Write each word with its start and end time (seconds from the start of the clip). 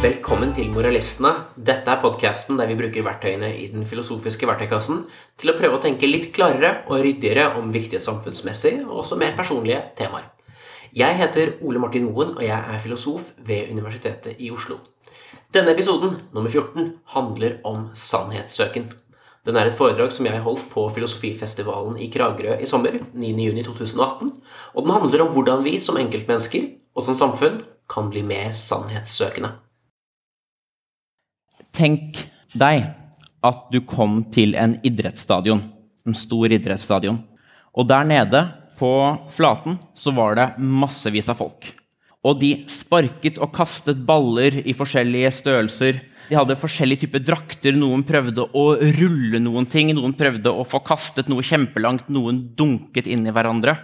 Velkommen 0.00 0.54
til 0.56 0.70
Moralistene. 0.72 1.30
Dette 1.60 1.92
er 1.92 1.98
podkasten 2.00 2.56
der 2.56 2.70
vi 2.70 2.76
bruker 2.78 3.04
verktøyene 3.04 3.50
i 3.52 3.66
den 3.68 3.82
filosofiske 3.84 4.48
verktøykassen 4.48 5.02
til 5.36 5.52
å 5.52 5.54
prøve 5.58 5.76
å 5.76 5.82
tenke 5.84 6.08
litt 6.08 6.30
klarere 6.32 6.70
og 6.86 7.02
ryddigere 7.04 7.50
om 7.60 7.68
viktige 7.74 8.00
samfunnsmessige 8.00 8.86
og 8.86 9.02
også 9.02 9.18
mer 9.20 9.36
personlige 9.36 9.82
temaer. 10.00 10.24
Jeg 10.96 11.20
heter 11.20 11.52
Ole 11.60 11.84
Martin 11.84 12.08
Moen, 12.08 12.32
og 12.32 12.40
jeg 12.40 12.56
er 12.56 12.80
filosof 12.80 13.28
ved 13.44 13.68
Universitetet 13.76 14.40
i 14.40 14.48
Oslo. 14.48 14.80
Denne 15.52 15.76
episoden, 15.76 16.16
nummer 16.32 16.48
14, 16.48 16.96
handler 17.12 17.60
om 17.68 17.90
sannhetssøken. 17.92 18.88
Den 19.44 19.60
er 19.60 19.68
et 19.68 19.76
foredrag 19.76 20.16
som 20.16 20.32
jeg 20.32 20.46
holdt 20.48 20.64
på 20.72 20.88
Filosofifestivalen 20.96 22.00
i 22.00 22.08
Kragerø 22.08 22.56
i 22.56 22.72
sommer, 22.72 22.96
9.6.2018, 23.12 24.36
og 24.72 24.86
den 24.86 24.96
handler 24.96 25.28
om 25.28 25.34
hvordan 25.36 25.68
vi 25.68 25.76
som 25.76 26.00
enkeltmennesker 26.00 26.70
og 26.96 27.04
som 27.04 27.20
samfunn 27.20 27.66
kan 27.84 28.08
bli 28.08 28.24
mer 28.24 28.56
sannhetssøkende. 28.56 29.58
Tenk 31.76 32.18
deg 32.58 32.86
at 33.46 33.66
du 33.72 33.80
kom 33.88 34.22
til 34.32 34.56
en 34.58 34.76
idrettsstadion, 34.86 35.62
en 36.06 36.16
stor 36.16 36.52
idrettsstadion, 36.52 37.20
og 37.72 37.86
der 37.88 38.08
nede 38.08 38.42
på 38.80 38.90
flaten 39.32 39.78
så 39.96 40.12
var 40.16 40.36
det 40.38 40.48
massevis 40.58 41.28
av 41.30 41.38
folk. 41.40 41.68
Og 42.26 42.36
de 42.40 42.52
sparket 42.68 43.38
og 43.40 43.52
kastet 43.56 44.00
baller 44.04 44.58
i 44.60 44.74
forskjellige 44.76 45.30
størrelser. 45.38 46.00
De 46.28 46.36
hadde 46.36 46.58
forskjellige 46.60 47.06
typer 47.06 47.22
drakter. 47.24 47.76
Noen 47.76 48.02
prøvde 48.04 48.44
å 48.44 48.64
rulle 48.98 49.40
noen 49.40 49.68
ting, 49.70 49.94
noen 49.96 50.12
prøvde 50.16 50.52
å 50.52 50.66
få 50.68 50.82
kastet 50.84 51.30
noe 51.32 51.44
kjempelangt, 51.44 52.10
noen 52.12 52.42
dunket 52.56 53.08
inn 53.08 53.24
i 53.24 53.32
hverandre. 53.32 53.78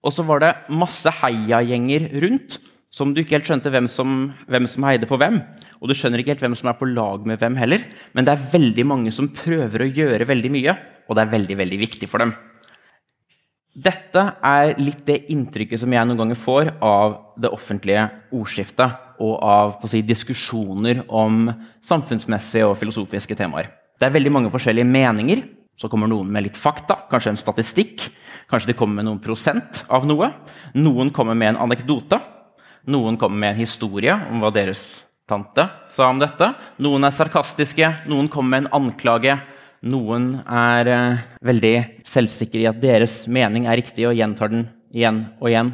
Og 0.00 0.14
så 0.14 0.24
var 0.24 0.40
det 0.40 0.54
masse 0.72 1.12
heiagjenger 1.20 2.08
rundt 2.24 2.60
som 2.96 3.12
du 3.12 3.20
ikke 3.20 3.36
helt 3.36 3.48
skjønte 3.50 3.70
hvem 3.72 3.86
som, 3.92 4.12
hvem 4.48 4.66
som, 4.70 4.84
heide 4.88 5.08
på 5.08 5.18
hvem. 5.20 5.42
Og 5.82 5.90
du 5.90 5.94
skjønner 5.96 6.22
ikke 6.22 6.32
helt 6.32 6.44
hvem 6.46 6.56
som 6.56 6.70
er 6.70 6.78
på 6.78 6.88
lag 6.88 7.26
med 7.28 7.40
hvem 7.42 7.58
heller. 7.60 7.84
Men 8.16 8.24
det 8.24 8.32
er 8.32 8.50
veldig 8.54 8.86
mange 8.88 9.12
som 9.12 9.28
prøver 9.36 9.84
å 9.84 9.88
gjøre 9.90 10.28
veldig 10.28 10.52
mye, 10.54 10.76
og 11.04 11.18
det 11.18 11.24
er 11.24 11.34
veldig, 11.34 11.58
veldig 11.60 11.78
viktig 11.82 12.08
for 12.08 12.24
dem. 12.24 12.32
Dette 13.76 14.22
er 14.48 14.78
litt 14.80 15.02
det 15.04 15.26
inntrykket 15.34 15.82
som 15.82 15.92
jeg 15.92 16.08
noen 16.08 16.22
ganger 16.22 16.38
får 16.40 16.70
av 16.80 17.18
det 17.36 17.50
offentlige 17.52 18.06
ordskiftet 18.32 19.20
og 19.20 19.34
av 19.44 19.74
si, 19.90 20.00
diskusjoner 20.00 21.02
om 21.12 21.50
samfunnsmessige 21.84 22.64
og 22.70 22.78
filosofiske 22.80 23.36
temaer. 23.36 23.68
Det 24.00 24.08
er 24.08 24.14
veldig 24.14 24.32
mange 24.32 24.52
forskjellige 24.54 24.88
meninger. 24.88 25.44
Så 25.76 25.90
kommer 25.92 26.08
noen 26.08 26.30
med 26.32 26.46
litt 26.46 26.56
fakta, 26.56 27.02
kanskje 27.10 27.34
en 27.34 27.40
statistikk. 27.40 28.06
Kanskje 28.48 28.70
de 28.70 28.78
kommer 28.78 29.02
med 29.02 29.10
noen 29.10 29.20
prosent 29.20 29.82
av 29.92 30.08
noe. 30.08 30.30
Noen 30.72 31.12
kommer 31.12 31.36
med 31.36 31.52
en 31.52 31.60
anekdote. 31.66 32.22
Noen 32.86 33.18
kommer 33.18 33.40
med 33.42 33.54
en 33.54 33.64
historie 33.64 34.14
om 34.30 34.42
hva 34.42 34.52
deres 34.54 35.04
tante 35.26 35.64
sa 35.90 36.06
om 36.06 36.20
dette. 36.22 36.52
Noen 36.82 37.06
er 37.06 37.14
sarkastiske, 37.14 37.88
noen 38.06 38.28
kommer 38.30 38.54
med 38.54 38.66
en 38.66 38.74
anklage. 38.78 39.34
Noen 39.86 40.28
er 40.46 40.90
eh, 40.90 41.24
veldig 41.46 41.74
selvsikre 42.06 42.62
i 42.62 42.68
at 42.70 42.78
deres 42.82 43.24
mening 43.30 43.66
er 43.66 43.80
riktig, 43.80 44.06
og 44.06 44.14
gjentar 44.16 44.52
den 44.52 44.68
igjen 44.94 45.24
og 45.40 45.50
igjen. 45.50 45.72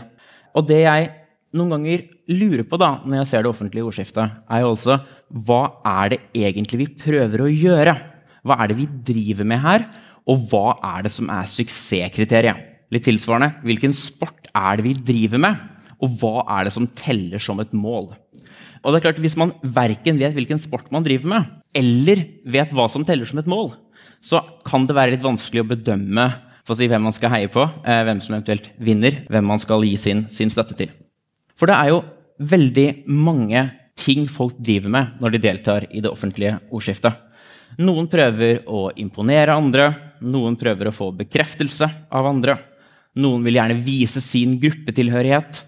Og 0.57 0.65
det 0.69 0.81
jeg 0.83 1.11
noen 1.53 1.75
ganger 1.75 2.07
lurer 2.33 2.65
på 2.69 2.81
da, 2.81 2.95
når 3.05 3.21
jeg 3.21 3.29
ser 3.29 3.45
det 3.45 3.53
offentlige 3.53 3.89
ordskiftet, 3.91 4.41
er 4.49 4.65
jo 4.65 4.73
altså 4.73 4.99
hva 5.33 5.61
er 5.89 6.15
det 6.15 6.21
egentlig 6.37 6.81
vi 6.81 6.89
prøver 7.05 7.45
å 7.45 7.51
gjøre? 7.53 7.95
Hva 8.43 8.57
er 8.61 8.73
det 8.73 8.79
vi 8.81 8.89
driver 9.13 9.49
med 9.53 9.61
her, 9.63 9.85
og 10.29 10.49
hva 10.49 10.79
er 10.95 11.05
det 11.05 11.13
som 11.13 11.29
er 11.33 11.49
suksesskriteriet? 11.51 12.69
Litt 12.93 13.05
tilsvarende, 13.09 13.55
hvilken 13.65 13.95
sport 13.97 14.49
er 14.53 14.81
det 14.81 14.85
vi 14.89 14.97
driver 15.13 15.41
med? 15.45 15.61
Og 16.03 16.19
hva 16.19 16.43
er 16.59 16.67
det 16.67 16.75
som 16.75 16.89
teller 16.99 17.43
som 17.43 17.61
et 17.63 17.73
mål? 17.77 18.11
Og 18.83 18.91
det 18.91 18.99
er 18.99 19.05
klart, 19.07 19.23
Hvis 19.23 19.39
man 19.39 19.55
verken 19.63 20.19
vet 20.19 20.35
hvilken 20.35 20.59
sport 20.59 20.91
man 20.91 21.05
driver 21.07 21.29
med, 21.29 21.51
eller 21.75 22.27
vet 22.45 22.73
hva 22.75 22.89
som 22.91 23.05
teller 23.05 23.25
som 23.27 23.39
et 23.39 23.47
mål, 23.47 23.73
så 24.21 24.43
kan 24.67 24.87
det 24.87 24.95
være 24.95 25.15
litt 25.15 25.25
vanskelig 25.25 25.63
å 25.63 25.71
bedømme 25.71 26.27
for 26.63 26.75
å 26.75 26.79
si, 26.79 26.87
hvem 26.87 27.03
man 27.03 27.15
skal 27.15 27.33
heie 27.35 27.51
på, 27.51 27.63
eh, 27.85 28.03
hvem 28.07 28.21
som 28.23 28.37
eventuelt 28.37 28.71
vinner, 28.79 29.25
hvem 29.29 29.47
man 29.47 29.59
skal 29.59 29.83
gi 29.83 29.97
sin, 29.99 30.27
sin 30.31 30.51
støtte 30.51 30.77
til. 30.79 30.91
For 31.59 31.67
det 31.67 31.75
er 31.75 31.89
jo 31.91 32.05
veldig 32.39 33.05
mange 33.07 33.71
ting 33.99 34.29
folk 34.31 34.57
driver 34.59 34.91
med 34.91 35.21
når 35.23 35.35
de 35.35 35.43
deltar 35.43 35.87
i 35.91 36.01
det 36.01 36.11
offentlige 36.11 36.59
ordskiftet. 36.71 37.19
Noen 37.83 38.09
prøver 38.11 38.63
å 38.69 38.91
imponere 39.01 39.57
andre, 39.57 39.89
noen 40.21 40.57
prøver 40.61 40.91
å 40.91 40.95
få 40.95 41.11
bekreftelse 41.17 41.89
av 42.13 42.29
andre. 42.29 42.59
Noen 43.17 43.43
vil 43.45 43.59
gjerne 43.59 43.83
vise 43.85 44.23
sin 44.25 44.59
gruppetilhørighet. 44.61 45.63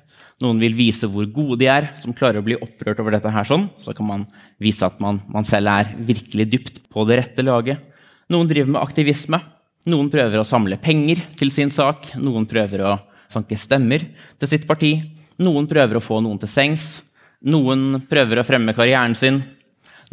Noen 0.45 0.61
vil 0.61 0.77
vise 0.77 1.09
hvor 1.09 1.25
gode 1.33 1.63
de 1.63 1.71
er, 1.73 1.87
som 1.97 2.13
klarer 2.17 2.43
å 2.43 2.45
bli 2.45 2.59
opprørt 2.61 3.01
over 3.01 3.17
dette. 3.17 3.33
her 3.33 3.49
sånn. 3.49 3.71
Så 3.81 3.95
kan 3.97 4.07
man 4.07 4.27
vise 4.61 4.85
at 4.85 5.01
man, 5.01 5.23
man 5.33 5.47
selv 5.49 5.73
er 5.73 5.95
virkelig 5.97 6.47
dypt 6.53 6.83
på 6.93 7.07
det 7.09 7.17
rette 7.23 7.45
laget. 7.47 7.81
Noen 8.29 8.51
driver 8.51 8.75
med 8.77 8.83
aktivisme. 8.83 9.41
Noen 9.89 10.11
prøver 10.13 10.41
å 10.41 10.47
samle 10.49 10.77
penger 10.81 11.23
til 11.41 11.53
sin 11.53 11.73
sak. 11.73 12.13
Noen 12.21 12.47
prøver 12.49 12.85
å 12.85 12.93
sanke 13.31 13.57
stemmer 13.57 14.05
til 14.41 14.51
sitt 14.51 14.69
parti. 14.69 14.99
Noen 15.41 15.67
prøver 15.71 15.99
å 15.99 16.05
få 16.05 16.21
noen 16.25 16.41
til 16.41 16.53
sengs. 16.53 17.03
Noen 17.45 18.03
prøver 18.09 18.41
å 18.41 18.47
fremme 18.47 18.77
karrieren 18.77 19.17
sin. 19.19 19.43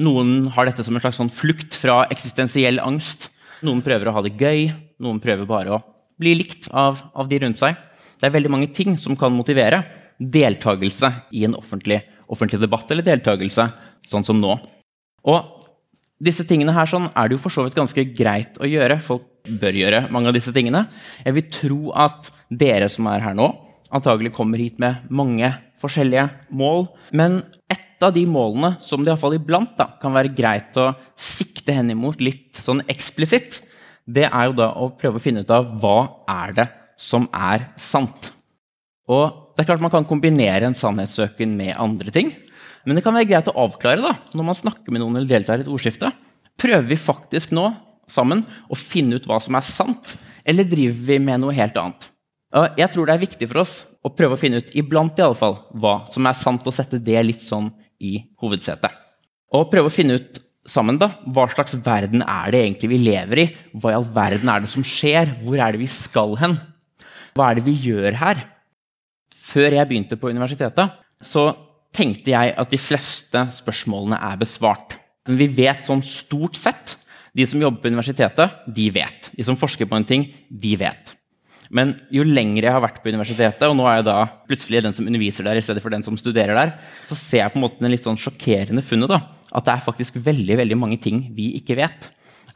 Noen 0.02 0.48
har 0.56 0.68
dette 0.68 0.84
som 0.84 0.96
en 0.96 1.04
slags 1.04 1.20
sånn 1.20 1.32
flukt 1.32 1.76
fra 1.78 2.06
eksistensiell 2.12 2.82
angst. 2.84 3.30
Noen 3.62 3.84
prøver 3.86 4.10
å 4.10 4.16
ha 4.16 4.24
det 4.26 4.38
gøy. 4.40 4.70
Noen 5.04 5.22
prøver 5.24 5.48
bare 5.48 5.76
å 5.76 5.82
bli 6.22 6.36
likt 6.40 6.68
av, 6.72 7.00
av 7.16 7.30
de 7.30 7.40
rundt 7.44 7.60
seg. 7.60 7.78
Det 8.22 8.30
er 8.30 8.36
veldig 8.36 8.52
mange 8.54 8.70
ting 8.70 8.94
som 9.02 9.18
kan 9.18 9.34
motivere 9.34 9.82
deltakelse 10.22 11.10
i 11.34 11.48
en 11.48 11.58
offentlig, 11.58 11.98
offentlig 12.30 12.60
debatt, 12.62 12.86
eller 12.94 13.06
deltakelse 13.08 13.66
sånn 14.06 14.26
som 14.28 14.38
nå. 14.38 14.54
Og 15.26 15.66
disse 16.22 16.46
tingene 16.46 16.76
her 16.76 16.90
sånn 16.90 17.08
er 17.10 17.28
det 17.28 17.40
jo 17.40 17.42
for 17.42 17.54
så 17.54 17.66
vidt 17.66 17.80
ganske 17.80 18.06
greit 18.14 18.60
å 18.62 18.70
gjøre. 18.70 19.00
Folk 19.02 19.26
bør 19.50 19.80
gjøre 19.80 20.04
mange 20.14 20.30
av 20.30 20.38
disse 20.38 20.54
tingene. 20.54 20.84
Jeg 21.26 21.34
vil 21.34 21.48
tro 21.50 21.80
at 21.98 22.30
dere 22.54 22.92
som 22.94 23.10
er 23.10 23.26
her 23.26 23.38
nå, 23.38 23.50
antagelig 23.90 24.36
kommer 24.36 24.62
hit 24.62 24.78
med 24.82 25.10
mange 25.10 25.50
forskjellige 25.82 26.28
mål. 26.54 26.86
Men 27.18 27.42
et 27.74 28.06
av 28.06 28.14
de 28.14 28.28
målene 28.30 28.76
som 28.86 29.02
det 29.02 29.10
iallfall 29.10 29.40
iblant 29.40 29.74
da, 29.82 29.90
kan 30.02 30.14
være 30.14 30.36
greit 30.38 30.78
å 30.78 30.92
sikte 31.18 31.74
hen 31.74 31.90
imot 31.94 32.22
litt 32.22 32.62
sånn 32.62 32.86
eksplisitt, 32.86 33.64
det 34.06 34.28
er 34.30 34.50
jo 34.50 34.56
da 34.62 34.72
å 34.78 34.92
prøve 34.98 35.18
å 35.18 35.24
finne 35.24 35.42
ut 35.42 35.54
av 35.54 35.74
hva 35.82 35.98
er 36.30 36.56
det 36.58 36.70
som 37.02 37.26
er 37.34 37.72
sant. 37.82 38.30
Og 39.10 39.56
det 39.56 39.64
er 39.64 39.72
klart 39.72 39.84
Man 39.84 39.94
kan 39.94 40.08
kombinere 40.08 40.68
en 40.68 40.78
sannhetssøken 40.78 41.56
med 41.58 41.76
andre 41.82 42.14
ting. 42.14 42.32
Men 42.86 42.98
det 42.98 43.04
kan 43.06 43.14
være 43.14 43.30
greit 43.30 43.50
å 43.52 43.58
avklare 43.66 44.02
da, 44.02 44.16
når 44.34 44.46
man 44.48 44.58
snakker 44.58 44.94
med 44.94 45.04
noen 45.04 45.20
eller 45.20 45.30
deltar 45.30 45.62
i 45.62 45.66
et 45.66 45.70
ordskifte. 45.70 46.10
Prøver 46.62 46.88
vi 46.90 46.98
faktisk 46.98 47.54
nå 47.54 47.68
sammen 48.10 48.42
å 48.72 48.78
finne 48.78 49.20
ut 49.20 49.28
hva 49.30 49.38
som 49.44 49.58
er 49.58 49.66
sant, 49.66 50.16
eller 50.46 50.66
driver 50.68 51.04
vi 51.12 51.20
med 51.22 51.44
noe 51.44 51.54
helt 51.56 51.78
annet? 51.78 52.08
Jeg 52.80 52.92
tror 52.92 53.08
det 53.08 53.14
er 53.14 53.22
viktig 53.22 53.48
for 53.48 53.62
oss 53.62 53.76
å 54.04 54.12
prøve 54.12 54.36
å 54.36 54.40
finne 54.40 54.60
ut 54.60 54.74
iblant 54.76 55.20
i 55.20 55.24
alle 55.24 55.38
fall, 55.40 55.60
hva 55.78 56.02
som 56.12 56.26
er 56.28 56.36
sant, 56.36 56.66
og 56.66 56.76
sette 56.76 57.00
det 57.00 57.22
litt 57.24 57.46
sånn 57.46 57.70
i 58.02 58.18
hovedsetet. 58.42 58.98
Og 59.56 59.70
prøve 59.72 59.92
å 59.92 59.94
finne 59.94 60.18
ut 60.18 60.42
sammen 60.68 60.98
da, 61.00 61.14
hva 61.30 61.46
slags 61.54 61.78
verden 61.86 62.26
er 62.26 62.52
det 62.52 62.66
egentlig 62.66 62.90
vi 62.92 63.00
lever 63.06 63.44
i? 63.44 63.48
Hva 63.78 63.94
i 63.94 63.98
all 64.00 64.10
verden 64.10 64.52
er 64.52 64.66
det 64.66 64.74
som 64.74 64.84
skjer? 64.86 65.32
Hvor 65.46 65.62
er 65.62 65.76
det 65.76 65.84
vi 65.84 65.90
skal 65.92 66.36
hen? 66.42 66.58
Hva 67.36 67.50
er 67.50 67.60
det 67.60 67.66
vi 67.68 67.76
gjør 67.90 68.18
her? 68.20 68.42
Før 69.32 69.78
jeg 69.78 69.90
begynte 69.90 70.20
på 70.20 70.32
universitetet, 70.32 70.98
så 71.22 71.52
tenkte 71.96 72.34
jeg 72.34 72.54
at 72.58 72.72
de 72.72 72.80
fleste 72.80 73.46
spørsmålene 73.56 74.20
er 74.32 74.40
besvart. 74.42 74.98
Men 75.30 75.40
vi 75.40 75.50
vet 75.62 75.86
sånn 75.86 76.04
stort 76.06 76.58
sett. 76.60 76.98
De 77.36 77.46
som 77.48 77.62
jobber 77.62 77.84
på 77.84 77.92
universitetet, 77.92 78.62
de 78.68 78.90
vet. 78.92 79.32
De 79.36 79.46
som 79.48 79.60
forsker 79.60 79.88
på 79.88 80.00
en 80.00 80.08
ting, 80.08 80.28
de 80.50 80.76
vet. 80.80 81.14
Men 81.72 81.94
jo 82.12 82.26
lenger 82.28 82.66
jeg 82.68 82.76
har 82.76 82.84
vært 82.84 83.00
på 83.00 83.12
universitetet, 83.14 83.64
og 83.70 83.78
nå 83.80 83.86
er 83.88 84.02
jeg 84.02 84.08
da 84.10 84.18
plutselig 84.50 84.82
den 84.84 84.96
som 84.96 85.08
underviser 85.08 85.48
der, 85.48 85.60
i 85.60 85.64
stedet 85.64 85.84
for 85.84 85.94
den 85.94 86.04
som 86.04 86.18
studerer 86.20 86.58
der, 86.58 86.74
så 87.08 87.16
ser 87.16 87.46
jeg 87.46 87.54
på 87.54 87.62
en 87.62 87.64
måte 87.64 87.80
den 87.80 87.94
litt 87.94 88.08
sånn 88.08 88.20
sjokkerende 88.20 88.84
funnet. 88.84 89.14
da, 89.14 89.22
At 89.56 89.68
det 89.68 89.78
er 89.78 89.86
faktisk 89.86 90.20
veldig 90.20 90.58
veldig 90.60 90.78
mange 90.80 91.00
ting 91.00 91.30
vi 91.36 91.54
ikke 91.62 91.80
vet. 91.80 92.10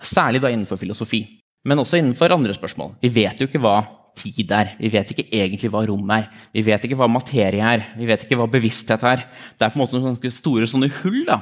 Særlig 0.04 0.44
da 0.44 0.51
innenfor 0.51 0.80
filosofi. 0.81 1.24
Men 1.66 1.80
også 1.80 2.01
innenfor 2.01 2.36
andre 2.36 2.54
spørsmål. 2.54 2.98
Vi 3.01 3.13
vet 3.16 3.39
jo 3.39 3.48
ikke 3.48 3.63
hva 3.63 3.78
tid 4.17 4.51
er. 4.56 4.73
Vi 4.79 4.91
vet 4.94 5.12
ikke 5.13 5.27
egentlig 5.29 5.69
hva 5.73 5.83
rom 5.88 6.09
er. 6.15 6.29
Vi 6.56 6.63
vet 6.65 6.88
ikke 6.88 6.97
hva 7.00 7.09
materie 7.12 7.65
er. 7.65 7.83
Vi 7.97 8.07
vet 8.09 8.25
ikke 8.25 8.38
hva 8.39 8.47
bevissthet 8.51 9.03
er. 9.07 9.25
Det 9.57 9.67
er 9.67 9.73
på 9.73 9.79
en 9.79 9.83
måte 9.83 10.00
noen 10.00 10.33
store 10.33 10.69
sånne 10.69 10.89
hull 11.01 11.21
da, 11.27 11.41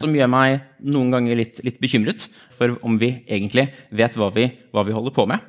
som 0.00 0.14
gjør 0.14 0.30
meg 0.32 0.60
noen 0.84 1.14
ganger 1.14 1.40
litt, 1.40 1.62
litt 1.66 1.80
bekymret 1.82 2.28
for 2.56 2.76
om 2.86 2.98
vi 3.00 3.14
egentlig 3.26 3.68
vet 3.94 4.18
hva 4.18 4.30
vi, 4.34 4.48
hva 4.74 4.84
vi, 4.86 4.94
holder 4.96 5.14
på 5.14 5.26
med. 5.30 5.42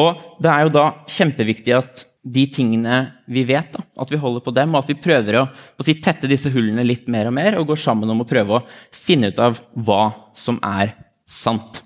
Og 0.00 0.40
det 0.42 0.50
er 0.50 0.66
jo 0.66 0.74
da 0.74 0.88
kjempeviktig 1.10 1.76
at 1.76 2.06
de 2.24 2.46
tingene 2.48 2.98
vi 3.28 3.42
vet, 3.44 3.74
da, 3.74 3.82
at 4.00 4.10
vi 4.10 4.18
holder 4.20 4.40
på 4.44 4.52
dem, 4.56 4.72
og 4.72 4.80
at 4.80 4.90
vi 4.90 4.96
prøver 4.96 5.42
å, 5.42 5.44
å 5.44 5.84
si, 5.84 5.98
tette 6.00 6.30
disse 6.30 6.48
hullene 6.54 6.86
litt 6.86 7.10
mer 7.12 7.28
og 7.28 7.36
mer, 7.36 7.58
og 7.58 7.68
går 7.68 7.82
sammen 7.82 8.10
om 8.10 8.22
å 8.24 8.28
prøve 8.28 8.56
å 8.56 8.62
finne 8.96 9.28
ut 9.28 9.42
av 9.44 9.60
hva 9.76 10.06
som 10.36 10.56
er 10.64 10.94
sant. 11.28 11.82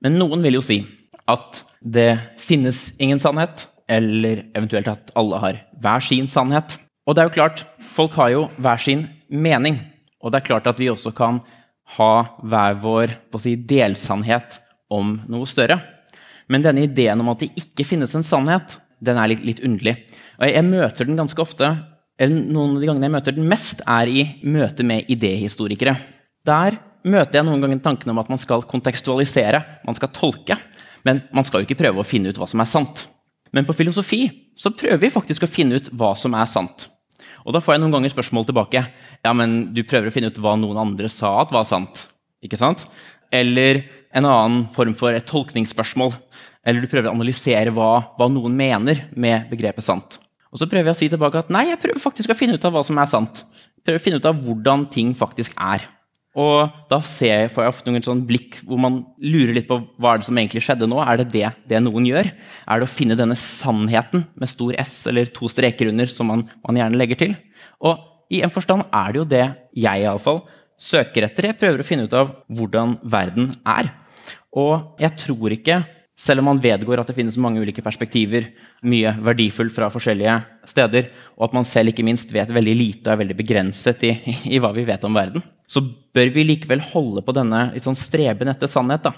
Men 0.00 0.16
noen 0.16 0.40
vil 0.46 0.56
jo 0.56 0.64
si 0.64 0.80
at 1.28 1.60
det 1.80 2.18
finnes 2.38 2.90
ingen 3.00 3.20
sannhet, 3.20 3.66
eller 3.90 4.44
eventuelt 4.54 4.88
at 4.92 5.12
alle 5.18 5.40
har 5.42 5.60
hver 5.82 6.04
sin 6.04 6.28
sannhet. 6.30 6.76
Og 7.08 7.16
det 7.16 7.22
er 7.22 7.30
jo 7.30 7.36
klart, 7.38 7.64
folk 7.90 8.14
har 8.20 8.30
jo 8.34 8.44
hver 8.60 8.82
sin 8.82 9.06
mening. 9.28 9.80
Og 10.20 10.30
det 10.30 10.40
er 10.40 10.48
klart 10.50 10.68
at 10.70 10.78
vi 10.78 10.90
også 10.92 11.12
kan 11.16 11.40
ha 11.96 12.12
hver 12.46 12.76
vår 12.82 13.14
si, 13.40 13.56
delsannhet 13.56 14.60
om 14.92 15.16
noe 15.30 15.48
større. 15.48 15.80
Men 16.50 16.64
denne 16.66 16.84
ideen 16.86 17.22
om 17.22 17.32
at 17.32 17.42
det 17.42 17.52
ikke 17.58 17.86
finnes 17.86 18.14
en 18.14 18.26
sannhet, 18.26 18.76
den 19.00 19.18
er 19.18 19.32
litt, 19.32 19.42
litt 19.46 19.62
underlig. 19.64 19.96
Og 20.38 20.44
jeg, 20.46 20.54
jeg, 20.58 20.66
møter 20.68 21.08
den 21.08 21.18
ganske 21.18 21.42
ofte, 21.42 21.72
eller 22.20 22.44
Noen 22.52 22.76
av 22.76 22.82
de 22.82 22.88
gangene 22.90 23.08
jeg 23.08 23.14
møter 23.14 23.36
den 23.36 23.48
mest, 23.48 23.82
er 23.88 24.10
i 24.12 24.24
møte 24.44 24.84
med 24.84 25.08
idéhistorikere. 25.08 25.94
Der 26.46 26.76
møter 27.08 27.40
jeg 27.40 27.46
noen 27.48 27.62
ganger 27.64 27.80
tanken 27.84 28.12
om 28.12 28.20
at 28.20 28.28
man 28.28 28.40
skal 28.40 28.66
kontekstualisere, 28.68 29.62
man 29.86 29.96
skal 29.96 30.12
tolke. 30.12 30.58
Men 31.06 31.22
man 31.34 31.46
skal 31.46 31.62
jo 31.62 31.68
ikke 31.68 31.80
prøve 31.80 32.02
å 32.02 32.06
finne 32.06 32.32
ut 32.32 32.40
hva 32.40 32.48
som 32.50 32.62
er 32.62 32.68
sant. 32.70 33.06
Men 33.54 33.66
på 33.66 33.74
filosofi 33.76 34.24
så 34.58 34.72
prøver 34.74 35.00
vi 35.02 35.12
faktisk 35.12 35.46
å 35.46 35.50
finne 35.50 35.80
ut 35.80 35.90
hva 35.96 36.12
som 36.18 36.34
er 36.38 36.48
sant. 36.50 36.88
Og 37.44 37.54
da 37.56 37.62
får 37.62 37.74
jeg 37.76 37.82
noen 37.82 37.96
ganger 37.96 38.12
spørsmål 38.12 38.46
tilbake. 38.48 38.84
Ja, 39.24 39.32
men 39.36 39.62
du 39.74 39.82
prøver 39.88 40.10
å 40.10 40.14
finne 40.14 40.30
ut 40.30 40.40
hva 40.40 40.56
noen 40.60 40.78
andre 40.80 41.10
sa 41.12 41.32
at 41.40 41.52
var 41.54 41.66
sant. 41.68 42.06
Ikke 42.44 42.58
sant? 42.60 42.86
Eller 43.32 43.84
en 44.16 44.26
annen 44.26 44.64
form 44.74 44.94
for 44.98 45.14
et 45.16 45.26
tolkningsspørsmål. 45.28 46.12
Eller 46.66 46.84
du 46.84 46.90
prøver 46.90 47.10
å 47.10 47.14
analysere 47.16 47.72
hva, 47.74 47.92
hva 48.18 48.28
noen 48.32 48.56
mener 48.56 49.06
med 49.16 49.48
begrepet 49.52 49.86
sant. 49.86 50.18
Og 50.50 50.60
så 50.60 50.66
prøver 50.68 50.90
jeg 50.90 50.96
å 50.96 50.98
si 50.98 51.08
tilbake 51.12 51.40
at 51.40 51.52
nei, 51.54 51.68
jeg 51.70 51.80
prøver 51.80 52.02
faktisk 52.02 52.32
å 52.32 52.36
finne 52.36 52.58
ut 52.58 52.66
av 52.66 52.74
hva 52.74 52.82
som 52.86 52.98
er 53.00 53.08
sant. 53.08 53.44
Prøver 53.86 54.00
å 54.00 54.04
finne 54.04 54.20
ut 54.20 54.28
av 54.28 54.40
hvordan 54.44 54.84
ting 54.92 55.14
faktisk 55.16 55.54
er. 55.56 55.86
Og 56.40 56.76
da 56.88 57.00
jeg, 57.26 57.50
får 57.52 57.64
jeg 57.64 57.72
ofte 57.72 57.90
noen 57.90 58.04
sånn 58.06 58.22
blikk 58.28 58.60
hvor 58.64 58.80
man 58.80 59.00
lurer 59.20 59.52
litt 59.56 59.68
på 59.68 59.80
hva 60.00 60.14
er 60.14 60.22
det 60.22 60.28
som 60.28 60.38
egentlig 60.40 60.62
skjedde 60.64 60.88
nå. 60.88 61.00
Er 61.02 61.20
det, 61.20 61.28
det 61.34 61.50
det 61.68 61.82
noen 61.84 62.06
gjør? 62.08 62.30
Er 62.30 62.80
det 62.80 62.86
å 62.86 62.92
finne 62.92 63.18
denne 63.18 63.36
sannheten 63.38 64.24
med 64.38 64.50
stor 64.50 64.76
S 64.80 65.02
eller 65.10 65.32
to 65.34 65.50
streker 65.52 65.90
under 65.90 66.08
som 66.10 66.30
man, 66.30 66.46
man 66.64 66.80
gjerne 66.80 67.00
legger 67.00 67.20
til? 67.24 67.36
Og 67.84 68.00
i 68.30 68.40
en 68.46 68.52
forstand 68.52 68.86
er 68.94 69.12
det 69.12 69.20
jo 69.20 69.28
det 69.28 69.44
jeg 69.74 70.04
iallfall 70.06 70.44
søker 70.80 71.26
etter. 71.26 71.50
Jeg 71.50 71.58
prøver 71.60 71.82
å 71.82 71.86
finne 71.86 72.06
ut 72.06 72.16
av 72.16 72.30
hvordan 72.48 72.96
verden 73.02 73.50
er. 73.68 73.90
Og 74.56 75.00
jeg 75.02 75.16
tror 75.20 75.56
ikke 75.58 75.82
selv 76.20 76.42
om 76.42 76.50
man 76.50 76.60
vedgår 76.60 77.00
at 77.00 77.08
det 77.08 77.16
finnes 77.16 77.38
mange 77.40 77.62
ulike 77.62 77.82
perspektiver, 77.84 78.50
mye 78.84 79.12
verdifullt 79.24 79.72
fra 79.72 79.88
forskjellige 79.92 80.34
steder, 80.68 81.08
og 81.38 81.46
at 81.48 81.56
man 81.56 81.66
selv 81.68 81.92
ikke 81.92 82.04
minst 82.04 82.32
vet 82.34 82.52
veldig 82.52 82.74
lite 82.76 83.08
og 83.08 83.14
er 83.14 83.22
veldig 83.22 83.36
begrenset 83.38 84.04
i, 84.04 84.12
i, 84.52 84.58
hva 84.60 84.74
vi 84.76 84.84
vet 84.88 85.06
om 85.08 85.16
verden, 85.16 85.44
så 85.64 85.80
bør 85.80 86.32
vi 86.34 86.44
likevel 86.50 86.84
holde 86.92 87.24
på 87.24 87.36
denne 87.36 87.62
sånn 87.80 87.96
streben 87.96 88.52
etter 88.52 88.68
sannhet. 88.68 89.08
Da. 89.08 89.14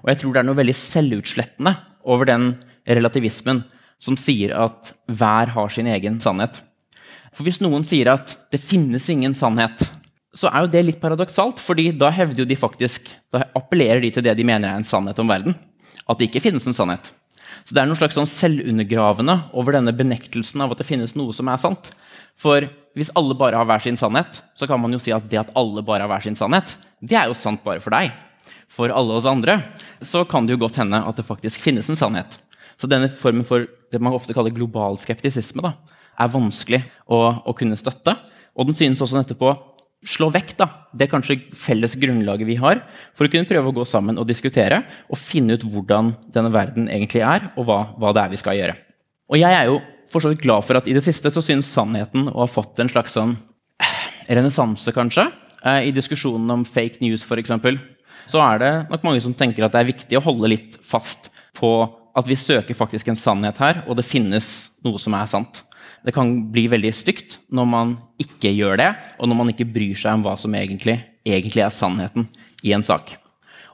Og 0.00 0.12
jeg 0.12 0.22
tror 0.22 0.34
det 0.34 0.40
er 0.40 0.48
noe 0.48 0.60
veldig 0.62 0.78
selvutslettende 0.78 1.74
over 2.08 2.30
den 2.30 2.54
relativismen 2.88 3.62
som 4.00 4.16
sier 4.16 4.54
at 4.56 4.94
hver 5.10 5.52
har 5.52 5.74
sin 5.74 5.90
egen 5.90 6.16
sannhet. 6.22 6.62
For 7.34 7.44
hvis 7.44 7.60
noen 7.60 7.84
sier 7.84 8.14
at 8.14 8.38
det 8.54 8.62
finnes 8.62 9.04
ingen 9.12 9.34
sannhet, 9.36 9.90
så 10.32 10.48
er 10.48 10.64
jo 10.64 10.72
det 10.72 10.86
litt 10.86 11.00
paradoksalt, 11.02 11.60
fordi 11.60 11.90
da 11.98 12.08
hevder 12.14 12.44
jo 12.44 12.48
de 12.48 12.56
faktisk, 12.56 13.10
da 13.34 13.50
appellerer 13.58 14.00
de 14.00 14.14
til 14.14 14.24
det 14.24 14.38
de 14.38 14.46
mener 14.46 14.70
er 14.70 14.80
en 14.80 14.86
sannhet 14.86 15.18
om 15.20 15.28
verden 15.28 15.56
at 16.08 16.18
det 16.18 16.28
ikke 16.28 16.44
finnes 16.48 16.66
en 16.68 16.76
sannhet. 16.76 17.10
Så 17.64 17.74
det 17.76 17.82
er 17.82 17.88
noe 17.88 17.98
slags 17.98 18.16
sånn 18.16 18.28
selvundergravende 18.28 19.34
over 19.56 19.76
denne 19.76 19.92
benektelsen 19.96 20.62
av 20.64 20.72
at 20.72 20.80
det 20.80 20.88
finnes 20.88 21.14
noe 21.18 21.34
som 21.36 21.48
er 21.52 21.60
sant. 21.60 21.90
For 22.38 22.64
hvis 22.96 23.12
alle 23.18 23.36
bare 23.38 23.58
har 23.60 23.68
hver 23.68 23.82
sin 23.84 23.98
sannhet, 24.00 24.40
så 24.56 24.68
kan 24.70 24.80
man 24.80 24.94
jo 24.94 25.00
si 25.02 25.12
at 25.14 25.26
det 25.30 25.42
at 25.42 25.52
alle 25.58 25.84
bare 25.84 26.06
har 26.06 26.12
hver 26.12 26.24
sin 26.24 26.38
sannhet, 26.38 26.76
det 27.04 27.18
er 27.18 27.28
jo 27.30 27.36
sant 27.36 27.62
bare 27.66 27.82
for 27.84 27.94
deg. 27.94 28.10
For 28.72 28.92
alle 28.94 29.16
oss 29.18 29.28
andre 29.28 29.58
så 30.06 30.24
kan 30.28 30.46
det 30.46 30.56
jo 30.56 30.62
godt 30.64 30.80
hende 30.80 31.00
at 31.02 31.18
det 31.18 31.26
faktisk 31.26 31.62
finnes 31.64 31.88
en 31.90 31.98
sannhet. 31.98 32.38
Så 32.78 32.90
denne 32.90 33.10
formen 33.10 33.46
for 33.46 33.66
det 33.90 34.00
man 34.02 34.14
ofte 34.14 34.34
kaller 34.36 34.54
global 34.54 34.98
skeptisisme 35.02 35.64
da, 35.64 35.74
er 36.18 36.30
vanskelig 36.30 36.82
å, 37.10 37.18
å 37.42 37.54
kunne 37.58 37.78
støtte. 37.78 38.14
Og 38.58 38.68
den 38.68 38.78
synes 38.78 39.02
også 39.02 39.20
etterpå 39.20 39.52
slå 40.06 40.28
vekk 40.30 40.54
da, 40.60 40.68
det 40.94 41.08
kanskje 41.10 41.40
felles 41.58 41.96
grunnlaget 41.98 42.46
vi 42.46 42.58
har, 42.60 42.84
for 43.16 43.26
å 43.26 43.32
kunne 43.32 43.48
prøve 43.48 43.70
å 43.70 43.76
gå 43.80 43.86
sammen 43.88 44.18
og 44.20 44.28
diskutere 44.28 44.82
og 45.08 45.18
finne 45.18 45.56
ut 45.58 45.66
hvordan 45.66 46.12
denne 46.34 46.52
verden 46.54 46.86
egentlig 46.92 47.24
er, 47.26 47.50
og 47.58 47.66
hva, 47.68 47.80
hva 47.98 48.14
det 48.14 48.24
er 48.24 48.34
vi 48.34 48.40
skal 48.40 48.58
gjøre. 48.58 48.76
Og 49.28 49.40
jeg 49.40 49.58
er 49.58 49.68
jo 49.68 49.80
for 50.08 50.24
så 50.24 50.32
vidt 50.32 50.44
glad 50.44 50.64
for 50.64 50.78
at 50.78 50.88
i 50.88 50.94
det 50.96 51.04
siste 51.04 51.30
så 51.32 51.42
synes 51.44 51.68
sannheten 51.68 52.30
å 52.30 52.40
ha 52.40 52.48
fått 52.48 52.80
en 52.80 52.90
slags 52.90 53.16
sånn 53.18 53.34
eh, 53.82 54.00
renessanse, 54.30 54.94
kanskje. 54.96 55.26
Eh, 55.64 55.90
I 55.90 55.94
diskusjonen 55.94 56.48
om 56.54 56.64
fake 56.64 57.02
news, 57.04 57.26
f.eks., 57.26 57.52
så 58.28 58.42
er 58.44 58.60
det 58.60 58.72
nok 58.90 59.04
mange 59.06 59.22
som 59.24 59.34
tenker 59.36 59.64
at 59.64 59.74
det 59.74 59.82
er 59.82 59.88
viktig 59.88 60.18
å 60.18 60.24
holde 60.24 60.50
litt 60.52 60.76
fast 60.84 61.30
på 61.56 61.70
at 62.18 62.26
vi 62.28 62.36
søker 62.38 62.76
faktisk 62.76 63.08
en 63.08 63.18
sannhet 63.18 63.60
her, 63.62 63.82
og 63.86 63.98
det 63.98 64.06
finnes 64.06 64.70
noe 64.84 65.00
som 65.00 65.14
er 65.16 65.28
sant. 65.30 65.62
Det 66.06 66.14
kan 66.14 66.30
bli 66.52 66.66
veldig 66.70 66.92
stygt 66.96 67.38
når 67.54 67.70
man 67.70 67.94
ikke 68.20 68.52
gjør 68.54 68.78
det, 68.80 68.90
og 69.18 69.30
når 69.30 69.40
man 69.40 69.52
ikke 69.54 69.68
bryr 69.68 69.96
seg 69.98 70.18
om 70.18 70.26
hva 70.26 70.36
som 70.40 70.54
egentlig, 70.58 70.98
egentlig 71.26 71.64
er 71.64 71.74
sannheten 71.74 72.28
i 72.64 72.74
en 72.76 72.86
sak. 72.86 73.16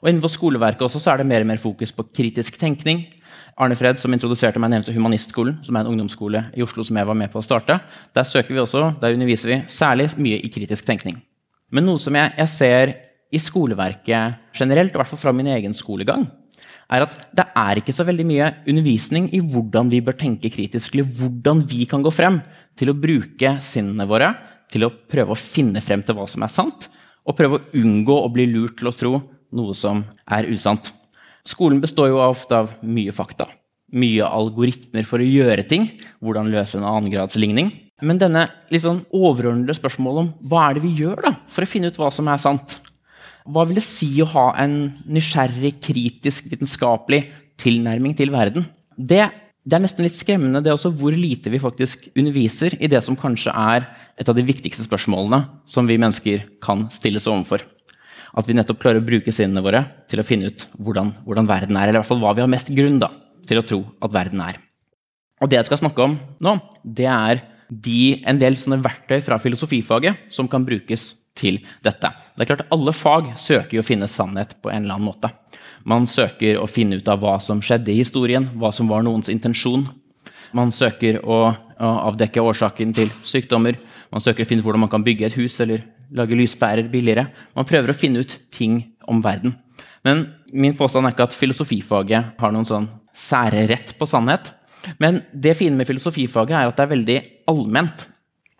Og 0.02 0.11
Innenfor 0.11 0.32
skoleverket 0.32 0.84
også, 0.84 1.00
er 1.08 1.22
det 1.22 1.28
mer 1.31 1.44
og 1.44 1.49
mer 1.49 1.61
fokus 1.61 1.94
på 1.94 2.05
kritisk 2.12 2.58
tenkning. 2.61 3.06
Arne 3.56 3.76
Fred, 3.78 4.00
som 4.02 4.12
introduserte 4.12 4.61
meg, 4.61 4.72
nevnte 4.72 4.93
Humanistskolen, 4.93 5.61
som 5.64 5.76
er 5.76 5.84
en 5.84 5.94
ungdomsskole 5.94 6.43
i 6.58 6.64
Oslo 6.64 6.84
som 6.84 6.99
jeg 6.99 7.08
var 7.08 7.16
med 7.16 7.31
på 7.32 7.40
å 7.40 7.46
starte. 7.46 7.78
Der 8.12 8.26
søker 8.28 8.52
vi 8.52 8.60
også, 8.60 8.90
der 9.00 9.14
underviser 9.14 9.52
vi 9.52 9.60
særlig 9.72 10.10
mye 10.19 10.40
i 10.43 10.50
kritisk 10.52 10.84
tenkning. 10.88 11.20
Men 11.72 11.87
noe 11.88 12.02
som 12.02 12.17
jeg, 12.19 12.34
jeg 12.37 12.52
ser 12.52 12.94
i 13.34 13.40
skoleverket 13.40 14.58
generelt, 14.58 14.93
i 14.93 15.00
hvert 15.00 15.10
fall 15.10 15.22
fra 15.22 15.32
min 15.34 15.49
egen 15.55 15.75
skolegang, 15.75 16.26
er 16.94 17.05
at 17.06 17.14
det 17.35 17.46
er 17.61 17.81
ikke 17.81 17.94
så 17.96 18.06
veldig 18.06 18.26
mye 18.29 18.50
undervisning 18.70 19.29
i 19.35 19.43
hvordan 19.43 19.91
vi 19.93 20.02
bør 20.05 20.17
tenke 20.20 20.50
kritisk, 20.52 20.94
eller 20.94 21.08
hvordan 21.19 21.62
vi 21.70 21.87
kan 21.91 22.05
gå 22.05 22.12
frem 22.14 22.41
til 22.79 22.91
å 22.91 22.99
bruke 22.99 23.56
sinnene 23.64 24.06
våre 24.11 24.32
til 24.73 24.87
å 24.87 24.93
prøve 24.93 25.35
å 25.35 25.38
finne 25.38 25.82
frem 25.85 26.02
til 26.02 26.17
hva 26.19 26.26
som 26.31 26.44
er 26.46 26.52
sant, 26.52 26.88
og 27.25 27.37
prøve 27.38 27.58
å 27.58 27.81
unngå 27.81 28.17
å 28.25 28.31
bli 28.32 28.49
lurt 28.50 28.79
til 28.81 28.91
å 28.91 28.96
tro 28.96 29.14
noe 29.55 29.76
som 29.79 30.02
er 30.35 30.49
usant. 30.50 30.91
Skolen 31.44 31.81
består 31.82 32.11
jo 32.11 32.23
ofte 32.25 32.56
av 32.56 32.73
mye 32.82 33.12
fakta. 33.14 33.46
Mye 33.94 34.26
algoritmer 34.26 35.06
for 35.06 35.23
å 35.23 35.29
gjøre 35.29 35.67
ting. 35.69 35.87
Hvordan 36.25 36.50
løse 36.50 36.81
en 36.81 36.87
annengradsligning. 36.88 37.70
Men 38.02 38.19
denne 38.19 38.46
litt 38.73 38.82
sånn 38.82 39.05
overordnede 39.14 39.76
spørsmålet 39.76 40.25
om 40.25 40.49
hva 40.50 40.67
er 40.67 40.76
det 40.76 40.85
vi 40.87 40.94
gjør 41.05 41.20
da, 41.29 41.35
for 41.46 41.64
å 41.64 41.69
finne 41.69 41.93
ut 41.93 42.00
hva 42.00 42.11
som 42.12 42.29
er 42.32 42.41
sant, 42.43 42.79
hva 43.44 43.67
vil 43.69 43.76
det 43.76 43.85
si 43.85 44.08
å 44.23 44.29
ha 44.32 44.46
en 44.62 44.76
nysgjerrig, 45.05 45.75
kritisk, 45.85 46.46
vitenskapelig 46.49 47.26
tilnærming 47.61 48.17
til 48.17 48.32
verden? 48.32 48.64
Det, 48.96 49.20
det, 49.64 49.76
er 49.76 49.82
nesten 49.85 50.06
litt 50.06 50.17
skremmende 50.17 50.62
det 50.64 50.73
også 50.73 50.93
hvor 50.96 51.13
lite 51.13 51.53
vi 51.53 51.60
faktisk 51.60 52.08
underviser 52.15 52.79
i 52.81 52.89
det 52.89 53.03
som 53.05 53.19
kanskje 53.19 53.53
er 53.53 53.89
et 54.17 54.31
av 54.31 54.36
de 54.36 54.46
viktigste 54.46 54.86
spørsmålene 54.86 55.43
som 55.69 55.89
vi 55.91 55.98
mennesker 56.01 56.46
kan 56.65 56.86
stilles 56.94 57.29
overfor. 57.29 57.67
At 58.34 58.48
vi 58.48 58.56
nettopp 58.56 58.81
klarer 58.82 59.03
å 59.03 59.06
bruke 59.06 59.34
sinnene 59.34 59.63
våre 59.63 59.84
til 60.10 60.22
å 60.22 60.27
finne 60.27 60.48
ut 60.48 60.65
hvordan, 60.79 61.13
hvordan, 61.27 61.51
verden 61.51 61.77
er, 61.77 61.91
eller 61.91 62.01
i 62.01 62.03
hvert 62.03 62.10
fall 62.15 62.22
hva 62.24 62.32
vi 62.34 62.43
har 62.43 62.51
mest 62.51 62.72
grunn 62.74 62.96
da, 63.03 63.10
til 63.44 63.60
å 63.60 63.67
tro 63.67 63.82
at 64.01 64.15
verden 64.15 64.41
er. 64.43 64.56
Og 65.44 65.51
Det 65.51 65.60
jeg 65.60 65.69
skal 65.69 65.82
snakke 65.82 66.06
om 66.06 66.17
nå, 66.43 66.56
det 66.81 67.10
er 67.10 67.44
de, 67.69 68.22
en 68.24 68.41
del 68.41 68.56
verktøy 68.56 69.20
fra 69.24 69.36
filosofifaget 69.43 70.32
som 70.32 70.48
kan 70.48 70.65
brukes 70.65 71.13
til 71.38 71.58
dette. 71.84 72.10
Det 72.34 72.44
er 72.44 72.50
klart 72.53 72.69
Alle 72.74 72.94
fag 72.94 73.32
søker 73.41 73.81
å 73.81 73.86
finne 73.86 74.08
sannhet 74.10 74.56
på 74.62 74.70
en 74.70 74.84
eller 74.84 74.98
annen 74.98 75.10
måte. 75.10 75.31
Man 75.84 76.06
søker 76.08 76.60
å 76.60 76.69
finne 76.70 77.00
ut 77.00 77.10
av 77.10 77.20
hva 77.20 77.36
som 77.43 77.60
skjedde 77.62 77.93
i 77.93 78.00
historien, 78.00 78.48
hva 78.55 78.70
som 78.72 78.88
var 78.88 79.05
noens 79.05 79.29
intensjon. 79.32 79.84
Man 80.55 80.72
søker 80.72 81.19
å, 81.26 81.41
å 81.50 81.91
avdekke 82.08 82.43
årsaken 82.43 82.94
til 82.96 83.10
sykdommer. 83.26 83.76
Man 84.14 84.22
søker 84.22 84.46
å 84.46 84.48
finne 84.48 84.62
ut 84.62 84.69
hvordan 84.69 84.86
man 84.86 84.93
kan 84.93 85.05
bygge 85.05 85.29
et 85.29 85.36
hus 85.36 85.58
eller 85.64 85.84
lage 86.14 86.38
lyspærer 86.38 86.88
billigere. 86.93 87.26
Man 87.56 87.69
prøver 87.69 87.91
å 87.91 87.98
finne 87.98 88.22
ut 88.22 88.38
ting 88.55 88.81
om 89.10 89.20
verden. 89.24 89.56
Men 90.05 90.26
min 90.53 90.76
påstand 90.79 91.08
er 91.08 91.14
ikke 91.14 91.26
at 91.26 91.36
filosofifaget 91.36 92.34
har 92.41 92.53
noen 92.55 92.69
sånn 92.69 92.88
særrett 93.14 93.94
på 93.98 94.08
sannhet. 94.08 94.53
Men 95.00 95.22
det 95.32 95.56
fine 95.58 95.79
med 95.79 95.88
filosofifaget 95.88 96.58
er 96.58 96.70
at 96.70 96.79
det 96.79 96.84
er 96.84 96.93
veldig 96.93 97.19
allment. 97.50 98.06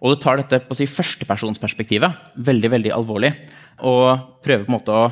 Og 0.03 0.15
du 0.15 0.23
tar 0.23 0.41
dette 0.41 0.63
på 0.67 0.77
si 0.77 0.87
førstepersonsperspektivet 0.91 2.35
veldig 2.47 2.71
veldig 2.77 2.95
alvorlig. 2.97 3.33
Og 3.87 4.41
prøver 4.45 4.67
på 4.67 4.73
en 4.73 4.77
måte 4.77 4.95
å, 4.95 5.05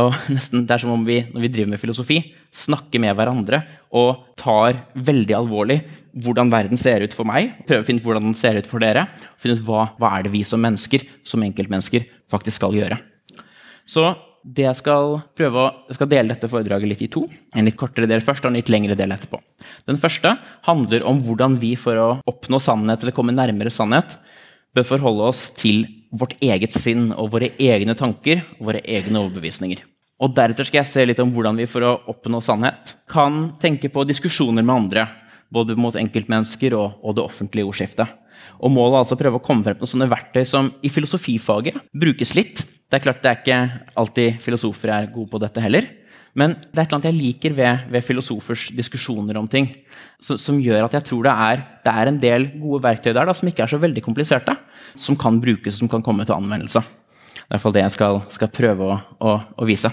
å 0.00 0.08
nesten, 0.34 0.64
Det 0.66 0.76
er 0.76 0.84
som 0.84 0.94
om 0.94 1.04
vi 1.06 1.20
når 1.28 1.46
vi 1.46 1.52
driver 1.52 1.74
med 1.74 1.82
filosofi, 1.82 2.20
snakker 2.50 3.02
med 3.02 3.14
hverandre 3.18 3.62
og 3.96 4.24
tar 4.40 4.86
veldig 4.94 5.36
alvorlig 5.38 5.80
hvordan 6.10 6.50
verden 6.50 6.80
ser 6.80 7.04
ut 7.04 7.14
for 7.14 7.28
meg. 7.28 7.52
Prøver 7.68 7.84
å 7.84 7.86
finne 7.86 8.02
ut 8.02 8.08
hvordan 8.08 8.30
den 8.30 8.38
ser 8.38 8.58
ut 8.58 8.66
for 8.66 8.82
dere. 8.82 9.06
Finne 9.38 9.58
ut 9.58 9.66
hva, 9.66 9.84
hva 10.00 10.16
er 10.16 10.26
det 10.26 10.34
vi 10.34 10.42
som 10.46 10.62
mennesker, 10.62 11.06
som 11.22 11.44
enkeltmennesker, 11.46 12.08
faktisk 12.30 12.58
skal 12.58 12.74
gjøre. 12.74 12.98
Så 13.86 14.08
det 14.40 14.64
jeg 14.64 14.78
skal 14.78 15.18
prøve 15.36 15.60
å, 15.60 15.70
jeg 15.90 15.98
skal 15.98 16.08
dele 16.10 16.32
dette 16.32 16.48
foredraget 16.48 16.88
litt 16.88 17.02
i 17.04 17.10
to. 17.12 17.26
En 17.54 17.66
litt 17.68 17.76
kortere 17.78 18.08
del 18.08 18.22
først 18.24 18.44
og 18.46 18.50
en 18.50 18.56
litt 18.56 18.70
lengre 18.72 18.96
del 18.96 19.12
etterpå. 19.12 19.40
Den 19.88 20.00
første 20.00 20.32
handler 20.66 21.04
om 21.08 21.20
hvordan 21.26 21.58
vi 21.60 21.74
for 21.78 22.00
å 22.00 22.08
oppnå 22.30 22.60
sannhet 22.62 23.04
eller 23.04 23.16
komme 23.16 23.36
nærmere 23.36 23.72
sannhet 23.74 24.16
bør 24.76 24.86
forholde 24.86 25.30
oss 25.32 25.48
til 25.56 25.84
vårt 26.10 26.36
eget 26.42 26.74
sinn 26.74 27.10
og 27.14 27.32
våre 27.34 27.50
egne 27.62 27.94
tanker 27.98 28.42
og 28.58 28.70
våre 28.70 28.82
egne 28.82 29.22
overbevisninger. 29.22 29.82
Og 30.20 30.34
Deretter 30.36 30.66
skal 30.68 30.82
jeg 30.82 30.90
se 30.90 31.04
litt 31.06 31.20
om 31.22 31.30
hvordan 31.32 31.56
vi 31.56 31.68
for 31.70 31.86
å 31.86 31.96
oppnå 32.12 32.42
sannhet 32.44 32.94
kan 33.10 33.54
tenke 33.62 33.88
på 33.92 34.04
diskusjoner 34.08 34.66
med 34.66 34.74
andre, 34.74 35.06
både 35.50 35.76
mot 35.78 35.96
enkeltmennesker 35.96 36.76
og, 36.76 36.98
og 37.00 37.16
det 37.16 37.24
offentlige 37.24 37.70
ordskiftet. 37.70 38.10
Og 38.60 38.72
målet 38.72 38.98
er 38.98 39.04
altså 39.04 39.16
å 39.16 39.20
prøve 39.22 39.40
å 39.40 39.44
komme 39.44 39.64
frem 39.64 39.78
til 39.80 39.88
sånne 39.88 40.10
verktøy 40.10 40.44
som 40.48 40.68
i 40.84 40.92
filosofifaget 40.92 41.80
brukes 41.96 42.34
litt. 42.36 42.62
Det 42.90 42.98
er 42.98 43.04
klart 43.04 43.22
det 43.24 43.30
er 43.30 43.40
ikke 43.40 43.58
alltid 44.02 44.38
filosofer 44.44 44.92
er 44.92 45.10
gode 45.14 45.30
på 45.32 45.40
dette 45.40 45.64
heller. 45.64 45.88
Men 46.38 46.54
det 46.54 46.78
er 46.78 46.84
et 46.84 46.84
eller 46.84 46.98
annet 46.98 47.08
jeg 47.08 47.18
liker 47.18 47.54
ved, 47.56 47.86
ved 47.90 48.04
filosofers 48.06 48.68
diskusjoner 48.76 49.38
om 49.40 49.48
ting, 49.50 49.66
som, 50.22 50.38
som, 50.38 50.60
gjør 50.62 50.86
at 50.86 50.94
jeg 50.94 51.06
tror 51.08 51.26
det 51.26 51.32
er, 51.46 51.64
det 51.86 51.94
er 52.02 52.10
en 52.10 52.20
del 52.22 52.46
gode 52.60 52.84
verktøy 52.84 53.10
der 53.10 53.26
da, 53.26 53.34
som 53.34 53.50
ikke 53.50 53.64
er 53.64 53.72
så 53.72 53.80
veldig 53.82 54.04
kompliserte, 54.04 54.54
som 54.94 55.18
kan 55.18 55.40
brukes 55.42 55.80
som 55.80 55.90
kan 55.90 56.04
komme 56.06 56.26
til 56.26 56.36
anvendelse. 56.36 56.82
Det 56.84 57.42
er 57.42 57.42
i 57.42 57.56
hvert 57.56 57.64
fall 57.64 57.74
det 57.74 57.82
jeg 57.82 57.96
skal, 57.96 58.20
skal 58.30 58.52
prøve 58.54 58.86
å, 58.86 59.00
å, 59.26 59.34
å, 59.58 59.66
vise. 59.66 59.90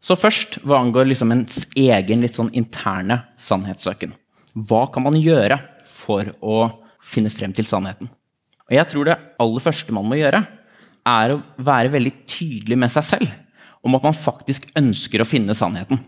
Så 0.00 0.14
først 0.16 0.60
hva 0.62 0.78
angår 0.78 1.10
liksom 1.10 1.34
ens 1.34 1.64
egen 1.74 2.22
litt 2.22 2.38
sånn 2.38 2.52
interne 2.56 3.24
sannhetssøken. 3.40 4.14
Hva 4.54 4.86
kan 4.94 5.04
man 5.04 5.18
gjøre 5.18 5.58
for 5.88 6.30
å 6.40 6.62
finne 7.02 7.32
frem 7.34 7.52
til 7.56 7.66
sannheten? 7.66 8.08
Og 8.70 8.76
jeg 8.78 8.86
tror 8.92 9.10
det 9.10 9.18
aller 9.42 9.66
første 9.66 9.94
man 9.94 10.06
må 10.06 10.20
gjøre, 10.20 10.44
er 11.10 11.34
å 11.34 11.42
være 11.58 11.90
veldig 11.90 12.12
tydelig 12.30 12.78
med 12.78 12.92
seg 12.94 13.06
selv 13.08 13.38
om 13.84 13.96
at 13.96 14.04
man 14.04 14.16
faktisk 14.16 14.68
ønsker 14.78 15.22
å 15.22 15.28
finne 15.28 15.56
sannheten. 15.56 16.00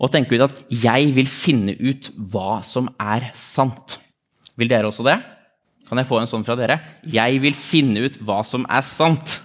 Og 0.00 0.10
tenke 0.12 0.36
ut 0.36 0.44
at 0.44 0.56
'jeg 0.68 1.14
vil 1.14 1.26
finne 1.26 1.76
ut 1.80 2.10
hva 2.16 2.62
som 2.64 2.88
er 3.00 3.30
sant'. 3.34 3.98
Vil 4.56 4.68
dere 4.68 4.88
også 4.88 5.04
det? 5.04 5.22
Kan 5.88 5.98
jeg 5.98 6.06
få 6.06 6.20
en 6.20 6.26
sånn 6.26 6.44
fra 6.44 6.56
dere? 6.56 6.80
'Jeg 7.04 7.40
vil 7.40 7.54
finne 7.54 8.04
ut 8.04 8.18
hva 8.18 8.44
som 8.44 8.66
er 8.68 8.82
sant'. 8.82 9.40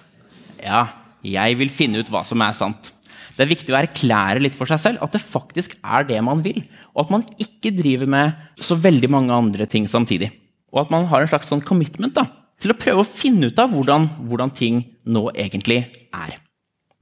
Ja, 0.64 0.88
jeg 1.24 1.58
vil 1.58 1.70
finne 1.70 2.00
ut 2.00 2.10
hva 2.10 2.24
som 2.26 2.42
er 2.42 2.54
sant. 2.54 2.92
Det 3.38 3.46
er 3.46 3.54
viktig 3.54 3.74
å 3.74 3.78
erklære 3.78 4.42
litt 4.42 4.56
for 4.58 4.66
seg 4.66 4.80
selv 4.80 5.04
at 5.06 5.12
det 5.14 5.22
faktisk 5.22 5.78
er 5.84 6.04
det 6.04 6.24
man 6.24 6.42
vil, 6.42 6.64
og 6.96 7.06
at 7.06 7.12
man 7.14 7.26
ikke 7.38 7.76
driver 7.76 8.08
med 8.08 8.34
så 8.58 8.76
veldig 8.76 9.10
mange 9.10 9.32
andre 9.32 9.68
ting 9.70 9.86
samtidig. 9.86 10.32
Og 10.74 10.82
at 10.82 10.90
man 10.90 11.06
har 11.06 11.22
en 11.22 11.28
slags 11.28 11.48
sånn 11.48 11.62
commitment 11.62 12.16
da, 12.18 12.26
til 12.60 12.74
å 12.74 12.80
prøve 12.80 13.04
å 13.04 13.08
finne 13.08 13.52
ut 13.52 13.60
av 13.62 13.70
hvordan, 13.70 14.10
hvordan 14.26 14.54
ting 14.58 14.82
nå 15.06 15.30
egentlig 15.36 15.84
er. 16.10 16.47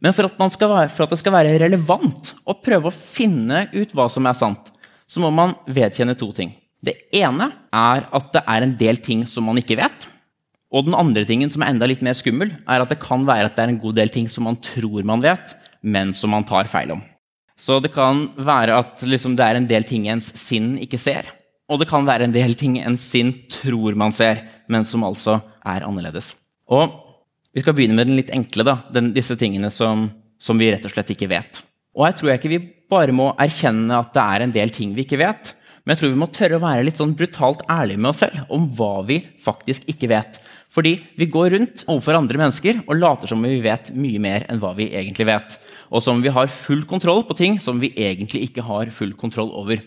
Men 0.04 0.14
for 0.16 0.28
at, 0.28 0.36
være, 0.60 0.90
for 0.92 1.06
at, 1.06 1.14
det 1.14 1.22
skal 1.22 1.36
være 1.36 1.56
relevant 1.62 2.34
å 2.44 2.58
prøve 2.60 2.92
å 2.92 2.96
finne 2.96 3.66
ut 3.74 3.96
hva 3.96 4.10
som 4.12 4.28
er 4.28 4.36
sant, 4.38 4.72
så 5.08 5.22
må 5.24 5.32
man 5.34 5.56
vedkjenne 5.70 6.18
to 6.20 6.32
ting. 6.36 6.52
Det 6.84 6.98
ene 7.16 7.50
er 7.74 8.06
at 8.14 8.28
det 8.34 8.44
er 8.44 8.66
en 8.66 8.76
del 8.78 9.00
ting 9.02 9.24
som 9.30 9.48
man 9.48 9.58
ikke 9.62 9.80
vet. 9.80 10.08
Og 10.76 10.88
den 10.88 10.98
andre 10.98 11.24
tingen 11.28 11.52
som 11.54 11.64
er 11.64 11.72
enda 11.72 11.88
litt 11.88 12.04
mer 12.06 12.18
skummel, 12.18 12.52
er 12.68 12.84
at 12.84 12.92
det 12.92 13.00
kan 13.02 13.24
være 13.26 13.50
at 13.50 13.56
det 13.56 13.64
er 13.64 13.74
en 13.74 13.82
god 13.82 13.98
del 13.98 14.12
ting 14.12 14.28
som 14.32 14.46
man 14.50 14.60
tror 14.60 15.06
man 15.08 15.24
vet, 15.24 15.56
men 15.86 16.12
som 16.18 16.34
man 16.36 16.46
tar 16.48 16.70
feil 16.70 16.98
om. 16.98 17.04
Så 17.56 17.80
det 17.80 17.94
kan 17.96 18.26
være 18.36 18.76
at 18.76 19.06
liksom, 19.08 19.38
det 19.38 19.46
er 19.46 19.62
en 19.62 19.70
del 19.70 19.86
ting 19.88 20.10
ens 20.12 20.34
sinn 20.36 20.74
ikke 20.84 21.00
ser. 21.00 21.30
Og 21.72 21.80
det 21.80 21.88
kan 21.90 22.06
være 22.06 22.28
en 22.28 22.36
del 22.36 22.54
ting 22.60 22.76
ens 22.82 23.06
sinn 23.14 23.32
tror 23.50 23.96
man 23.98 24.14
ser, 24.14 24.44
men 24.70 24.84
som 24.86 25.06
altså 25.08 25.40
er 25.64 25.86
annerledes. 25.88 26.34
Og 26.68 27.05
vi 27.56 27.64
skal 27.64 27.76
begynne 27.78 27.96
med 27.96 28.10
den 28.10 28.20
litt 28.20 28.34
enkle, 28.36 28.66
da, 28.68 28.80
den, 28.92 29.14
disse 29.16 29.38
tingene 29.40 29.72
som, 29.72 30.10
som, 30.38 30.60
vi 30.60 30.74
rett 30.74 30.86
og 30.88 30.92
slett 30.92 31.14
ikke 31.16 31.32
vet. 31.32 31.62
Og 31.96 32.04
her 32.04 32.18
tror 32.18 32.34
jeg 32.34 32.42
ikke 32.42 32.52
vi 32.52 32.64
bare 32.92 33.16
må 33.16 33.30
erkjenne 33.42 34.02
at 34.02 34.12
det 34.14 34.26
er 34.26 34.44
en 34.44 34.56
del 34.58 34.74
ting 34.76 34.92
vi 34.98 35.06
ikke 35.06 35.22
vet, 35.24 35.54
men 35.86 35.94
jeg 35.94 36.02
tror 36.02 36.12
vi 36.12 36.20
må 36.20 36.28
tørre 36.34 36.58
å 36.58 36.64
være 36.64 36.84
litt 36.88 37.00
sånn 37.00 37.14
brutalt 37.16 37.62
ærlige 37.72 38.02
med 38.02 38.10
oss 38.10 38.24
selv 38.24 38.52
om 38.54 38.66
hva 38.76 39.06
vi 39.06 39.20
faktisk 39.46 39.86
ikke 39.92 40.10
vet. 40.12 40.40
Fordi 40.74 40.96
vi 41.16 41.28
går 41.32 41.54
rundt 41.54 41.84
overfor 41.86 42.18
andre 42.18 42.42
mennesker 42.42 42.82
og 42.84 42.98
later 42.98 43.32
som 43.32 43.46
vi 43.46 43.60
vet 43.64 43.92
mye 43.96 44.20
mer 44.20 44.48
enn 44.50 44.60
hva 44.60 44.74
vi 44.76 44.90
egentlig 44.90 45.30
vet. 45.30 45.60
Og 45.94 46.04
som 46.04 46.20
vi 46.26 46.34
har 46.34 46.52
full 46.52 46.82
kontroll 46.90 47.24
på 47.30 47.38
ting 47.38 47.62
som 47.64 47.80
vi 47.80 47.94
egentlig 47.94 48.48
ikke 48.50 48.66
har 48.66 48.92
full 48.92 49.14
kontroll 49.16 49.54
over. 49.56 49.80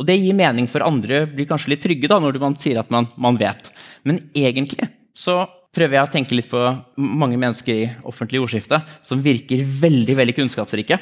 Og 0.00 0.08
det 0.08 0.16
gir 0.18 0.34
mening 0.34 0.66
for 0.72 0.82
andre, 0.88 1.26
blir 1.28 1.46
kanskje 1.46 1.74
litt 1.74 1.84
trygge 1.84 2.08
da, 2.10 2.16
når 2.18 2.40
man 2.42 2.56
sier 2.58 2.80
at 2.80 2.90
man, 2.90 3.06
man 3.20 3.36
vet. 3.38 3.68
Men 4.08 4.24
egentlig 4.32 4.88
så 5.12 5.44
prøver 5.72 5.96
jeg 5.96 6.06
å 6.06 6.12
tenke 6.12 6.36
litt 6.36 6.50
på 6.52 6.60
mange 7.00 7.38
mennesker 7.40 7.72
i 7.74 7.90
offentlig 8.08 8.42
ordskifte 8.42 8.82
som 9.04 9.22
virker 9.24 9.64
veldig 9.64 10.16
veldig 10.18 10.36
kunnskapsrike. 10.36 10.98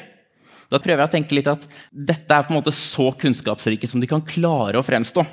Da 0.71 0.79
prøver 0.79 1.03
jeg 1.03 1.09
å 1.09 1.15
tenke 1.17 1.35
litt 1.35 1.49
at 1.51 1.65
dette 1.91 2.31
er 2.31 2.45
på 2.47 2.53
en 2.53 2.61
måte 2.61 2.73
så 2.75 3.09
kunnskapsrike 3.19 3.89
som 3.91 3.99
de 3.99 4.07
kan 4.07 4.23
klare 4.23 4.79
å 4.79 4.85
fremstå. 4.85 5.25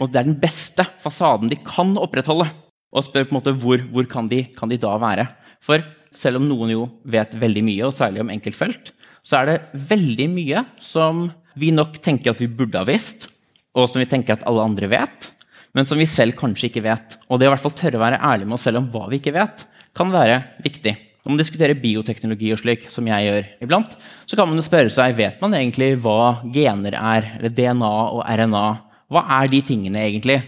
Og 0.00 0.12
det 0.12 0.20
er 0.20 0.28
den 0.28 0.40
beste 0.40 0.84
fasaden 1.00 1.48
de 1.48 1.56
kan 1.64 1.94
opprettholde. 2.00 2.50
Og 2.92 3.06
spør 3.06 3.24
på 3.24 3.32
en 3.32 3.38
måte 3.38 3.56
hvor, 3.56 3.80
hvor 3.88 4.08
kan, 4.10 4.28
de, 4.28 4.42
kan 4.52 4.68
de 4.68 4.76
da 4.80 4.92
være? 5.00 5.24
For 5.64 5.80
selv 6.12 6.42
om 6.42 6.48
noen 6.50 6.74
jo 6.74 6.86
vet 7.08 7.32
veldig 7.40 7.62
mye, 7.64 7.86
og 7.88 7.96
særlig 7.96 8.20
om 8.20 8.32
enkeltfelt, 8.34 8.92
så 9.24 9.40
er 9.40 9.48
det 9.48 9.84
veldig 9.88 10.26
mye 10.28 10.64
som 10.82 11.30
vi 11.56 11.70
nok 11.72 11.96
tenker 12.04 12.34
at 12.34 12.42
vi 12.42 12.50
burde 12.52 12.76
ha 12.76 12.84
visst, 12.84 13.30
og 13.72 13.88
som 13.88 14.02
vi 14.02 14.08
tenker 14.10 14.36
at 14.36 14.44
alle 14.48 14.66
andre 14.68 14.90
vet 14.92 15.32
men 15.76 15.88
som 15.88 16.00
vi 16.00 16.08
selv 16.08 16.36
kanskje 16.38 16.68
ikke 16.68 16.84
vet. 16.84 17.16
Og 17.28 17.40
det 17.40 17.48
å 17.48 17.50
i 17.50 17.54
hvert 17.54 17.64
fall 17.64 17.76
tørre 17.76 17.98
å 17.98 18.04
være 18.04 18.20
ærlig 18.20 18.48
med 18.48 18.58
oss 18.58 18.66
selv 18.68 18.82
om 18.82 18.90
hva 18.92 19.06
vi 19.10 19.20
ikke 19.20 19.34
vet, 19.36 19.64
kan 19.96 20.12
være 20.12 20.40
viktig. 20.64 20.94
Når 21.22 21.30
man 21.30 21.38
diskuterer 21.38 21.78
bioteknologi, 21.78 22.48
og 22.50 22.58
slik, 22.58 22.88
som 22.90 23.06
jeg 23.06 23.28
gjør 23.28 23.48
iblant, 23.62 23.92
så 24.26 24.38
kan 24.38 24.48
man 24.50 24.58
jo 24.58 24.64
spørre 24.66 24.90
seg 24.90 25.14
vet 25.14 25.38
man 25.42 25.54
egentlig 25.54 25.92
hva 26.02 26.42
gener 26.54 26.96
er, 26.98 27.28
eller 27.38 27.54
DNA 27.54 27.92
og 28.16 28.24
RNA. 28.26 28.66
Hva 29.12 29.22
er 29.38 29.52
de 29.52 29.62
tingene 29.68 30.02
egentlig? 30.02 30.40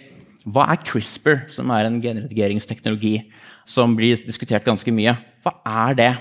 Hva 0.45 0.67
er 0.73 0.83
CRISPR, 0.83 1.45
som 1.53 1.71
er 1.73 1.87
en 1.87 2.01
genredigeringsteknologi 2.03 3.15
som 3.71 3.95
blir 3.97 4.19
diskutert 4.27 4.67
ganske 4.67 4.93
mye? 4.93 5.15
Hva 5.47 5.55
er 5.87 5.99
det? 6.01 6.13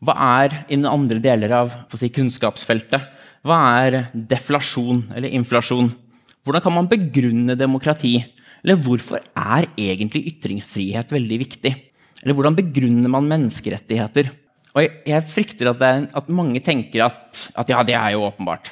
Hva 0.00 0.16
er 0.40 0.62
innen 0.72 0.88
andre 0.88 1.20
deler 1.20 1.52
av 1.58 1.76
si, 1.92 2.08
kunnskapsfeltet? 2.08 3.04
Hva 3.44 3.58
er 3.84 3.98
deflasjon 4.14 5.04
eller 5.12 5.36
inflasjon? 5.36 5.92
Hvordan 6.40 6.64
kan 6.64 6.76
man 6.78 6.88
begrunne 6.88 7.56
demokrati? 7.58 8.16
Eller 8.64 8.80
hvorfor 8.80 9.22
er 9.22 9.68
egentlig 9.78 10.26
ytringsfrihet 10.34 11.12
veldig 11.14 11.38
viktig? 11.44 11.72
Eller 12.20 12.36
hvordan 12.36 12.58
begrunner 12.58 13.12
man 13.12 13.28
menneskerettigheter? 13.30 14.28
Og 14.74 14.84
jeg, 14.84 14.92
jeg 15.08 15.26
frykter 15.26 15.72
at, 15.72 15.82
er, 15.82 16.04
at, 16.14 16.28
mange 16.30 16.60
tenker 16.62 17.06
at, 17.08 17.40
at, 17.56 17.72
ja, 17.72 17.80
det 17.86 17.96
er 17.96 18.14
jo 18.14 18.26
åpenbart. 18.28 18.70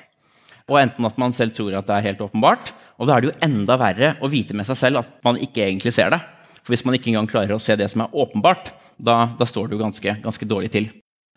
Og 0.69 0.77
enten 0.83 1.09
at 1.09 1.17
man 1.21 1.33
selv 1.35 1.57
tror 1.57 1.79
at 1.79 1.89
det 1.89 1.97
er 1.97 2.11
helt 2.11 2.21
åpenbart, 2.23 2.75
og 3.01 3.09
da 3.09 3.17
er 3.17 3.25
det 3.25 3.31
jo 3.31 3.39
enda 3.47 3.79
verre 3.81 4.13
å 4.21 4.29
vite 4.31 4.55
med 4.57 4.69
seg 4.69 4.79
selv 4.79 5.01
at 5.01 5.15
man 5.25 5.41
ikke 5.41 5.65
egentlig 5.65 5.95
ser 5.97 6.13
det. 6.13 6.21
For 6.61 6.75
hvis 6.75 6.85
man 6.85 6.99
ikke 6.99 7.09
engang 7.15 7.31
klarer 7.31 7.57
å 7.57 7.63
se 7.63 7.75
det 7.81 7.89
som 7.89 8.05
er 8.05 8.13
åpenbart, 8.13 8.75
da, 9.01 9.31
da 9.39 9.47
står 9.49 9.71
det 9.71 9.79
jo 9.79 9.85
ganske, 9.87 10.15
ganske, 10.21 10.49
dårlig 10.51 10.69
til. 10.75 10.91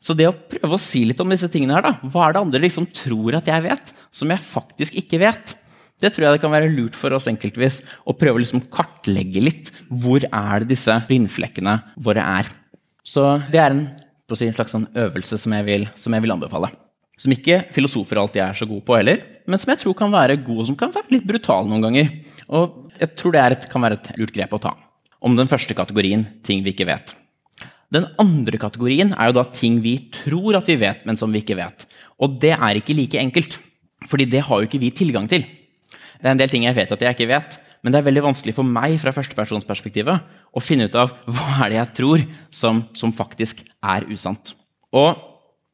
Så 0.04 0.12
det 0.18 0.28
å 0.28 0.36
prøve 0.36 0.76
å 0.76 0.82
si 0.82 1.06
litt 1.08 1.22
om 1.24 1.32
disse 1.32 1.48
tingene 1.54 1.78
her, 1.78 1.86
da, 1.86 2.10
hva 2.12 2.28
er 2.28 2.36
det 2.36 2.42
andre 2.42 2.62
liksom 2.66 2.90
tror 2.92 3.38
at 3.40 3.48
jeg 3.48 3.64
vet, 3.64 3.94
som 4.12 4.34
jeg 4.34 4.44
faktisk 4.44 4.98
ikke 5.00 5.22
vet? 5.22 5.56
Det 6.02 6.10
tror 6.10 6.26
jeg 6.26 6.36
det 6.36 6.42
kan 6.42 6.54
være 6.54 6.72
lurt 6.74 6.96
for 6.98 7.14
oss 7.14 7.30
enkeltvis 7.30 7.82
å 8.10 8.16
prøve 8.18 8.40
å 8.40 8.42
liksom 8.42 8.64
kartlegge 8.74 9.44
litt. 9.44 9.70
Hvor 9.88 10.24
er 10.26 10.64
det 10.64 10.72
disse 10.74 10.96
blindflekkene 11.08 11.76
våre 12.02 12.24
er? 12.42 12.50
Så 13.06 13.26
det 13.54 13.62
er 13.62 13.76
en, 13.76 13.84
si, 14.34 14.48
en 14.48 14.56
slags 14.56 14.74
sånn 14.74 14.88
øvelse 14.98 15.38
som 15.42 15.54
jeg, 15.58 15.68
vil, 15.68 15.86
som 16.00 16.16
jeg, 16.16 16.26
vil, 16.26 16.34
anbefale. 16.34 16.72
Som 17.22 17.36
ikke 17.36 17.62
filosofer 17.76 18.18
alltid 18.18 18.42
er 18.48 18.58
så 18.58 18.66
gode 18.66 18.86
på 18.88 18.98
heller, 18.98 19.22
men 19.46 19.62
som 19.62 19.74
jeg 19.74 19.84
tror 19.84 19.98
kan 20.00 20.14
være 20.14 20.40
god, 20.42 20.64
og 20.64 20.70
som 20.72 20.78
kan 20.80 20.94
være 20.96 21.14
litt 21.14 21.28
brutal 21.30 21.70
noen 21.70 21.86
ganger. 21.86 22.12
Og 22.50 22.94
jeg 22.98 23.14
tror 23.20 23.36
det 23.36 23.46
et, 23.46 23.70
kan 23.70 23.86
være 23.86 24.00
et 24.00 24.14
lurt 24.18 24.34
grep 24.34 24.58
å 24.58 24.64
ta. 24.66 24.74
Om 25.22 25.38
den 25.38 25.50
første 25.50 25.78
kategorien 25.78 26.26
ting 26.46 26.66
vi 26.66 26.74
ikke 26.74 26.90
vet. 26.90 27.14
Den 27.94 28.08
andre 28.22 28.58
kategorien 28.58 29.12
er 29.14 29.30
jo 29.30 29.38
da 29.38 29.46
ting 29.54 29.82
vi 29.84 29.98
tror 30.16 30.58
at 30.58 30.70
vi 30.72 30.80
vet, 30.82 31.06
men 31.06 31.20
som 31.20 31.30
vi 31.30 31.44
ikke 31.44 31.60
vet. 31.60 31.86
Og 32.24 32.40
det 32.42 32.56
er 32.56 32.80
ikke 32.80 32.96
like 32.98 33.20
enkelt, 33.22 33.60
fordi 34.10 34.30
det 34.32 34.46
har 34.48 34.62
jo 34.62 34.70
ikke 34.70 34.82
vi 34.82 34.94
tilgang 34.96 35.28
til. 35.30 35.44
Det 36.22 36.30
er 36.30 36.36
en 36.36 36.42
del 36.42 36.54
ting 36.54 36.68
jeg 36.68 36.78
vet 36.78 36.94
at 36.94 37.04
jeg 37.04 37.18
ikke 37.18 37.32
vet, 37.34 37.58
men 37.82 37.94
det 37.94 38.00
er 38.00 38.06
veldig 38.06 38.24
vanskelig 38.28 38.54
for 38.54 38.68
meg 38.68 39.00
fra 39.02 39.14
førstepersonsperspektivet 39.16 40.34
å 40.54 40.62
finne 40.62 40.86
ut 40.86 40.98
av 41.02 41.16
hva 41.26 41.66
er 41.66 41.74
det 41.74 41.80
jeg 41.80 41.94
tror 41.98 42.26
som, 42.54 42.84
som 42.94 43.14
faktisk 43.16 43.64
er 43.82 44.06
usant. 44.12 44.54
Og 44.94 45.18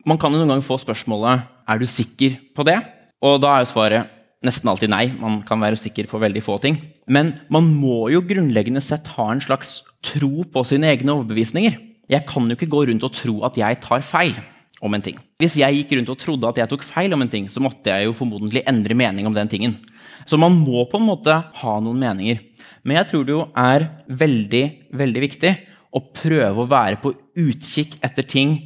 man 0.08 0.20
kan 0.22 0.32
jo 0.32 0.40
noen 0.40 0.56
gang 0.56 0.64
få 0.64 0.80
spørsmålet 0.80 1.44
er 1.68 1.82
du 1.82 1.88
sikker 1.90 2.38
på 2.56 2.64
det, 2.68 2.78
og 3.20 3.42
da 3.44 3.58
er 3.58 3.66
jo 3.66 3.74
svaret 3.74 4.14
nesten 4.46 4.70
alltid 4.72 4.92
nei. 4.94 5.08
Man 5.20 5.42
kan 5.46 5.60
være 5.60 5.80
sikker 5.80 6.08
på 6.08 6.22
veldig 6.22 6.44
få 6.46 6.60
ting. 6.64 6.78
Men 7.10 7.34
man 7.54 7.68
må 7.74 8.08
jo 8.14 8.22
grunnleggende 8.26 8.84
sett 8.86 9.10
ha 9.16 9.32
en 9.34 9.42
slags 9.44 9.82
tro 10.06 10.46
på 10.46 10.64
sine 10.68 10.92
egne 10.94 11.16
overbevisninger. 11.16 11.80
Jeg 12.08 12.28
kan 12.30 12.46
jo 12.48 12.56
ikke 12.56 12.70
gå 12.72 12.86
rundt 12.88 13.04
og 13.04 13.16
tro 13.18 13.42
at 13.48 13.58
jeg 13.60 13.82
tar 13.84 14.06
feil 14.06 14.38
om 14.86 14.94
en 14.94 15.04
ting. 15.04 15.18
Hvis 15.42 15.58
jeg 15.60 15.80
gikk 15.80 15.96
rundt 15.98 16.12
og 16.14 16.20
trodde 16.22 16.50
at 16.50 16.60
jeg 16.62 16.70
tok 16.72 16.86
feil 16.86 17.14
om 17.16 17.24
en 17.24 17.32
ting, 17.32 17.48
så 17.50 17.64
måtte 17.64 17.92
jeg 17.92 18.08
jo 18.08 18.16
formodentlig 18.16 18.64
endre 18.70 18.96
mening 18.98 19.28
om 19.28 19.36
den 19.36 19.50
tingen. 19.52 19.76
Så 20.28 20.40
man 20.40 20.56
må 20.60 20.84
på 20.90 21.00
en 21.00 21.08
måte 21.08 21.34
ha 21.34 21.74
noen 21.84 22.02
meninger. 22.02 22.42
Men 22.84 23.00
jeg 23.00 23.10
tror 23.12 23.26
det 23.28 23.36
jo 23.36 23.46
er 23.56 23.88
veldig, 24.08 24.64
veldig 24.96 25.24
viktig 25.24 25.54
å 25.96 26.04
prøve 26.16 26.64
å 26.64 26.70
være 26.70 27.00
på 27.04 27.14
utkikk 27.40 27.98
etter 28.06 28.28
ting. 28.28 28.58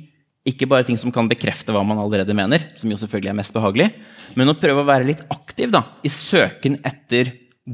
Ikke 0.47 0.67
bare 0.69 0.87
ting 0.87 0.97
som 0.97 1.13
kan 1.13 1.29
bekrefte 1.29 1.73
hva 1.73 1.83
man 1.85 2.01
allerede 2.01 2.33
mener, 2.37 2.65
som 2.77 2.89
jo 2.89 2.97
selvfølgelig 2.97 3.31
er 3.31 3.37
mest 3.37 3.53
behagelig, 3.53 3.91
men 4.33 4.49
å 4.49 4.57
prøve 4.57 4.81
å 4.81 4.87
være 4.87 5.05
litt 5.11 5.21
aktiv 5.29 5.69
da, 5.73 5.83
i 6.01 6.09
søken 6.09 6.79
etter 6.87 7.29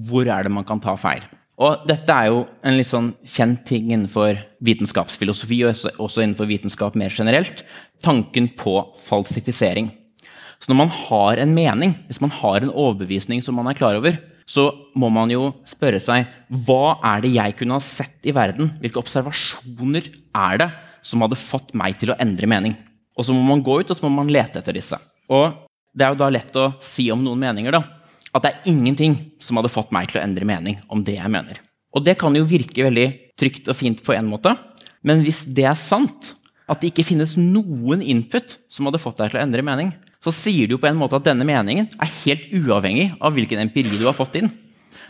hvor 0.07 0.27
er 0.27 0.43
det 0.43 0.51
man 0.51 0.67
kan 0.67 0.81
ta 0.83 0.97
feil. 0.99 1.23
Og 1.57 1.87
dette 1.89 2.13
er 2.13 2.27
jo 2.29 2.43
en 2.67 2.75
litt 2.77 2.89
sånn 2.89 3.13
kjent 3.25 3.63
ting 3.65 3.87
innenfor 3.89 4.37
vitenskapsfilosofi, 4.67 5.63
og 5.65 6.01
også 6.03 6.21
innenfor 6.21 6.49
vitenskap 6.49 6.97
mer 6.99 7.15
generelt. 7.15 7.63
Tanken 8.03 8.51
på 8.59 8.75
falsifisering. 9.07 9.89
Så 10.61 10.71
når 10.71 10.79
man 10.81 10.93
har 10.93 11.41
en 11.41 11.53
mening, 11.53 11.93
hvis 12.09 12.21
man 12.23 12.33
har 12.33 12.63
en 12.63 12.73
overbevisning 12.73 13.43
som 13.45 13.57
man 13.59 13.69
er 13.69 13.77
klar 13.77 13.97
over, 13.99 14.17
så 14.47 14.69
må 14.95 15.09
man 15.11 15.31
jo 15.31 15.49
spørre 15.67 15.99
seg 16.01 16.27
hva 16.65 16.97
er 17.05 17.23
det 17.23 17.33
jeg 17.35 17.55
kunne 17.59 17.77
ha 17.77 17.83
sett 17.83 18.27
i 18.27 18.33
verden? 18.35 18.71
Hvilke 18.81 19.01
observasjoner 19.01 20.07
er 20.07 20.61
det 20.63 20.69
som 21.05 21.23
hadde 21.23 21.39
fått 21.39 21.75
meg 21.77 21.99
til 21.99 22.13
å 22.13 22.19
endre 22.23 22.49
mening? 22.49 22.77
Og 23.17 23.27
så 23.27 23.35
må 23.35 23.43
man 23.43 23.63
gå 23.65 23.81
ut 23.81 23.91
og 23.91 23.97
så 23.97 24.07
må 24.07 24.13
man 24.21 24.31
lete 24.31 24.61
etter 24.61 24.77
disse. 24.77 24.97
Og 25.27 25.51
det 25.97 26.05
er 26.05 26.13
jo 26.13 26.21
da 26.21 26.31
lett 26.31 26.59
å 26.59 26.69
si 26.83 27.09
om 27.11 27.23
noen 27.25 27.41
meninger 27.41 27.75
da, 27.75 27.81
at 28.31 28.43
det 28.43 28.51
er 28.53 28.71
ingenting 28.71 29.17
som 29.41 29.59
hadde 29.59 29.73
fått 29.73 29.93
meg 29.95 30.09
til 30.09 30.21
å 30.21 30.23
endre 30.23 30.47
mening 30.47 30.77
om 30.93 31.03
det 31.03 31.17
jeg 31.17 31.33
mener. 31.33 31.59
Og 31.95 32.05
det 32.05 32.17
kan 32.21 32.35
jo 32.37 32.47
virke 32.47 32.85
veldig 32.85 33.07
trygt 33.39 33.69
og 33.71 33.77
fint 33.79 34.03
på 34.05 34.13
en 34.15 34.29
måte, 34.29 34.53
men 35.05 35.23
hvis 35.25 35.45
det 35.49 35.65
er 35.67 35.77
sant, 35.79 36.33
at 36.67 36.81
det 36.81 36.91
ikke 36.91 37.07
finnes 37.07 37.37
noen 37.39 38.03
input 38.03 38.57
som 38.71 38.87
hadde 38.87 39.01
fått 39.01 39.21
deg 39.21 39.31
til 39.31 39.39
å 39.39 39.43
endre 39.45 39.63
mening, 39.65 39.93
så 40.23 40.33
sier 40.33 40.69
du 40.69 40.77
på 40.81 40.89
en 40.89 40.97
måte 40.99 41.17
at 41.19 41.27
denne 41.27 41.45
meningen 41.47 41.89
er 41.97 42.15
helt 42.23 42.47
uavhengig 42.53 43.11
av 43.21 43.35
hvilken 43.35 43.61
empiri 43.63 43.99
du 43.99 44.07
har 44.07 44.17
fått 44.17 44.39
inn. 44.39 44.49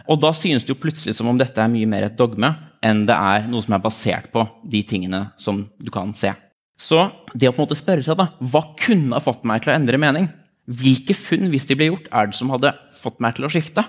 Og 0.08 0.20
da 0.24 0.32
synes 0.36 0.64
det 0.64 0.74
jo 0.74 0.82
plutselig 0.82 1.18
som 1.18 1.28
om 1.32 1.40
dette 1.40 1.60
er 1.60 1.72
mye 1.72 1.88
mer 1.90 2.08
et 2.08 2.18
dogme 2.20 2.50
enn 2.86 3.06
det 3.08 3.16
er 3.16 3.48
noe 3.52 3.64
som 3.64 3.76
er 3.76 3.84
basert 3.84 4.30
på 4.32 4.46
de 4.64 4.84
tingene 4.88 5.26
som 5.42 5.66
du 5.80 5.92
kan 5.94 6.14
se. 6.16 6.32
Så 6.78 7.08
det 7.34 7.50
å 7.50 7.56
på 7.56 7.64
en 7.64 7.66
måte 7.66 7.80
spørre 7.80 8.06
seg 8.06 8.20
da, 8.20 8.30
hva 8.38 8.62
kunne 8.80 9.18
ha 9.18 9.24
fått 9.24 9.48
meg 9.50 9.64
til 9.64 9.74
å 9.74 9.78
endre 9.78 10.00
mening? 10.02 10.30
Hvilke 10.68 11.16
funn 11.18 11.48
hvis 11.52 11.66
de 11.68 11.78
ble 11.80 11.90
gjort, 11.90 12.10
er 12.12 12.30
det 12.30 12.38
som 12.38 12.52
hadde 12.54 12.74
fått 12.96 13.22
meg 13.24 13.38
til 13.38 13.48
å 13.48 13.52
skifte? 13.52 13.84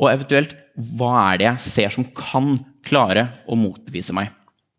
Og 0.00 0.08
eventuelt, 0.08 0.54
hva 0.96 1.12
er 1.28 1.40
det 1.40 1.48
jeg 1.48 1.64
ser 1.66 1.94
som 1.94 2.06
kan 2.16 2.54
klare 2.86 3.28
å 3.50 3.58
motbevise 3.58 4.14
meg? 4.16 4.30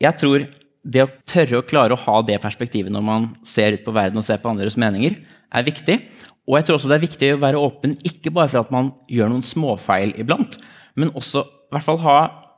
Jeg 0.02 0.18
tror 0.18 0.48
det 0.82 1.04
å 1.04 1.12
tørre 1.30 1.60
å 1.60 1.68
klare 1.68 1.94
å 1.94 2.04
ha 2.08 2.22
det 2.26 2.40
perspektivet 2.42 2.94
når 2.94 3.04
man 3.06 3.28
ser 3.46 3.78
ut 3.78 3.84
på 3.86 3.94
verden 3.94 4.18
og 4.18 4.26
ser 4.26 4.42
på 4.42 4.50
andres 4.50 4.80
meninger, 4.82 5.20
er 5.54 5.68
viktig. 5.68 5.98
Og 6.50 6.58
jeg 6.58 6.68
tror 6.68 6.80
også 6.80 6.92
det 6.92 6.98
er 6.98 7.06
viktig 7.06 7.32
å 7.36 7.42
være 7.42 7.62
åpen 7.62 7.96
ikke 8.08 8.34
bare 8.34 8.52
for 8.52 8.64
at 8.64 8.72
man 8.74 8.92
gjør 9.12 9.32
noen 9.32 9.46
småfeil 9.46 10.16
iblant, 10.20 10.58
men 11.00 11.14
også 11.16 11.46
i 11.46 11.76
hvert 11.76 11.88
fall 11.88 12.02
ha 12.04 12.18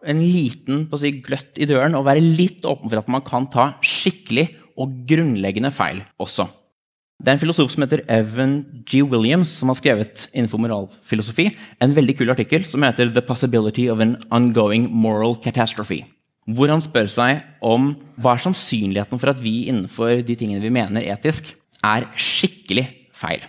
en 0.09 0.19
liten 0.23 0.87
si, 0.99 1.11
gløtt 1.23 1.59
i 1.61 1.67
døren 1.69 1.95
og 1.95 2.07
være 2.07 2.23
litt 2.23 2.65
åpen 2.67 2.89
for 2.89 2.99
at 2.99 3.11
man 3.11 3.23
kan 3.25 3.47
ta 3.51 3.73
skikkelig 3.85 4.49
og 4.79 5.03
grunnleggende 5.07 5.71
feil 5.73 6.01
også. 6.21 6.47
Det 7.23 7.29
er 7.29 7.37
en 7.37 7.43
filosof 7.43 7.69
som 7.71 7.85
heter 7.85 8.01
Evan 8.11 8.55
G. 8.89 9.03
Williams, 9.05 9.51
som 9.59 9.69
har 9.71 9.77
skrevet 9.79 10.25
innenfor 10.33 10.59
moralfilosofi 10.59 11.45
en 11.83 11.93
veldig 11.95 12.17
kul 12.19 12.33
artikkel 12.33 12.65
som 12.67 12.83
heter 12.83 13.13
'The 13.13 13.21
Possibility 13.21 13.87
of 13.87 14.01
an 14.01 14.17
Ongoing 14.31 14.89
Moral 14.91 15.37
Catastrophe'. 15.37 16.03
Hvor 16.47 16.67
han 16.67 16.81
spør 16.81 17.07
seg 17.07 17.43
om 17.61 17.93
hva 18.19 18.33
er 18.33 18.43
sannsynligheten 18.43 19.19
for 19.19 19.29
at 19.29 19.39
vi 19.39 19.69
innenfor 19.69 20.25
de 20.25 20.35
tingene 20.35 20.59
vi 20.59 20.73
mener 20.73 21.05
etisk, 21.07 21.53
er 21.83 22.07
skikkelig 22.15 22.87
feil. 23.17 23.43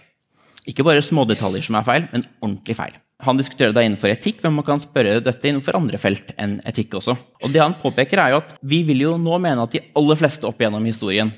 Ikke 0.69 0.85
bare 0.87 1.05
smådetaljer 1.05 1.65
som 1.67 1.79
er 1.79 1.87
feil, 1.87 2.07
men 2.13 2.27
ordentlig 2.41 2.77
feil. 2.79 3.01
Han 3.25 3.39
diskuterer 3.39 3.73
det 3.73 3.85
innenfor 3.87 4.11
etikk, 4.11 4.43
men 4.43 4.57
man 4.59 4.67
kan 4.67 4.83
spørre 4.83 5.21
dette 5.23 5.49
innenfor 5.49 5.79
andre 5.79 6.01
felt 6.01 6.33
enn 6.41 6.59
etikk 6.67 6.97
også. 6.99 7.15
Og 7.45 7.53
det 7.53 7.63
han 7.63 7.77
påpeker 7.81 8.21
er 8.21 8.35
jo 8.35 8.43
at 8.43 8.57
Vi 8.61 8.83
vil 8.85 9.05
jo 9.07 9.17
nå 9.21 9.39
mene 9.39 9.65
at 9.65 9.73
de 9.73 9.83
aller 9.97 10.19
fleste 10.19 10.49
opp 10.49 10.61
gjennom 10.61 10.85
historien 10.85 11.33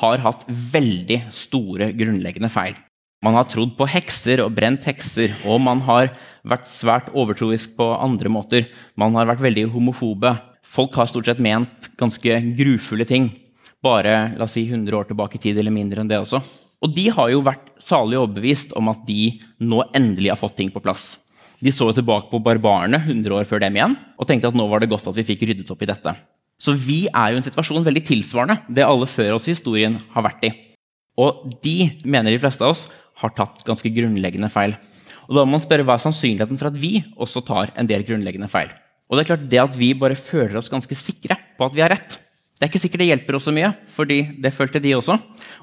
har 0.00 0.22
hatt 0.24 0.46
veldig 0.48 1.22
store 1.34 1.90
grunnleggende 1.96 2.50
feil. 2.52 2.76
Man 3.24 3.36
har 3.36 3.48
trodd 3.52 3.74
på 3.76 3.88
hekser 3.90 4.40
og 4.40 4.54
brent 4.56 4.86
hekser, 4.88 5.34
og 5.44 5.60
man 5.60 5.82
har 5.84 6.08
vært 6.48 6.70
svært 6.70 7.10
overtroisk 7.12 7.74
på 7.76 7.90
andre 7.98 8.32
måter. 8.32 8.68
Man 8.96 9.16
har 9.18 9.28
vært 9.28 9.44
veldig 9.44 9.66
homofobe. 9.74 10.32
Folk 10.64 10.96
har 10.96 11.10
stort 11.10 11.28
sett 11.28 11.42
ment 11.44 11.90
ganske 12.00 12.38
grufulle 12.56 13.04
ting. 13.04 13.28
Bare 13.84 14.34
la 14.36 14.44
oss 14.44 14.56
si 14.58 14.66
100 14.68 14.96
år 14.96 15.08
tilbake 15.08 15.38
i 15.38 15.42
tid, 15.42 15.58
eller 15.58 15.72
mindre 15.72 16.02
enn 16.02 16.10
det 16.10 16.20
også. 16.20 16.42
Og 16.80 16.92
de 16.96 17.06
har 17.12 17.30
jo 17.32 17.42
vært 17.44 17.72
salig 17.80 18.18
overbevist 18.20 18.72
om 18.76 18.88
at 18.92 19.02
de 19.08 19.34
nå 19.60 19.82
endelig 19.96 20.32
har 20.32 20.40
fått 20.40 20.56
ting 20.60 20.72
på 20.72 20.82
plass. 20.84 21.14
De 21.60 21.72
så 21.76 21.90
tilbake 21.92 22.30
på 22.30 22.40
barbarene 22.40 23.02
100 23.02 23.36
år 23.36 23.48
før 23.48 23.60
dem 23.60 23.76
igjen 23.76 23.96
og 24.16 24.28
tenkte 24.28 24.48
at 24.48 24.56
nå 24.56 24.64
var 24.68 24.80
det 24.80 24.88
godt 24.88 25.10
at 25.10 25.16
vi 25.18 25.26
fikk 25.28 25.44
ryddet 25.48 25.72
opp 25.72 25.82
i 25.84 25.88
dette. 25.90 26.14
Så 26.60 26.72
vi 26.76 27.02
er 27.08 27.32
jo 27.32 27.38
i 27.38 27.40
en 27.40 27.44
situasjon 27.44 27.84
veldig 27.84 28.02
tilsvarende 28.08 28.58
det 28.68 28.84
alle 28.84 29.08
før 29.08 29.36
oss 29.36 29.48
i 29.48 29.54
historien 29.54 29.98
har 30.14 30.24
vært 30.24 30.46
i. 30.48 30.52
Og 31.20 31.50
de, 31.64 31.90
mener 32.04 32.32
de 32.32 32.40
fleste 32.40 32.64
av 32.64 32.72
oss, 32.72 32.86
har 33.20 33.32
tatt 33.36 33.64
ganske 33.66 33.92
grunnleggende 33.92 34.48
feil. 34.52 34.72
Og 35.28 35.36
Da 35.36 35.44
må 35.44 35.56
man 35.56 35.64
spørre 35.64 35.84
hva 35.84 35.98
er 35.98 36.04
sannsynligheten 36.04 36.60
for 36.60 36.70
at 36.70 36.80
vi 36.80 36.98
også 37.20 37.44
tar 37.44 37.72
en 37.76 37.88
del 37.88 38.04
grunnleggende 38.08 38.48
feil. 38.48 38.72
Og 39.08 39.16
det 39.16 39.24
er 39.24 39.30
klart 39.32 39.48
det 39.52 39.60
at 39.60 39.76
vi 39.76 39.92
bare 39.98 40.16
føler 40.16 40.56
oss 40.60 40.72
ganske 40.72 40.96
sikre 40.96 41.36
på 41.58 41.66
at 41.66 41.76
vi 41.76 41.84
har 41.84 41.92
rett, 41.92 42.16
det 42.60 42.66
er 42.66 42.68
ikke 42.74 42.80
sikkert 42.82 43.00
det 43.00 43.06
hjelper 43.08 43.36
oss 43.38 43.46
så 43.48 43.52
mye, 43.56 43.70
fordi 43.88 44.18
det 44.44 44.50
følte 44.52 44.82
de 44.84 44.90
også. 44.92 45.14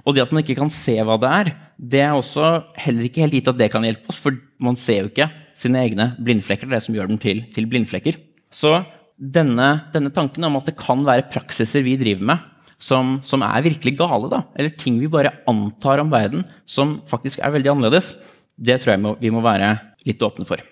Og 0.01 0.15
det 0.17 0.23
at 0.23 0.31
man 0.33 0.41
ikke 0.41 0.55
kan 0.57 0.71
se 0.73 0.95
hva 1.05 1.19
det 1.21 1.29
er, 1.29 1.51
det 1.77 1.99
er 2.01 2.15
også 2.17 2.47
heller 2.73 3.05
ikke 3.05 3.21
helt 3.21 3.35
gitt 3.37 3.51
at 3.51 3.59
det 3.59 3.67
kan 3.69 3.85
hjelpe 3.85 4.09
oss, 4.09 4.17
for 4.17 4.33
man 4.65 4.79
ser 4.81 5.03
jo 5.03 5.11
ikke 5.11 5.27
sine 5.53 5.83
egne 5.85 6.07
blindflekker. 6.17 6.65
Det 6.65 6.73
er 6.73 6.79
det 6.79 6.87
som 6.87 6.97
gjør 6.97 7.11
dem 7.11 7.19
til, 7.21 7.43
til 7.53 7.67
blindflekker. 7.69 8.17
Så 8.49 8.79
denne, 9.13 9.67
denne, 9.93 10.09
tanken 10.15 10.47
om 10.49 10.57
at 10.57 10.71
det 10.71 10.73
kan 10.81 11.05
være 11.05 11.27
praksiser 11.29 11.85
vi 11.85 11.93
driver 12.01 12.31
med, 12.31 12.49
som, 12.81 13.19
som 13.21 13.45
er 13.45 13.67
virkelig 13.69 13.93
gale, 14.01 14.33
da, 14.33 14.41
eller 14.57 14.73
ting 14.73 14.97
vi 14.97 15.11
bare 15.13 15.35
antar 15.49 16.01
om 16.01 16.09
verden 16.09 16.41
som 16.65 16.97
faktisk 17.09 17.45
er 17.45 17.53
veldig 17.53 17.75
annerledes, 17.75 18.15
det 18.57 18.79
tror 18.81 18.95
jeg 18.95 19.15
vi 19.21 19.33
må 19.37 19.45
være 19.45 19.75
litt 20.09 20.25
åpne 20.25 20.49
for. 20.49 20.65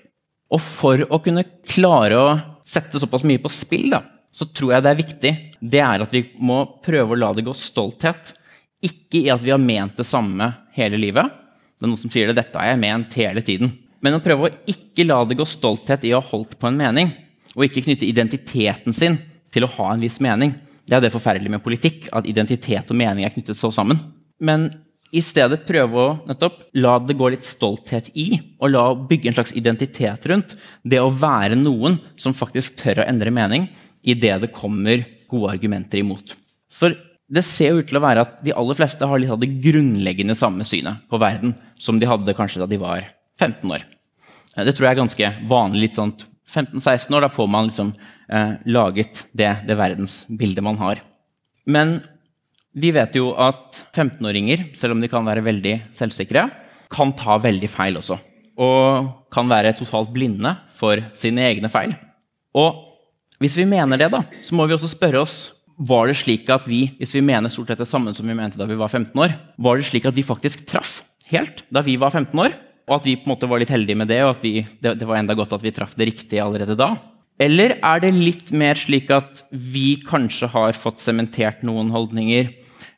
Og 0.50 0.62
for 0.62 1.06
å 1.06 1.22
kunne 1.22 1.46
klare 1.70 2.18
å 2.18 2.36
sette 2.66 2.98
såpass 3.02 3.26
mye 3.30 3.42
på 3.42 3.54
spill, 3.54 3.92
da, 3.94 4.02
så 4.36 4.48
tror 4.52 4.74
jeg 4.76 4.84
det 4.84 4.92
er 4.92 5.00
viktig 5.00 5.32
det 5.72 5.82
er 5.82 6.04
at 6.04 6.14
vi 6.14 6.26
må 6.44 6.60
prøve 6.84 7.16
å 7.16 7.20
la 7.20 7.32
det 7.34 7.46
gå 7.46 7.54
stolthet. 7.56 8.34
Ikke 8.84 9.24
i 9.24 9.32
at 9.34 9.44
vi 9.44 9.54
har 9.54 9.62
ment 9.62 9.98
det 9.98 10.08
samme 10.08 10.52
hele 10.76 11.00
livet. 11.00 11.32
Det 11.76 11.88
er 11.88 11.92
noen 11.92 12.02
som 12.02 12.12
sier 12.12 12.30
det, 12.30 12.38
dette 12.38 12.60
har 12.60 12.74
jeg 12.74 12.82
ment 12.82 13.16
hele 13.20 13.44
tiden. 13.46 13.72
Men 14.04 14.18
å 14.18 14.24
prøve 14.24 14.50
å 14.50 14.56
ikke 14.70 15.08
la 15.08 15.22
det 15.26 15.38
gå 15.40 15.48
stolthet 15.48 16.06
i 16.06 16.14
å 16.14 16.20
ha 16.20 16.30
holdt 16.34 16.58
på 16.60 16.70
en 16.70 16.78
mening 16.78 17.14
og 17.56 17.64
ikke 17.66 17.86
knytte 17.86 18.08
identiteten 18.08 18.94
sin 18.94 19.18
til 19.54 19.66
å 19.66 19.72
ha 19.78 19.94
en 19.94 20.04
viss 20.04 20.20
mening. 20.24 20.52
Det 20.86 20.98
er 20.98 21.06
det 21.06 21.14
forferdelige 21.14 21.56
med 21.56 21.64
politikk, 21.64 22.10
at 22.14 22.28
identitet 22.30 22.92
og 22.92 23.00
mening 23.00 23.26
er 23.26 23.34
knyttet 23.34 23.58
så 23.58 23.72
sammen. 23.74 23.98
Men 24.44 24.68
i 25.16 25.22
stedet 25.24 25.64
prøve 25.66 26.02
å 26.02 26.14
nettopp 26.28 26.60
la 26.82 26.98
det 27.00 27.16
gå 27.18 27.30
litt 27.32 27.48
stolthet 27.48 28.12
i, 28.20 28.28
og 28.60 28.74
la 28.74 28.84
bygge 29.00 29.32
en 29.32 29.38
slags 29.38 29.56
identitet 29.56 30.28
rundt 30.30 30.58
det 30.84 31.00
å 31.00 31.10
være 31.10 31.58
noen 31.58 31.96
som 32.20 32.36
faktisk 32.36 32.82
tør 32.84 33.02
å 33.02 33.08
endre 33.08 33.32
mening 33.34 33.70
idet 34.06 34.38
det 34.44 34.54
kommer 34.54 35.04
gode 35.32 35.52
argumenter 35.56 36.02
imot. 36.02 36.36
For 36.72 36.94
det 37.26 37.42
ser 37.46 37.80
ut 37.80 37.90
til 37.90 37.98
å 37.98 38.04
være 38.04 38.22
at 38.22 38.38
de 38.46 38.54
aller 38.54 38.78
fleste 38.78 39.08
har 39.10 39.22
litt 39.22 39.34
av 39.34 39.42
det 39.42 39.50
grunnleggende 39.64 40.36
samme 40.38 40.66
synet 40.68 41.08
på 41.10 41.20
verden 41.22 41.56
som 41.82 41.98
de 42.00 42.10
hadde 42.10 42.38
kanskje 42.38 42.62
da 42.62 42.70
de 42.70 42.80
var 42.82 43.08
15 43.40 43.72
år. 43.74 43.86
Det 44.56 44.72
tror 44.76 44.88
jeg 44.88 44.94
er 44.94 45.02
ganske 45.02 45.32
vanlig. 45.50 45.82
litt 45.82 45.98
sånn 45.98 46.14
15-16 46.46 47.16
år, 47.18 47.26
da 47.26 47.32
får 47.34 47.48
man 47.50 47.70
liksom 47.70 47.90
eh, 48.30 48.54
laget 48.70 49.26
det, 49.34 49.50
det 49.68 49.76
verdensbildet 49.80 50.64
man 50.64 50.78
har. 50.80 51.02
Men 51.66 51.98
vi 52.76 52.92
vet 52.96 53.18
jo 53.18 53.32
at 53.40 53.82
15-åringer, 53.96 54.70
selv 54.78 54.96
om 54.96 55.02
de 55.02 55.10
kan 55.12 55.26
være 55.26 55.44
veldig 55.44 55.76
selvsikre, 55.96 56.46
kan 56.94 57.14
ta 57.18 57.40
veldig 57.42 57.70
feil 57.72 57.98
også. 58.00 58.20
Og 58.62 59.10
kan 59.34 59.50
være 59.50 59.74
totalt 59.76 60.14
blinde 60.16 60.54
for 60.76 61.02
sine 61.18 61.44
egne 61.50 61.72
feil. 61.72 61.96
Og 62.56 62.95
hvis 63.42 63.58
vi 63.60 63.68
mener 63.68 64.00
det, 64.00 64.12
da, 64.14 64.24
så 64.42 64.56
må 64.56 64.68
vi 64.68 64.76
også 64.78 64.92
spørre 64.92 65.24
oss 65.26 65.40
var 65.76 66.08
det 66.08 66.16
slik 66.16 66.48
at 66.54 66.64
vi 66.70 66.86
hvis 67.02 67.18
vi 67.18 67.24
mener 67.26 67.52
stort 67.52 67.74
sett 67.74 67.82
det 67.82 67.90
samme 67.90 68.14
som 68.16 68.30
vi 68.30 68.38
mente 68.38 68.60
da 68.60 68.68
vi 68.70 68.78
var 68.80 68.88
15 68.88 69.12
år, 69.20 69.34
var 69.60 69.80
det 69.80 69.90
slik 69.90 70.08
at 70.08 70.16
vi 70.16 70.24
faktisk 70.24 70.64
traff 70.70 71.02
helt 71.34 71.66
da 71.74 71.84
vi 71.84 71.98
var 72.00 72.16
15 72.16 72.46
år? 72.46 72.56
og 72.86 73.00
at 73.00 73.08
vi 73.08 73.18
på 73.18 73.28
en 73.28 73.34
måte 73.34 73.50
var 73.50 73.62
litt 73.62 73.74
heldige 73.74 73.98
med 73.98 74.10
det, 74.12 74.22
og 74.26 74.36
at 74.36 74.44
vi, 74.46 74.60
det, 74.62 74.96
det, 75.00 75.08
var 75.10 75.18
enda 75.18 75.36
godt 75.38 75.56
at 75.58 75.64
vi 75.66 75.74
traff 75.74 75.96
det 75.98 76.10
riktige 76.12 76.44
allerede 76.44 76.78
da? 76.78 76.94
Eller 77.42 77.76
er 77.84 78.04
det 78.04 78.14
litt 78.16 78.52
mer 78.56 78.78
slik 78.80 79.10
at 79.12 79.44
vi 79.50 79.98
kanskje 80.06 80.48
har 80.54 80.78
fått 80.78 81.02
sementert 81.04 81.66
noen 81.68 81.90
holdninger? 81.92 82.54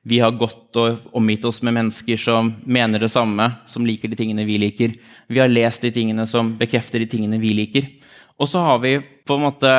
Vi 0.07 0.19
har 0.21 0.35
gått 0.39 0.77
og 0.79 1.07
omgitt 1.17 1.47
oss 1.47 1.63
med 1.65 1.75
mennesker 1.79 2.19
som 2.21 2.51
mener 2.67 3.01
det 3.01 3.09
samme, 3.11 3.49
som 3.67 3.87
liker 3.87 4.11
de 4.11 4.19
tingene 4.19 4.45
vi 4.47 4.59
liker. 4.61 4.93
Vi 5.31 5.41
har 5.41 5.51
lest 5.51 5.83
de 5.83 5.91
tingene 5.95 6.27
som 6.29 6.53
bekrefter 6.59 7.01
de 7.01 7.09
tingene 7.09 7.39
vi 7.41 7.55
liker. 7.57 7.87
Og 8.37 8.51
så 8.51 8.61
har 8.63 8.83
vi 8.83 8.99
på 8.99 9.39
en 9.39 9.47
måte 9.47 9.71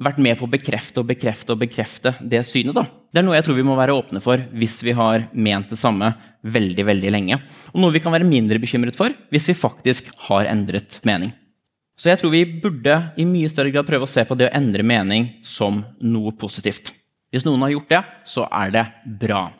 vært 0.00 0.20
med 0.22 0.38
på 0.38 0.46
å 0.46 0.50
bekrefte 0.50 1.02
og 1.02 1.10
bekrefte 1.10 1.54
og 1.54 1.60
bekrefte 1.60 2.14
det 2.20 2.40
synet. 2.48 2.74
da. 2.76 2.86
Det 3.12 3.20
er 3.20 3.26
noe 3.26 3.36
jeg 3.36 3.46
tror 3.46 3.58
vi 3.58 3.66
må 3.66 3.76
være 3.78 3.96
åpne 3.96 4.22
for 4.24 4.40
hvis 4.56 4.78
vi 4.86 4.94
har 4.96 5.26
ment 5.32 5.70
det 5.72 5.78
samme 5.80 6.12
veldig 6.42 6.86
veldig 6.88 7.12
lenge. 7.12 7.40
Og 7.74 7.82
noe 7.82 7.94
vi 7.94 8.02
kan 8.02 8.14
være 8.14 8.28
mindre 8.28 8.60
bekymret 8.62 8.96
for 8.96 9.14
hvis 9.32 9.50
vi 9.50 9.58
faktisk 9.58 10.10
har 10.28 10.48
endret 10.50 11.00
mening. 11.04 11.32
Så 12.00 12.08
jeg 12.08 12.20
tror 12.20 12.32
vi 12.32 12.46
burde 12.62 12.96
i 13.20 13.26
mye 13.28 13.50
større 13.52 13.72
grad 13.74 13.88
prøve 13.88 14.08
å 14.08 14.10
se 14.10 14.24
på 14.24 14.38
det 14.38 14.48
å 14.48 14.54
endre 14.56 14.86
mening 14.86 15.28
som 15.44 15.82
noe 16.00 16.32
positivt. 16.32 16.94
Hvis 17.30 17.44
noen 17.44 17.60
har 17.66 17.74
gjort 17.74 17.92
det, 17.92 18.00
så 18.26 18.46
er 18.48 18.72
det 18.72 18.86
bra. 19.20 19.50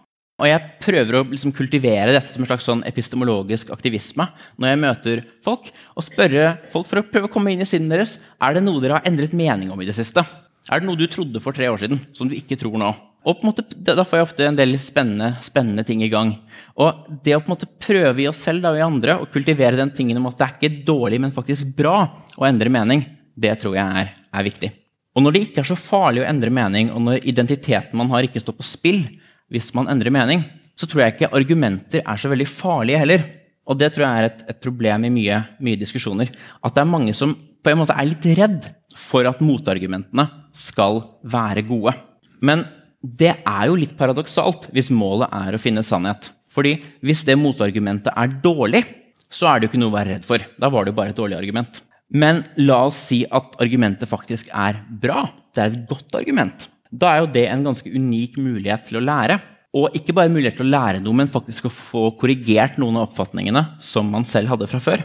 Og 0.40 0.48
jeg 0.48 0.68
prøver 0.80 1.18
å 1.18 1.24
liksom 1.28 1.52
kultivere 1.52 2.14
dette 2.14 2.32
som 2.32 2.40
en 2.40 2.48
slags 2.48 2.64
sånn 2.64 2.84
epistemologisk 2.88 3.74
aktivisme 3.74 4.24
når 4.56 4.70
jeg 4.70 4.80
møter 4.80 5.22
folk, 5.44 5.68
og 5.92 6.06
spørre 6.06 6.54
folk 6.72 6.88
for 6.88 7.02
å 7.02 7.04
prøve 7.04 7.28
å 7.28 7.32
komme 7.32 7.52
inn 7.52 7.60
i 7.60 7.68
sinnet 7.68 7.92
deres 7.92 8.16
er 8.40 8.56
det 8.56 8.64
noe 8.64 8.80
dere 8.80 8.98
har 8.98 9.10
endret 9.10 9.36
mening 9.36 9.68
om 9.72 9.82
i 9.84 9.88
det 9.88 9.98
siste. 9.98 10.24
Er 10.72 10.80
det 10.80 10.88
noe 10.88 10.96
du 10.96 11.04
trodde 11.12 11.42
for 11.44 11.56
tre 11.56 11.68
år 11.68 11.82
siden, 11.82 12.00
som 12.16 12.28
du 12.30 12.36
ikke 12.38 12.56
tror 12.60 12.78
nå? 12.80 12.88
Og 13.20 13.36
på 13.36 13.44
en 13.44 13.50
måte, 13.50 13.64
Da 13.76 14.00
får 14.00 14.16
jeg 14.16 14.26
ofte 14.26 14.46
en 14.48 14.56
del 14.56 14.78
spennende, 14.80 15.34
spennende 15.44 15.84
ting 15.84 16.00
i 16.02 16.08
gang. 16.08 16.32
Og 16.80 17.20
det 17.22 17.34
å 17.36 17.42
på 17.42 17.50
en 17.50 17.56
måte 17.56 17.68
prøve 17.68 18.22
i 18.22 18.28
oss 18.30 18.40
selv 18.40 18.64
da, 18.64 18.72
og 18.72 18.80
i 18.80 18.86
andre 18.86 19.18
å 19.20 19.28
kultivere 19.28 19.76
den 19.76 19.92
tingen 19.92 20.16
om 20.16 20.30
at 20.30 20.38
det 20.38 20.46
er 20.46 20.56
ikke 20.56 20.84
dårlig, 20.88 21.20
men 21.20 21.36
faktisk 21.36 21.74
bra 21.76 21.98
å 22.38 22.46
endre 22.48 22.72
mening, 22.72 23.04
det 23.36 23.58
tror 23.60 23.76
jeg 23.76 23.84
er, 23.84 24.14
er 24.16 24.46
viktig. 24.46 24.70
Og 25.16 25.24
når 25.24 25.34
det 25.34 25.42
ikke 25.44 25.60
er 25.60 25.68
så 25.68 25.76
farlig 25.76 26.22
å 26.22 26.28
endre 26.30 26.52
mening, 26.54 26.92
og 26.94 27.02
når 27.02 27.26
identiteten 27.28 27.98
man 27.98 28.08
har, 28.14 28.24
ikke 28.24 28.40
står 28.40 28.56
på 28.56 28.64
spill 28.64 29.02
hvis 29.50 29.72
man 29.76 29.90
endrer 29.90 30.14
mening, 30.14 30.44
så 30.78 30.88
tror 30.88 31.04
jeg 31.04 31.16
ikke 31.16 31.32
argumenter 31.36 32.00
er 32.00 32.20
så 32.20 32.30
veldig 32.32 32.48
farlige 32.48 33.02
heller. 33.02 33.24
Og 33.68 33.78
det 33.78 33.92
tror 33.92 34.06
jeg 34.06 34.20
er 34.20 34.28
et, 34.30 34.44
et 34.54 34.60
problem 34.62 35.06
i 35.06 35.12
mye, 35.12 35.40
mye, 35.62 35.78
diskusjoner. 35.78 36.30
At 36.64 36.74
det 36.74 36.82
er 36.82 36.90
mange 36.90 37.14
som 37.16 37.34
på 37.60 37.72
en 37.72 37.82
måte 37.82 37.94
er 37.94 38.08
litt 38.08 38.28
redd 38.38 38.68
for 38.96 39.28
at 39.28 39.42
motargumentene 39.44 40.24
skal 40.56 41.02
være 41.28 41.66
gode. 41.68 41.92
Men 42.40 42.64
det 43.00 43.34
er 43.38 43.68
jo 43.68 43.78
litt 43.78 43.96
paradoksalt 43.98 44.70
hvis 44.74 44.90
målet 44.94 45.30
er 45.36 45.56
å 45.56 45.60
finne 45.60 45.84
sannhet. 45.86 46.32
Fordi 46.50 46.74
hvis 47.04 47.22
det 47.28 47.38
motargumentet 47.38 48.10
er 48.16 48.32
dårlig, 48.42 48.82
så 49.30 49.50
er 49.50 49.60
det 49.60 49.68
jo 49.68 49.74
ikke 49.74 49.82
noe 49.84 49.92
å 49.92 49.98
være 49.98 50.16
redd 50.16 50.26
for. 50.26 50.42
Da 50.58 50.70
var 50.72 50.86
det 50.86 50.94
jo 50.94 50.98
bare 50.98 51.14
et 51.14 51.20
dårlig 51.20 51.38
argument. 51.38 51.82
Men 52.10 52.42
la 52.58 52.80
oss 52.88 52.98
si 53.06 53.22
at 53.30 53.54
argumentet 53.62 54.10
faktisk 54.10 54.50
er 54.50 54.80
bra. 55.02 55.28
Det 55.54 55.62
er 55.62 55.70
et 55.70 55.84
godt 55.90 56.16
argument. 56.18 56.66
Da 56.90 57.14
er 57.14 57.22
jo 57.22 57.30
det 57.32 57.46
en 57.48 57.64
ganske 57.68 57.90
unik 57.90 58.36
mulighet 58.42 58.88
til 58.88 59.00
å 59.00 59.04
lære. 59.04 59.38
Og 59.78 59.94
ikke 59.94 60.14
bare 60.16 60.32
mulighet 60.32 60.58
til 60.58 60.66
å 60.66 60.72
lære 60.72 61.00
noe, 61.04 61.14
men 61.14 61.30
faktisk 61.30 61.68
å 61.68 61.74
få 61.74 62.08
korrigert 62.18 62.80
noen 62.82 62.98
av 62.98 63.08
oppfatningene 63.08 63.62
som 63.78 64.08
man 64.10 64.26
selv 64.26 64.50
hadde 64.50 64.66
fra 64.70 64.82
før. 64.82 65.04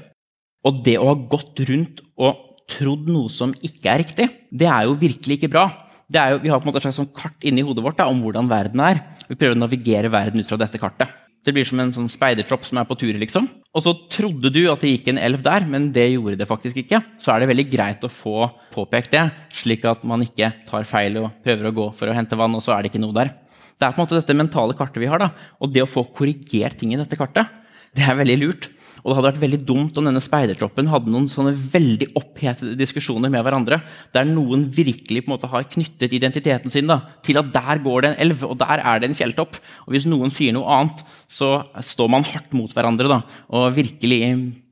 Og 0.65 0.81
det 0.85 0.97
å 0.97 1.11
ha 1.11 1.17
gått 1.29 1.61
rundt 1.69 2.01
og 2.17 2.41
trodd 2.71 3.05
noe 3.13 3.29
som 3.29 3.53
ikke 3.61 3.91
er 3.91 4.01
riktig, 4.01 4.25
det 4.49 4.65
er 4.65 4.87
jo 4.87 4.97
virkelig 4.97 5.37
ikke 5.37 5.51
bra 5.53 5.67
jo, 6.05 6.39
vi 6.41 6.49
har 6.49 6.59
på 6.59 6.65
en 6.65 6.69
måte 6.69 6.77
et 6.77 6.85
slags 6.85 6.99
sånn 6.99 7.13
kart 7.15 7.45
inni 7.45 7.63
hodet 7.65 7.83
vårt 7.83 7.97
da, 7.97 8.07
om 8.09 8.21
hvordan 8.21 8.49
verden 8.49 8.81
er. 8.83 9.01
Vi 9.27 9.35
prøver 9.35 9.55
å 9.55 9.59
navigere 9.63 10.11
verden 10.13 10.39
ut 10.39 10.49
fra 10.49 10.59
dette 10.61 10.77
kartet. 10.77 11.09
Det 11.45 11.53
blir 11.53 11.67
som 11.67 11.77
en 11.81 11.93
sånn 11.93 12.09
speidertropp 12.09 12.63
som 12.65 12.79
er 12.81 12.87
på 12.89 12.97
tur. 12.97 13.13
liksom. 13.21 13.47
Og 13.75 13.83
så 13.85 13.93
trodde 14.09 14.49
du 14.49 14.63
at 14.71 14.81
det 14.81 14.95
gikk 14.95 15.11
en 15.11 15.21
elv 15.21 15.43
der, 15.45 15.65
men 15.69 15.91
det 15.93 16.07
gjorde 16.09 16.39
det 16.39 16.47
faktisk 16.49 16.79
ikke. 16.81 17.03
Så 17.21 17.33
er 17.33 17.43
det 17.43 17.49
veldig 17.51 17.67
greit 17.69 18.05
å 18.07 18.09
få 18.09 18.47
påpekt 18.73 19.13
det, 19.13 19.27
slik 19.53 19.85
at 19.85 20.03
man 20.07 20.25
ikke 20.25 20.49
tar 20.65 20.87
feil 20.89 21.19
og 21.21 21.35
prøver 21.45 21.69
å 21.69 21.75
gå 21.75 21.89
for 21.93 22.09
å 22.09 22.15
hente 22.17 22.39
vann, 22.39 22.55
og 22.57 22.65
så 22.65 22.73
er 22.73 22.81
det 22.81 22.93
ikke 22.93 23.03
noe 23.03 23.13
der. 23.13 23.29
Det 23.75 23.85
er 23.85 23.93
på 23.93 23.99
en 23.99 24.07
måte 24.07 24.17
dette 24.17 24.37
mentale 24.37 24.73
kartet 24.79 25.03
vi 25.03 25.11
har, 25.11 25.21
da. 25.21 25.29
og 25.59 25.69
det 25.75 25.83
å 25.83 25.91
få 25.91 26.05
korrigert 26.15 26.79
ting 26.79 26.95
i 26.95 26.99
dette 26.99 27.19
kartet, 27.19 27.51
det 27.95 28.07
er 28.07 28.17
veldig 28.17 28.39
lurt. 28.41 28.69
Og 29.05 29.11
det 29.11 29.19
hadde 29.19 29.29
vært 29.29 29.43
veldig 29.43 29.59
dumt 29.69 29.97
om 29.99 30.07
denne 30.07 30.21
speidertroppen 30.23 30.87
hadde 30.89 31.11
noen 31.13 31.27
sånne 31.29 31.51
veldig 31.53 32.07
opphetede 32.17 32.73
diskusjoner 32.79 33.29
med 33.29 33.43
hverandre, 33.45 33.77
der 34.15 34.25
noen 34.25 34.63
virkelig 34.73 35.21
på 35.21 35.29
en 35.29 35.35
måte 35.35 35.49
har 35.51 35.67
knyttet 35.69 36.15
identiteten 36.17 36.73
sin 36.73 36.89
da, 36.89 36.97
til 37.21 37.37
at 37.37 37.51
der 37.53 37.83
går 37.85 38.01
det 38.01 38.11
en 38.11 38.17
elv, 38.25 38.47
og 38.49 38.57
der 38.63 38.81
er 38.81 39.03
det 39.03 39.11
en 39.11 39.17
fjelltopp. 39.19 39.59
Og 39.85 39.93
hvis 39.93 40.07
noen 40.09 40.33
sier 40.33 40.57
noe 40.57 40.65
annet, 40.73 41.05
så 41.29 41.51
står 41.85 42.09
man 42.15 42.25
hardt 42.25 42.57
mot 42.57 42.73
hverandre 42.73 43.11
da, 43.13 43.21
og 43.53 43.77
virkelig 43.77 44.23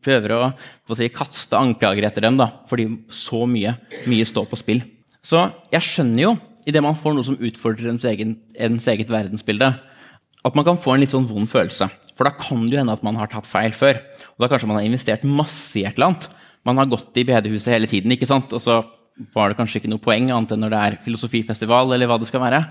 prøver 0.04 0.34
å, 0.34 0.42
å 0.50 0.98
si, 0.98 1.14
kaste 1.14 1.60
anklager 1.60 2.10
etter 2.10 2.26
dem, 2.26 2.42
da, 2.42 2.50
fordi 2.70 2.90
så 3.14 3.46
mye, 3.46 3.78
mye 4.10 4.26
står 4.26 4.50
på 4.50 4.60
spill. 4.64 4.82
Så 5.24 5.46
jeg 5.72 5.86
skjønner 5.86 6.26
jo, 6.26 6.36
idet 6.66 6.82
man 6.82 6.98
får 6.98 7.14
noe 7.14 7.30
som 7.30 7.38
utfordrer 7.38 7.94
ens, 7.94 8.10
egen, 8.10 8.34
ens 8.58 8.90
eget 8.90 9.14
verdensbilde, 9.14 9.76
at 10.44 10.56
man 10.58 10.66
kan 10.68 10.80
få 10.80 10.96
en 10.96 11.04
litt 11.04 11.14
sånn 11.14 11.28
vond 11.30 11.50
følelse. 11.50 11.88
For 12.18 12.28
da 12.28 12.34
kan 12.36 12.66
det 12.66 12.76
jo 12.76 12.82
hende 12.82 12.96
at 12.96 13.06
man 13.06 13.18
har 13.20 13.32
tatt 13.32 13.48
feil 13.50 13.74
før. 13.76 14.00
Og 14.36 14.44
da 14.44 14.50
kanskje 14.52 14.70
man 14.70 14.80
har 14.82 14.88
investert 14.88 15.24
masse 15.26 15.80
i 15.80 15.86
et 15.88 15.96
eller 15.96 16.12
annet. 16.12 16.28
Man 16.68 16.80
har 16.80 16.92
gått 16.92 17.16
i 17.20 17.26
bedehuset 17.28 17.74
hele 17.74 17.90
tiden, 17.90 18.14
ikke 18.16 18.30
sant? 18.30 18.52
og 18.56 18.62
så 18.64 18.82
var 19.36 19.52
det 19.52 19.60
kanskje 19.60 19.80
ikke 19.80 19.92
noe 19.92 20.02
poeng 20.02 20.32
annet 20.34 20.56
enn 20.56 20.64
når 20.64 20.74
det 20.74 20.82
er 20.82 20.98
filosofifestival. 21.06 21.94
eller 21.94 22.10
hva 22.10 22.18
det 22.20 22.30
skal 22.30 22.44
være. 22.44 22.64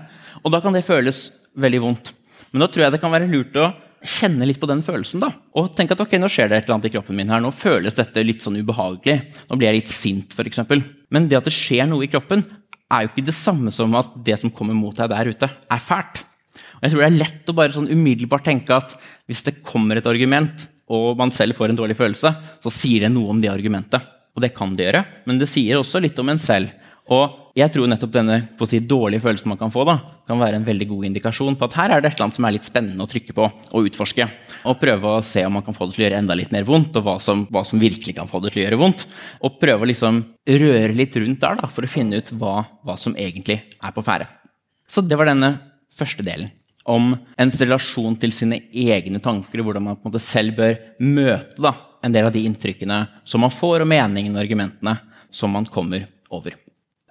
Og 0.43 0.51
da 0.53 0.59
kan 0.63 0.75
det 0.75 0.85
føles 0.85 1.31
veldig 1.55 1.81
vondt. 1.81 2.13
Men 2.51 2.65
da 2.65 2.69
tror 2.69 2.85
jeg 2.85 2.95
det 2.95 3.01
kan 3.01 3.13
være 3.13 3.31
lurt 3.31 3.57
å 3.57 3.71
kjenne 4.03 4.45
litt 4.45 4.59
på 4.59 4.67
den 4.69 4.83
følelsen. 4.83 5.23
da. 5.23 5.31
Og 5.55 5.71
tenke 5.75 5.95
at 5.95 6.03
ok, 6.03 6.17
nå 6.19 6.29
skjer 6.31 6.51
det 6.51 6.57
et 6.57 6.67
eller 6.67 6.77
annet 6.77 6.91
i 6.91 6.93
kroppen 6.97 7.17
min 7.17 7.31
her. 7.31 7.41
Nå 7.41 7.53
føles 7.55 7.95
dette 7.97 8.25
litt 8.25 8.43
sånn 8.43 8.59
ubehagelig. 8.59 9.17
Nå 9.49 9.57
blir 9.57 9.71
jeg 9.71 9.81
litt 9.81 9.93
sint, 9.93 10.35
f.eks. 10.35 10.61
Men 11.09 11.29
det 11.31 11.39
at 11.39 11.47
det 11.47 11.55
skjer 11.55 11.87
noe 11.89 12.05
i 12.05 12.11
kroppen, 12.11 12.43
er 12.93 13.05
jo 13.05 13.13
ikke 13.13 13.25
det 13.31 13.37
samme 13.37 13.71
som 13.73 13.95
at 13.97 14.11
det 14.25 14.37
som 14.41 14.51
kommer 14.53 14.77
mot 14.77 14.95
deg 14.97 15.09
der 15.09 15.31
ute, 15.31 15.49
er 15.49 15.81
fælt. 15.81 16.25
Jeg 16.83 16.91
tror 16.91 16.99
det 16.99 17.07
er 17.07 17.19
lett 17.21 17.47
å 17.47 17.55
bare 17.55 17.71
sånn 17.71 17.87
umiddelbart 17.87 18.43
tenke 18.43 18.75
at 18.75 18.97
hvis 19.31 19.45
det 19.47 19.61
kommer 19.63 19.99
et 19.99 20.07
argument, 20.09 20.65
og 20.91 21.15
man 21.15 21.31
selv 21.31 21.55
får 21.55 21.71
en 21.71 21.79
dårlig 21.79 21.95
følelse, 21.95 22.33
så 22.59 22.73
sier 22.73 23.05
det 23.05 23.13
noe 23.13 23.31
om 23.31 23.39
det 23.39 23.51
argumentet. 23.51 24.03
Og 24.35 24.43
det 24.43 24.51
kan 24.57 24.73
det 24.75 24.89
gjøre, 24.89 25.03
men 25.29 25.39
det 25.39 25.47
sier 25.47 25.79
også 25.79 26.01
litt 26.03 26.19
om 26.19 26.33
en 26.33 26.41
selv. 26.41 26.73
Og 27.13 27.55
jeg 27.55 27.69
tror 27.71 27.87
nettopp 27.87 28.11
denne 28.15 28.37
på 28.57 28.65
å 28.65 28.67
si, 28.69 28.79
dårlige 28.83 29.23
følelsen 29.23 29.51
man 29.51 29.59
kan 29.59 29.71
få, 29.71 29.83
da, 29.87 29.95
kan 30.27 30.39
være 30.41 30.57
en 30.59 30.65
veldig 30.67 30.87
god 30.89 31.07
indikasjon 31.09 31.57
på 31.59 31.67
at 31.67 31.75
her 31.77 31.93
er 31.93 32.03
det 32.03 32.09
et 32.09 32.15
eller 32.17 32.27
annet 32.27 32.39
som 32.39 32.47
er 32.47 32.55
litt 32.55 32.67
spennende 32.67 33.05
å 33.05 33.11
trykke 33.11 33.35
på 33.37 33.45
og 33.47 33.89
utforske. 33.89 34.27
Og 34.71 34.79
prøve 34.81 35.11
å 35.11 35.25
se 35.25 35.43
om 35.47 35.55
man 35.55 35.65
kan 35.65 35.77
få 35.77 35.87
det 35.87 35.95
til 35.95 36.03
å 36.03 36.07
gjøre 36.07 36.23
enda 36.23 36.37
litt 36.39 36.51
mer 36.55 36.65
vondt, 36.67 36.97
og 36.99 37.05
hva 37.05 37.15
som, 37.23 37.45
hva 37.53 37.63
som 37.67 37.79
virkelig 37.83 38.17
kan 38.17 38.31
få 38.31 38.41
det 38.43 38.51
til 38.51 38.63
å 38.63 38.65
gjøre 38.65 38.81
vondt. 38.81 39.05
Og 39.43 39.59
prøve 39.61 39.85
å 39.85 39.91
liksom 39.91 40.23
røre 40.65 40.97
litt 40.97 41.19
rundt 41.21 41.43
der 41.43 41.61
da, 41.61 41.69
for 41.71 41.85
å 41.85 41.93
finne 41.93 42.19
ut 42.19 42.33
hva, 42.39 42.57
hva 42.83 42.97
som 42.99 43.15
egentlig 43.15 43.61
er 43.61 43.95
på 43.95 44.03
ferde. 44.03 44.27
Så 44.89 45.05
det 45.05 45.19
var 45.19 45.31
denne 45.31 45.55
første 45.93 46.25
delen 46.25 46.51
om 46.89 47.13
ens 47.39 47.59
relasjon 47.61 48.15
til 48.19 48.33
sine 48.35 48.59
egne 48.69 49.21
tanker, 49.23 49.63
hvordan 49.63 49.85
man 49.85 49.97
på 49.97 50.07
en 50.07 50.11
måte 50.11 50.23
selv 50.23 50.57
bør 50.57 50.75
møte 50.99 51.63
da, 51.63 51.73
en 52.03 52.15
del 52.15 52.27
av 52.27 52.35
de 52.35 52.43
inntrykkene 52.47 52.99
som 53.27 53.43
man 53.45 53.53
får, 53.53 53.83
og 53.83 53.89
meningene 53.89 54.35
og 54.35 54.43
argumentene 54.43 54.97
som 55.33 55.53
man 55.55 55.67
kommer 55.71 56.05
over. 56.33 56.57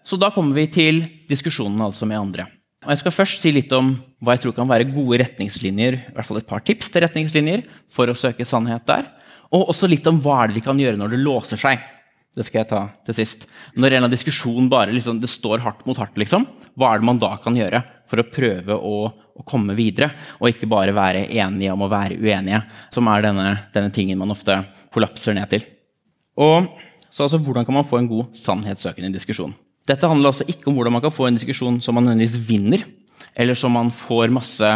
Så 0.04 0.18
da 0.20 0.32
kommer 0.34 0.56
vi 0.58 0.66
til 0.70 1.00
diskusjonen 1.30 1.80
altså 1.84 2.08
med 2.08 2.20
andre. 2.20 2.48
Og 2.82 2.90
jeg 2.90 3.02
skal 3.04 3.14
først 3.14 3.44
si 3.44 3.52
litt 3.54 3.72
om 3.76 3.94
hva 4.22 4.34
jeg 4.34 4.44
tror 4.44 4.56
kan 4.56 4.70
være 4.70 4.90
gode 4.90 5.20
retningslinjer, 5.22 5.98
i 6.10 6.14
hvert 6.16 6.26
fall 6.26 6.40
et 6.40 6.48
par 6.48 6.64
tips 6.66 6.90
til 6.90 7.04
retningslinjer 7.06 7.62
for 7.90 8.10
å 8.10 8.16
søke 8.18 8.46
sannhet 8.46 8.84
der. 8.88 9.06
Og 9.54 9.70
også 9.70 9.88
litt 9.90 10.06
om 10.10 10.18
hva 10.22 10.48
det 10.48 10.58
vi 10.58 10.64
kan 10.64 10.78
gjøre 10.78 10.98
når 10.98 11.14
det 11.14 11.22
låser 11.22 11.60
seg. 11.60 11.78
Det 12.32 12.46
skal 12.46 12.62
jeg 12.62 12.70
ta 12.70 12.82
til 13.04 13.16
sist. 13.16 13.44
Når 13.76 13.98
en 13.98 14.06
av 14.06 14.12
diskusjonen 14.12 14.70
bare 14.72 14.94
liksom, 14.94 15.18
det 15.20 15.28
står 15.28 15.60
hardt 15.64 15.82
mot 15.88 15.98
hardt, 16.00 16.16
liksom, 16.16 16.46
hva 16.80 16.94
er 16.94 17.02
det 17.02 17.08
man 17.10 17.20
da 17.20 17.34
kan 17.42 17.56
gjøre 17.58 17.82
for 18.08 18.22
å 18.22 18.30
prøve 18.32 18.78
å 18.78 18.94
å 19.32 19.44
komme 19.48 19.76
videre, 19.76 20.10
og 20.40 20.50
ikke 20.50 20.68
bare 20.70 20.94
være 20.96 21.26
enige 21.30 21.72
om 21.74 21.84
å 21.84 21.90
være 21.90 22.18
uenige, 22.20 22.62
som 22.92 23.08
er 23.12 23.26
denne, 23.26 23.50
denne 23.74 23.92
tingen 23.94 24.20
man 24.20 24.32
ofte 24.34 24.58
kollapser 24.92 25.36
ned 25.36 25.50
til. 25.52 25.66
Og 26.40 26.68
så 27.12 27.26
altså, 27.26 27.40
Hvordan 27.42 27.66
kan 27.68 27.76
man 27.76 27.86
få 27.88 28.00
en 28.00 28.08
god 28.08 28.32
sannhetssøkende 28.36 29.12
diskusjon? 29.12 29.52
Dette 29.88 30.08
handler 30.08 30.30
altså 30.30 30.46
ikke 30.48 30.70
om 30.70 30.78
hvordan 30.78 30.94
man 30.94 31.04
kan 31.04 31.12
få 31.12 31.26
en 31.28 31.36
diskusjon 31.36 31.80
som 31.84 31.96
man 31.96 32.06
nødvendigvis 32.06 32.44
vinner, 32.48 32.84
eller 33.36 33.58
som 33.58 33.74
man 33.74 33.90
får 33.92 34.32
masse 34.32 34.70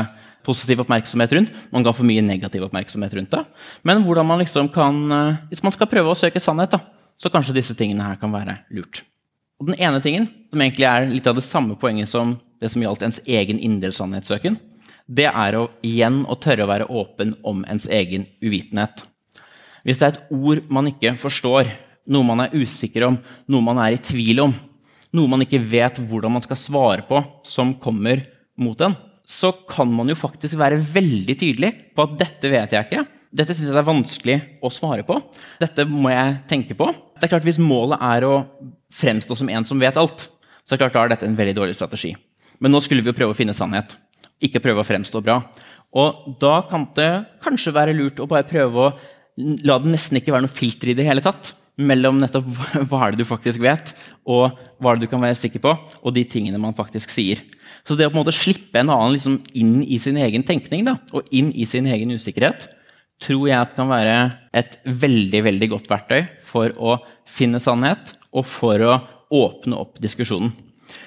positiv 0.46 0.82
oppmerksomhet 0.84 1.32
rundt. 1.34 1.54
Man 1.72 1.86
kan 1.86 1.94
få 1.96 2.04
mye 2.06 2.22
negativ 2.22 2.66
oppmerksomhet 2.66 3.14
rundt 3.18 3.32
det. 3.32 3.42
Men 3.86 4.04
hvordan 4.06 4.28
man 4.28 4.42
liksom 4.42 4.68
kan, 4.72 5.00
eh, 5.12 5.40
hvis 5.50 5.64
man 5.64 5.74
skal 5.74 5.88
prøve 5.90 6.12
å 6.12 6.18
søke 6.18 6.42
sannhet, 6.42 6.76
da, 6.76 6.80
så 7.16 7.32
kanskje 7.32 7.56
disse 7.56 7.76
tingene 7.78 8.04
her 8.04 8.18
kan 8.20 8.32
være 8.32 8.58
lurt. 8.76 9.02
Og 9.60 9.70
Den 9.70 9.78
ene 9.80 10.02
tingen, 10.04 10.28
som 10.52 10.60
egentlig 10.60 10.86
er 10.88 11.08
litt 11.08 11.26
av 11.26 11.36
det 11.38 11.46
samme 11.46 11.78
poenget 11.80 12.10
som 12.12 12.36
det 12.60 12.70
som 12.72 12.82
gjaldt 12.82 13.04
ens 13.06 13.20
egen 13.24 13.60
indre 13.60 13.92
sannhetssøken, 13.92 14.58
det 15.06 15.28
er 15.30 15.56
å 15.56 15.68
igjen 15.86 16.24
å 16.26 16.36
tørre 16.40 16.66
å 16.66 16.70
være 16.70 16.88
åpen 16.90 17.34
om 17.46 17.62
ens 17.70 17.86
egen 17.88 18.26
uvitenhet. 18.42 19.04
Hvis 19.86 20.00
det 20.00 20.06
er 20.06 20.16
et 20.16 20.32
ord 20.34 20.64
man 20.72 20.88
ikke 20.90 21.14
forstår, 21.20 21.70
noe 22.10 22.26
man 22.26 22.42
er 22.44 22.54
usikker 22.58 23.06
om, 23.06 23.18
noe 23.50 23.64
man 23.64 23.80
er 23.82 23.94
i 23.94 24.02
tvil 24.02 24.42
om, 24.42 24.54
noe 25.14 25.30
man 25.30 25.44
ikke 25.44 25.62
vet 25.62 26.00
hvordan 26.02 26.34
man 26.36 26.44
skal 26.44 26.58
svare 26.58 27.06
på, 27.06 27.20
som 27.46 27.74
kommer 27.80 28.24
mot 28.58 28.80
en, 28.82 28.96
så 29.26 29.52
kan 29.66 29.90
man 29.90 30.10
jo 30.10 30.18
faktisk 30.18 30.58
være 30.58 30.78
veldig 30.80 31.36
tydelig 31.38 31.72
på 31.94 32.04
at 32.04 32.18
'dette 32.18 32.50
vet 32.50 32.74
jeg 32.74 32.86
ikke', 32.86 33.06
dette 33.34 33.54
syns 33.54 33.68
jeg 33.68 33.74
det 33.74 33.82
er 33.82 33.88
vanskelig 33.88 34.36
å 34.64 34.70
svare 34.72 35.04
på. 35.06 35.18
Dette 35.60 35.86
må 35.88 36.12
jeg 36.12 36.38
tenke 36.50 36.76
på. 36.78 36.88
Det 37.16 37.26
er 37.26 37.32
klart 37.32 37.46
Hvis 37.46 37.60
målet 37.62 38.02
er 38.02 38.26
å 38.28 38.34
fremstå 38.92 39.36
som 39.38 39.50
en 39.50 39.66
som 39.66 39.80
vet 39.80 39.98
alt, 39.98 40.28
så 40.64 40.74
er 40.74 40.78
det 40.78 40.84
klart 40.84 40.96
da 40.96 41.04
er 41.04 41.14
dette 41.14 41.28
en 41.28 41.38
veldig 41.38 41.56
dårlig 41.58 41.76
strategi. 41.78 42.14
Men 42.60 42.72
nå 42.72 42.80
skulle 42.84 43.04
vi 43.04 43.12
jo 43.12 43.16
prøve 43.16 43.34
å 43.34 43.38
finne 43.38 43.54
sannhet, 43.56 43.96
ikke 44.42 44.62
prøve 44.64 44.82
å 44.82 44.86
fremstå 44.86 45.22
bra. 45.24 45.40
Og 45.96 46.38
da 46.40 46.60
kan 46.68 46.88
det 46.96 47.10
kanskje 47.44 47.74
være 47.76 47.94
lurt 47.96 48.20
å 48.20 48.28
bare 48.30 48.48
prøve 48.48 48.88
å 48.88 48.94
la 49.36 49.76
det 49.82 49.92
nesten 49.92 50.18
ikke 50.18 50.32
være 50.32 50.46
noe 50.46 50.56
filter 50.56 50.90
i 50.90 50.96
det 50.96 51.04
hele 51.06 51.24
tatt 51.24 51.52
mellom 51.76 52.20
nettopp 52.22 52.46
hva 52.88 53.02
er 53.04 53.12
det 53.12 53.20
du 53.20 53.28
faktisk 53.28 53.60
vet, 53.64 53.92
og 54.24 54.56
hva 54.80 54.92
er 54.92 54.98
det 54.98 55.06
du 55.06 55.12
kan 55.12 55.22
være 55.22 55.38
sikker 55.38 55.62
på, 55.64 55.74
og 55.76 56.14
de 56.16 56.24
tingene 56.28 56.60
man 56.60 56.76
faktisk 56.76 57.12
sier. 57.12 57.42
Så 57.86 57.94
det 57.94 58.08
å 58.08 58.10
på 58.10 58.16
en 58.16 58.22
måte 58.22 58.34
slippe 58.34 58.80
en 58.80 58.90
annen 58.92 59.14
liksom 59.14 59.36
inn 59.58 59.78
i 59.84 59.98
sin 60.02 60.16
egen 60.20 60.44
tenkning 60.46 60.86
da, 60.88 60.96
og 61.12 61.28
inn 61.36 61.52
i 61.52 61.68
sin 61.68 61.86
egen 61.92 62.16
usikkerhet, 62.16 62.68
tror 63.22 63.48
jeg 63.48 63.58
at 63.58 63.74
kan 63.76 63.88
være 63.90 64.16
et 64.56 64.78
veldig 64.84 65.42
veldig 65.46 65.68
godt 65.72 65.90
verktøy 65.90 66.26
for 66.44 66.72
å 66.76 66.98
finne 67.28 67.60
sannhet, 67.62 68.14
og 68.36 68.44
for 68.48 68.82
å 68.84 68.96
åpne 69.32 69.78
opp 69.80 70.00
diskusjonen. 70.02 70.52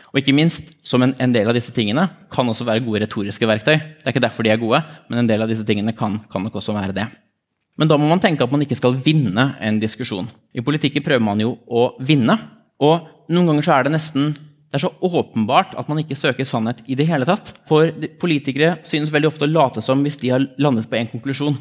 Og 0.10 0.22
ikke 0.24 0.34
minst, 0.34 0.72
som 0.82 1.04
en, 1.06 1.14
en, 1.22 1.34
del 1.34 1.48
av 1.50 1.54
disse 1.54 1.74
tingene 1.76 2.08
kan 2.34 2.48
også 2.50 2.66
være 2.66 2.82
gode 2.86 3.04
retoriske 3.04 3.46
verktøy. 3.46 3.76
Det 3.78 4.08
er 4.08 4.16
ikke 4.16 4.26
derfor 4.26 4.46
de 4.46 4.54
er 4.54 4.62
gode, 4.62 4.82
men 5.10 5.22
en 5.22 5.30
del 5.30 5.46
av 5.46 5.52
disse 5.52 5.66
tingene 5.68 5.94
kan, 5.98 6.18
kan 6.32 6.44
nok 6.46 6.58
også 6.58 6.74
være 6.74 6.96
det. 6.98 7.06
Men 7.80 7.88
da 7.88 7.96
må 8.00 8.10
man 8.10 8.20
tenke 8.20 8.44
at 8.44 8.52
man 8.52 8.66
ikke 8.66 8.78
skal 8.80 8.98
vinne 9.00 9.52
en 9.64 9.80
diskusjon. 9.80 10.28
I 10.52 10.66
politikken 10.66 11.06
prøver 11.06 11.24
man 11.24 11.40
jo 11.40 11.54
å 11.70 11.92
vinne. 12.04 12.36
Og 12.82 13.06
noen 13.32 13.52
ganger 13.54 13.68
så 13.68 13.76
er 13.76 13.86
det 13.86 13.94
nesten 13.98 14.34
Det 14.70 14.78
er 14.78 14.84
så 14.84 14.92
åpenbart 15.02 15.72
at 15.80 15.88
man 15.90 15.98
ikke 16.02 16.18
søker 16.18 16.46
sannhet 16.46 16.84
i 16.86 16.98
det 16.98 17.08
hele 17.10 17.26
tatt. 17.26 17.54
For 17.70 17.90
politikere 18.22 18.76
synes 18.86 19.14
veldig 19.14 19.32
ofte 19.32 19.48
å 19.48 19.50
late 19.50 19.82
som 19.82 20.02
hvis 20.06 20.20
de 20.22 20.34
har 20.34 20.46
landet 20.62 20.90
på 20.90 20.98
en 21.00 21.10
konklusjon, 21.10 21.56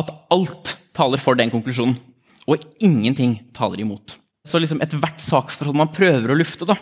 at 0.00 0.10
alt 0.34 0.76
taler 0.96 1.22
for 1.22 1.38
den 1.38 1.52
konklusjonen, 1.52 1.96
og 2.44 2.60
ingenting 2.82 3.38
taler 3.56 3.80
imot. 3.80 4.18
Så 4.44 4.60
liksom 4.60 4.82
ethvert 4.84 5.22
saksforhold 5.24 5.78
man 5.78 5.92
prøver 5.94 6.34
å 6.34 6.36
lufte, 6.36 6.66
da, 6.68 6.76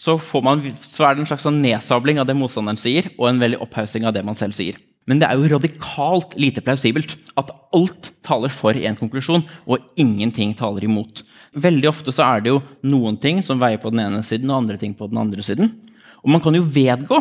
så, 0.00 0.14
man, 0.40 0.62
så, 0.80 1.04
er 1.04 1.16
det 1.16 1.24
en 1.24 1.28
slags 1.28 1.44
sånn 1.44 1.58
nedsabling 1.60 2.20
av 2.22 2.28
det 2.28 2.36
motstanderen 2.38 2.78
sier, 2.80 3.10
og 3.18 3.26
en 3.28 3.42
veldig 3.42 3.58
opphaussing 3.66 4.06
av 4.08 4.14
det 4.16 4.22
man 4.24 4.38
selv 4.38 4.56
sier. 4.56 4.78
Men 5.08 5.20
det 5.20 5.26
er 5.28 5.36
jo 5.36 5.50
radikalt 5.50 6.36
lite 6.40 6.62
plausibelt 6.64 7.16
at 7.40 7.50
alt 7.76 8.10
taler 8.24 8.52
for 8.54 8.76
en 8.76 8.96
konklusjon, 8.96 9.44
og 9.68 9.84
ingenting 10.00 10.54
taler 10.56 10.86
imot. 10.86 11.20
Veldig 11.52 11.90
ofte 11.90 12.14
så 12.14 12.30
er 12.30 12.44
det 12.44 12.52
jo 12.52 12.62
noen 12.86 13.18
ting 13.20 13.42
som 13.44 13.60
veier 13.60 13.80
på 13.82 13.92
den 13.92 14.04
ene 14.06 14.22
siden, 14.24 14.48
og 14.52 14.62
andre 14.62 14.78
ting 14.80 14.94
på 14.96 15.08
den 15.10 15.20
andre 15.20 15.44
siden. 15.44 15.74
Og 16.22 16.32
man 16.32 16.40
kan 16.44 16.56
jo 16.56 16.64
vedgå 16.64 17.20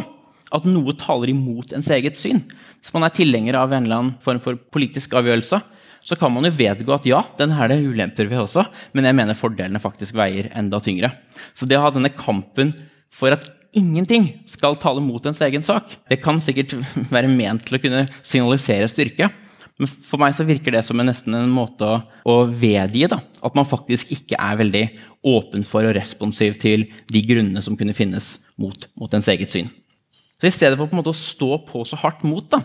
at 0.56 0.66
noe 0.66 0.96
taler 0.98 1.32
imot 1.34 1.74
ens 1.78 1.90
eget 1.94 2.18
syn. 2.18 2.42
Hvis 2.80 2.94
man 2.96 3.06
er 3.06 3.14
tilhenger 3.16 3.60
av 3.60 3.74
en 3.74 3.86
eller 3.86 4.02
annen 4.02 4.16
form 4.24 4.42
for 4.44 4.60
politisk 4.74 5.14
avgjørelse, 5.20 5.62
så 6.10 6.16
kan 6.18 6.32
man 6.34 6.48
jo 6.48 6.56
vedgå 6.56 6.94
at 6.96 7.08
ja, 7.10 7.20
den 7.38 7.54
her 7.54 7.70
det 7.70 7.82
ulemper 7.84 8.30
ved 8.32 8.42
også, 8.42 8.64
men 8.96 9.06
jeg 9.06 9.18
mener 9.18 9.38
fordelene 9.38 9.82
faktisk 9.84 10.16
veier 10.18 10.50
enda 10.58 10.80
tyngre. 10.82 11.12
Så 11.54 11.68
det 11.70 11.78
å 11.78 11.84
ha 11.86 11.92
denne 11.94 12.14
kampen 12.16 12.72
for 13.14 13.36
at 13.36 13.46
ingenting 13.76 14.32
skal 14.50 14.78
tale 14.82 15.04
mot 15.04 15.26
ens 15.30 15.42
egen 15.46 15.66
sak, 15.66 15.92
det 16.10 16.22
kan 16.24 16.40
sikkert 16.42 16.78
være 17.14 17.30
ment 17.32 17.68
til 17.68 17.78
å 17.78 17.84
kunne 17.84 18.08
signalisere 18.24 18.90
styrke. 18.90 19.30
Men 19.80 19.88
for 19.88 20.20
meg 20.20 20.34
så 20.36 20.44
virker 20.48 20.76
det 20.76 20.82
som 20.88 21.00
en, 21.00 21.08
nesten 21.08 21.36
en 21.38 21.52
måte 21.54 21.88
å, 21.88 22.00
å 22.28 22.42
vedgi 22.50 23.06
da, 23.12 23.22
at 23.46 23.56
man 23.56 23.68
faktisk 23.68 24.12
ikke 24.16 24.40
er 24.40 24.58
veldig 24.60 24.86
åpen 25.30 25.64
for 25.68 25.88
og 25.88 25.96
responsiv 25.96 26.58
til 26.60 26.88
de 27.12 27.22
grunnene 27.24 27.64
som 27.64 27.78
kunne 27.80 27.96
finnes 27.96 28.38
mot, 28.60 28.90
mot 29.00 29.14
ens 29.16 29.30
eget 29.32 29.54
syn. 29.54 29.70
Så 30.40 30.48
I 30.48 30.56
stedet 30.56 30.80
for 30.80 30.88
på 30.88 30.96
en 30.96 31.12
å 31.12 31.16
stå 31.16 31.58
på 31.68 31.84
så 31.88 32.00
hardt 32.00 32.24
mot, 32.24 32.46
da, 32.48 32.62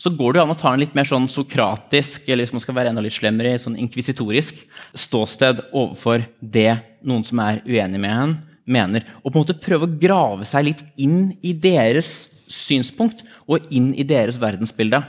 så 0.00 0.08
går 0.16 0.34
det 0.34 0.42
an 0.42 0.52
å 0.54 0.56
ta 0.56 0.70
en 0.72 0.80
litt 0.80 0.94
mer 0.96 1.04
sånn 1.04 1.28
sokratisk 1.28 2.24
eller 2.30 2.46
hvis 2.46 2.54
man 2.56 2.62
skal 2.64 2.76
være 2.78 2.92
enda 2.92 3.02
litt 3.04 3.12
slemmere, 3.12 3.58
sånn 3.60 3.76
inkvisitorisk 3.82 4.62
ståsted 4.96 5.60
overfor 5.68 6.24
det 6.40 6.72
noen 7.04 7.26
som 7.26 7.42
er 7.44 7.60
uenig 7.66 8.00
med 8.00 8.14
henne, 8.14 8.38
mener. 8.64 9.04
Og 9.20 9.28
på 9.28 9.36
en 9.36 9.44
måte 9.44 9.58
prøve 9.60 9.84
å 9.84 9.98
grave 10.00 10.48
seg 10.48 10.70
litt 10.70 10.84
inn 11.00 11.34
i 11.44 11.52
deres 11.52 12.30
synspunkt 12.50 13.20
og 13.44 13.68
inn 13.74 13.90
i 13.92 14.06
deres 14.06 14.40
verdensbilde. 14.40 15.02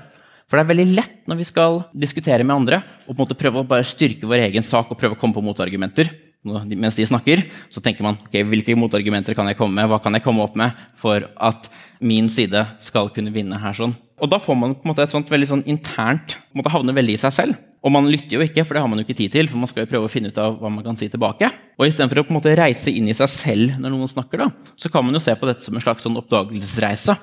For 0.52 0.60
det 0.60 0.66
er 0.66 0.72
veldig 0.74 0.98
lett 0.98 1.30
når 1.32 1.40
vi 1.40 1.48
skal 1.48 1.80
diskutere 1.96 2.44
med 2.44 2.58
andre, 2.58 2.82
å 3.08 3.14
på 3.14 3.16
en 3.16 3.24
måte 3.24 3.40
prøve 3.40 3.62
å 3.62 3.68
bare 3.68 3.88
styrke 3.88 4.28
vår 4.28 4.50
egen 4.50 4.66
sak 4.68 4.92
og 4.92 5.00
prøve 5.00 5.16
å 5.16 5.22
komme 5.22 5.38
på 5.38 5.46
motargumenter. 5.46 6.12
Mens 6.42 6.98
de 6.98 7.06
snakker, 7.06 7.44
så 7.70 7.84
tenker 7.86 8.06
man 8.06 8.18
ok, 8.18 8.40
hvilke 8.50 8.74
motargumenter 8.80 9.36
kan 9.38 9.50
jeg 9.52 9.60
komme 9.60 9.78
med? 9.78 9.90
Hva 9.92 10.00
kan 10.02 10.16
jeg 10.18 10.24
komme 10.26 10.42
opp 10.42 10.56
med 10.58 10.78
for 10.98 11.28
at 11.38 11.68
min 12.02 12.30
side 12.34 12.64
skal 12.82 13.12
kunne 13.14 13.34
vinne 13.34 13.60
her? 13.62 13.76
sånn? 13.78 13.94
Og 14.22 14.30
da 14.30 14.40
får 14.42 14.58
man 14.58 14.74
på 14.74 14.86
en 14.86 14.92
måte 14.92 15.06
et 15.06 15.14
sånt 15.14 15.30
veldig 15.30 15.50
sånn 15.50 15.68
internt 15.70 16.38
på 16.38 16.56
en 16.56 16.62
måte 16.62 16.74
havne 16.74 16.96
veldig 16.98 17.14
i 17.18 17.22
seg 17.22 17.36
selv. 17.36 17.60
Og 17.82 17.94
man 17.94 18.06
lytter 18.10 18.38
jo 18.38 18.46
ikke, 18.46 18.62
for 18.66 18.78
det 18.78 18.82
har 18.84 18.90
man 18.90 19.02
jo 19.02 19.06
ikke 19.08 19.18
tid 19.18 19.34
til. 19.34 19.48
for 19.50 19.58
man 19.58 19.70
skal 19.70 19.86
jo 19.86 19.90
prøve 19.90 20.06
å 20.06 20.12
finne 20.12 20.30
ut 20.30 20.38
av 20.42 20.60
hva 20.62 20.70
man 20.70 20.86
kan 20.86 20.98
si 20.98 21.10
tilbake. 21.10 21.50
Og 21.78 21.88
istedenfor 21.88 22.22
å 22.22 22.26
på 22.28 22.34
en 22.34 22.38
måte 22.38 22.54
reise 22.58 22.94
inn 22.94 23.10
i 23.10 23.18
seg 23.18 23.30
selv 23.34 23.80
når 23.82 23.94
noen 23.94 24.12
snakker, 24.12 24.44
da, 24.44 24.50
så 24.78 24.92
kan 24.94 25.06
man 25.06 25.18
jo 25.18 25.24
se 25.24 25.34
på 25.34 25.50
dette 25.50 25.66
som 25.66 25.78
en 25.78 25.82
slags 25.82 26.06
sånn 26.06 26.20
oppdagelsesreise 26.22 27.18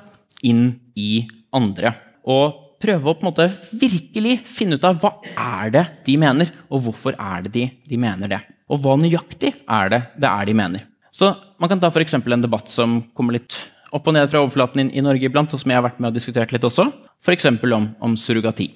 inn 0.50 0.72
i 0.98 1.22
andre. 1.54 1.94
Og 2.26 2.78
prøve 2.82 3.10
å 3.10 3.14
på 3.18 3.22
en 3.22 3.30
måte 3.30 3.46
virkelig 3.78 4.40
finne 4.50 4.78
ut 4.78 4.86
av 4.86 4.98
hva 4.98 5.14
er 5.30 5.74
det 5.74 5.84
de 6.06 6.18
mener, 6.18 6.50
og 6.70 6.86
hvorfor 6.86 7.14
er 7.14 7.46
det 7.46 7.54
de, 7.54 7.66
de 7.86 8.00
mener 8.00 8.34
det. 8.34 8.42
Og 8.68 8.80
hva 8.84 8.96
nøyaktig 9.00 9.54
er 9.64 9.92
det 9.92 10.00
det 10.20 10.28
er 10.28 10.48
de 10.48 10.54
mener. 10.56 10.86
Så 11.12 11.34
Man 11.58 11.68
kan 11.68 11.80
ta 11.80 11.90
for 11.90 12.04
en 12.04 12.42
debatt 12.42 12.68
som 12.68 13.02
kommer 13.14 13.34
litt 13.34 13.56
opp 13.92 14.06
og 14.06 14.14
ned 14.14 14.28
fra 14.30 14.42
overflaten 14.44 14.92
i 14.92 15.02
Norge 15.02 15.26
iblant, 15.26 15.52
og 15.52 15.60
som 15.60 15.70
jeg 15.70 15.78
har 15.78 15.82
vært 15.82 15.98
med 15.98 16.10
og 16.10 16.14
diskutert 16.14 16.52
litt 16.52 16.64
også, 16.64 16.84
f.eks. 17.24 17.46
Om, 17.48 17.88
om 17.98 18.16
surrogati. 18.16 18.68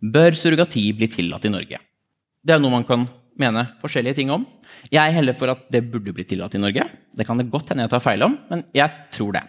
Bør 0.00 0.32
surrogati 0.32 0.86
bli 0.96 1.08
tillatt 1.10 1.44
i 1.44 1.52
Norge? 1.52 1.80
Det 2.40 2.54
er 2.54 2.62
noe 2.62 2.72
man 2.72 2.86
kan 2.88 3.04
mene 3.40 3.66
forskjellige 3.82 4.20
ting 4.20 4.30
om. 4.32 4.46
Jeg 4.92 5.12
heller 5.12 5.36
for 5.36 5.52
at 5.52 5.66
det 5.72 5.82
burde 5.90 6.14
bli 6.16 6.24
tillatt 6.24 6.54
i 6.56 6.62
Norge. 6.62 6.86
Det 7.16 7.26
kan 7.26 7.36
det 7.36 7.50
godt 7.52 7.72
hende 7.72 7.84
jeg 7.84 7.92
tar 7.92 8.04
feil 8.04 8.24
om, 8.24 8.38
men 8.48 8.64
jeg 8.76 9.10
tror 9.12 9.34
det. 9.36 9.42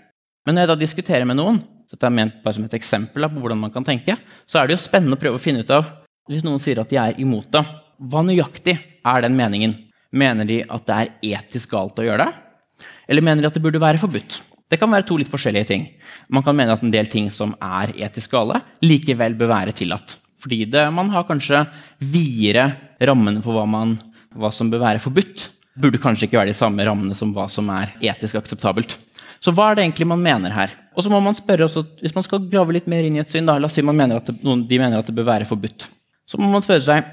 Men 0.46 0.58
når 0.58 0.66
jeg 0.66 0.72
da 0.72 0.78
diskuterer 0.82 1.30
med 1.30 1.38
noen, 1.40 1.62
dette 1.92 2.08
er 2.08 2.14
ment 2.16 2.42
bare 2.44 2.58
som 2.58 2.66
et 2.66 2.76
eksempel 2.76 3.28
på 3.30 3.44
hvordan 3.44 3.62
man 3.62 3.74
kan 3.74 3.86
tenke, 3.86 4.18
så 4.50 4.60
er 4.60 4.68
det 4.68 4.78
jo 4.78 4.84
spennende 4.84 5.16
å 5.16 5.22
prøve 5.22 5.40
å 5.40 5.44
finne 5.44 5.64
ut 5.64 5.76
av 5.76 5.98
Hvis 6.30 6.44
noen 6.46 6.62
sier 6.62 6.80
at 6.80 6.92
de 6.92 7.00
er 7.02 7.18
imot 7.20 7.50
det, 7.52 7.64
hva 8.08 8.22
nøyaktig 8.24 8.76
er 8.78 9.24
den 9.26 9.34
meningen? 9.36 9.74
Mener 10.12 10.48
de 10.48 10.62
at 10.68 10.88
det 10.88 10.96
er 10.98 11.38
etisk 11.38 11.72
galt 11.72 12.00
å 12.00 12.06
gjøre 12.06 12.26
det? 12.26 12.88
Eller 13.12 13.24
mener 13.26 13.44
de 13.44 13.52
at 13.52 13.58
det 13.58 13.64
burde 13.64 13.82
være 13.82 14.02
forbudt? 14.02 14.42
Det 14.72 14.80
kan 14.80 14.92
være 14.92 15.06
to 15.08 15.18
litt 15.20 15.32
forskjellige 15.32 15.68
ting. 15.68 15.86
Man 16.32 16.44
kan 16.46 16.56
mene 16.56 16.76
at 16.76 16.84
en 16.84 16.94
del 16.94 17.10
ting 17.12 17.28
som 17.34 17.52
er 17.60 17.92
etisk 18.08 18.32
gale, 18.32 18.62
likevel 18.84 19.36
bør 19.40 19.52
være 19.52 19.76
tillatt. 19.76 20.16
Fordi 20.42 20.64
det, 20.72 20.86
man 20.96 21.12
har 21.14 21.28
kanskje 21.28 21.66
videre 22.00 22.70
rammene 23.04 23.44
for 23.44 23.58
hva, 23.58 23.66
man, 23.68 23.98
hva 24.36 24.52
som 24.56 24.72
bør 24.72 24.86
være 24.86 25.04
forbudt. 25.04 25.50
Burde 25.82 26.00
kanskje 26.02 26.28
ikke 26.28 26.40
være 26.40 26.54
de 26.54 26.58
samme 26.58 26.86
rammene 26.88 27.16
som 27.16 27.34
hva 27.36 27.48
som 27.52 27.68
er 27.76 27.94
etisk 28.14 28.40
akseptabelt. 28.40 28.96
Så 29.42 29.54
hva 29.56 29.72
er 29.72 29.78
det 29.78 29.86
egentlig 29.86 30.08
man 30.10 30.24
mener 30.24 30.54
her? 30.56 30.74
Og 30.96 31.06
så 31.06 31.12
må 31.12 31.22
man 31.24 31.36
spørre 31.38 31.66
også, 31.66 31.84
Hvis 32.02 32.16
man 32.16 32.26
skal 32.26 32.44
grave 32.52 32.76
litt 32.76 32.88
mer 32.92 33.06
inn 33.08 33.16
i 33.18 33.24
et 33.24 33.32
syn, 33.32 33.48
da, 33.48 33.58
la 33.58 33.70
oss 33.70 33.78
si 33.80 33.84
man 33.86 33.98
mener 33.98 34.20
at 34.20 34.28
det, 34.30 34.38
noen, 34.46 34.66
de 34.68 34.80
mener 34.80 35.00
at 35.00 35.08
det 35.08 35.16
bør 35.18 35.30
være 35.32 35.48
forbudt, 35.50 35.88
så 36.30 36.40
må 36.40 36.50
man 36.52 36.64
spørre 36.64 36.84
seg 36.86 37.08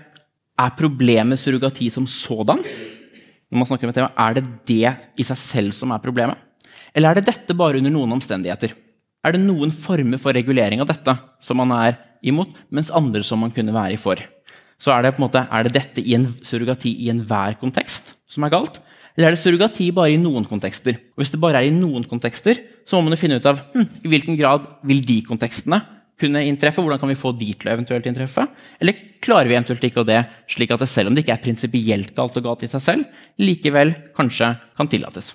er 0.58 0.76
problemet 0.78 1.40
surrogati 1.40 1.88
som 1.92 2.06
sådan. 2.08 2.62
Når 3.48 3.60
man 3.60 3.68
snakker 3.68 3.88
om 3.88 3.92
et 3.92 4.00
tema, 4.00 4.10
Er 4.16 4.34
det 4.34 4.44
det 4.66 4.96
i 5.16 5.24
seg 5.24 5.38
selv 5.38 5.72
som 5.72 5.92
er 5.92 6.02
problemet? 6.02 6.36
Eller 6.94 7.10
er 7.10 7.14
det 7.14 7.28
dette 7.30 7.54
bare 7.54 7.78
under 7.78 7.90
noen 7.90 8.12
omstendigheter? 8.12 8.74
Er 9.24 9.32
det 9.32 9.40
noen 9.42 9.70
former 9.70 10.18
for 10.18 10.32
regulering 10.32 10.80
av 10.80 10.88
dette 10.88 11.14
som 11.40 11.56
man 11.56 11.72
er 11.72 11.98
imot, 12.22 12.50
mens 12.70 12.90
andre 12.90 13.22
som 13.22 13.40
man 13.40 13.50
kunne 13.50 13.74
være 13.74 13.94
i 13.94 14.00
for? 14.00 14.20
Så 14.78 14.92
er 14.94 15.02
det, 15.02 15.16
på 15.16 15.22
en 15.22 15.26
måte, 15.26 15.42
er 15.50 15.66
det 15.66 15.74
dette 15.74 16.02
i 16.04 16.14
en 16.14 16.28
surrogati 16.42 16.92
i 17.02 17.10
enhver 17.10 17.58
kontekst 17.58 18.14
som 18.30 18.44
er 18.46 18.52
galt? 18.54 18.78
Eller 19.16 19.32
er 19.32 19.34
det 19.34 19.42
surrogati 19.42 19.90
bare 19.90 20.14
i 20.14 20.20
noen 20.20 20.44
kontekster? 20.46 20.94
Og 20.94 21.22
Hvis 21.22 21.32
det 21.34 21.40
bare 21.42 21.58
er 21.58 21.66
i 21.66 21.74
noen 21.74 22.04
kontekster, 22.06 22.60
så 22.86 22.96
må 22.96 23.08
man 23.08 23.16
jo 23.16 23.22
finne 23.22 23.40
ut 23.40 23.48
av 23.50 23.58
hm, 23.74 23.88
i 24.06 24.10
hvilken 24.12 24.38
grad 24.38 24.68
vil 24.86 25.02
de 25.02 25.18
kontekstene 25.26 25.80
kunne 26.20 26.44
inntreffe. 26.46 26.82
Hvordan 26.82 27.00
kan 27.00 27.12
vi 27.12 27.18
få 27.18 27.32
de 27.36 27.52
til 27.54 27.70
å 27.70 27.74
eventuelt 27.74 28.06
inntreffe? 28.10 28.46
Eller 28.82 28.96
klarer 29.24 29.50
vi 29.50 29.56
eventuelt 29.56 29.84
ikke 29.88 30.04
det, 30.08 30.22
slik 30.50 30.72
at 30.74 30.82
det 30.82 30.90
selv 30.90 31.10
om 31.10 31.16
det 31.16 31.24
ikke 31.24 31.36
er 31.36 31.44
prinsipielt 31.44 32.14
galt 32.16 32.38
og 32.38 32.46
galt 32.46 32.64
i 32.66 32.70
seg 32.70 32.84
selv, 32.84 33.20
likevel 33.42 33.94
kanskje 34.16 34.54
kan 34.78 34.90
tillates? 34.90 35.34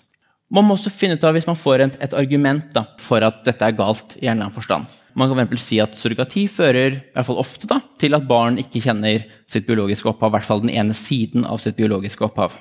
Man 0.53 0.67
må 0.67 0.75
også 0.75 0.91
finne 0.93 1.17
ut 1.17 1.23
av 1.25 1.33
hvis 1.33 1.47
man 1.49 1.57
får 1.57 1.85
et, 1.85 1.95
et 2.07 2.17
argument 2.17 2.67
da, 2.75 2.85
for 3.01 3.23
at 3.25 3.41
dette 3.47 3.65
er 3.65 3.77
galt. 3.77 4.17
i 4.19 4.27
en 4.27 4.35
eller 4.35 4.49
annen 4.49 4.57
forstand. 4.57 4.91
Man 5.17 5.29
kan 5.29 5.47
for 5.47 5.61
si 5.61 5.79
at 5.81 5.95
Surrogati 5.97 6.47
fører 6.49 6.97
i 6.97 7.13
hvert 7.13 7.27
fall 7.27 7.41
ofte 7.41 7.69
da, 7.69 7.79
til 8.01 8.17
at 8.17 8.27
barn 8.29 8.57
ikke 8.61 8.81
kjenner 8.81 9.25
sitt 9.49 9.65
biologiske 9.67 10.09
opphav, 10.09 10.31
i 10.31 10.37
hvert 10.37 10.47
fall 10.47 10.63
den 10.63 10.73
ene 10.73 10.93
siden 10.97 11.45
av 11.45 11.61
sitt 11.61 11.77
biologiske 11.77 12.25
opphav. 12.25 12.57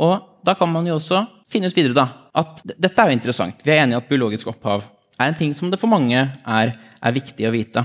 Og 0.00 0.44
da 0.44 0.54
kan 0.58 0.70
man 0.72 0.88
jo 0.88 0.96
også 0.96 1.20
finne 1.48 1.68
ut 1.68 1.76
videre 1.76 1.96
da, 1.96 2.06
at 2.32 2.62
dette 2.64 2.96
er 2.96 3.10
jo 3.10 3.16
interessant. 3.18 3.60
Vi 3.64 3.74
er 3.74 3.82
enige 3.82 4.00
i 4.00 4.02
at 4.02 4.08
biologisk 4.08 4.48
opphav 4.52 4.86
er 5.18 5.28
en 5.28 5.38
ting 5.38 5.52
som 5.56 5.70
det 5.70 5.80
for 5.80 5.90
mange 5.92 6.16
er, 6.18 6.72
er 6.72 7.16
viktig 7.16 7.46
å 7.48 7.52
vite. 7.54 7.84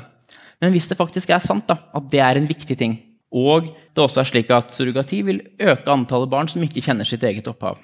Men 0.62 0.74
hvis 0.74 0.88
det 0.90 0.98
faktisk 0.98 1.32
er 1.34 1.44
sant 1.44 1.68
da, 1.70 1.78
at 1.96 2.10
det 2.12 2.22
er 2.24 2.40
en 2.40 2.50
viktig 2.50 2.78
ting, 2.80 2.98
og 3.34 3.68
det 3.68 4.02
også 4.04 4.24
er 4.24 4.30
slik 4.30 4.52
at 4.56 4.72
surrogati 4.74 5.20
vil 5.28 5.42
øke 5.60 5.92
antallet 5.92 6.32
barn 6.32 6.50
som 6.50 6.64
ikke 6.64 6.84
kjenner 6.86 7.08
sitt 7.08 7.26
eget 7.28 7.50
opphav, 7.52 7.80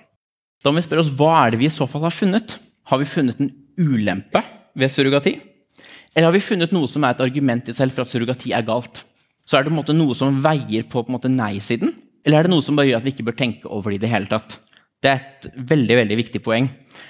da 0.64 0.72
må 0.72 0.80
vi 0.80 0.86
spørre 0.86 1.04
oss 1.04 1.12
hva 1.20 1.32
er 1.42 1.54
det 1.54 1.60
vi 1.60 1.68
i 1.68 1.74
så 1.74 1.86
fall 1.92 2.06
har 2.06 2.16
funnet. 2.16 2.56
Har 2.88 3.00
vi 3.02 3.08
funnet 3.08 3.42
en 3.44 3.52
ulempe 3.80 4.40
ved 4.80 4.92
surrogati? 4.92 5.36
Eller 6.14 6.30
har 6.30 6.36
vi 6.36 6.44
funnet 6.46 6.72
noe 6.72 6.88
som 6.88 7.04
er 7.04 7.16
et 7.16 7.24
argument 7.26 7.68
i 7.68 7.76
selv 7.76 7.96
for 7.96 8.06
at 8.06 8.12
surrogati 8.12 8.54
er 8.56 8.64
galt? 8.68 9.02
Så 9.44 9.58
er 9.58 9.64
det 9.64 9.74
på 9.74 9.76
en 9.76 9.82
måte 9.82 9.96
noe 9.98 10.16
som 10.16 10.38
veier 10.40 10.88
på, 10.88 11.04
på 11.04 11.32
nei-siden, 11.32 11.92
eller 12.24 12.40
er 12.40 12.48
det 12.48 12.54
noe 12.54 12.64
som 12.64 12.78
bare 12.80 12.88
gjør 12.88 13.02
at 13.02 13.08
vi 13.08 13.12
ikke 13.12 13.26
bør 13.28 13.36
tenke 13.42 13.68
over 13.68 13.92
det 13.92 14.00
i 14.00 14.04
det 14.06 14.14
hele 14.14 14.32
tatt? 14.32 14.56
Det 15.04 15.12
er 15.12 15.20
et 15.20 15.48
veldig 15.74 15.98
veldig 16.00 16.18
viktig 16.22 16.39
poeng. 16.44 16.70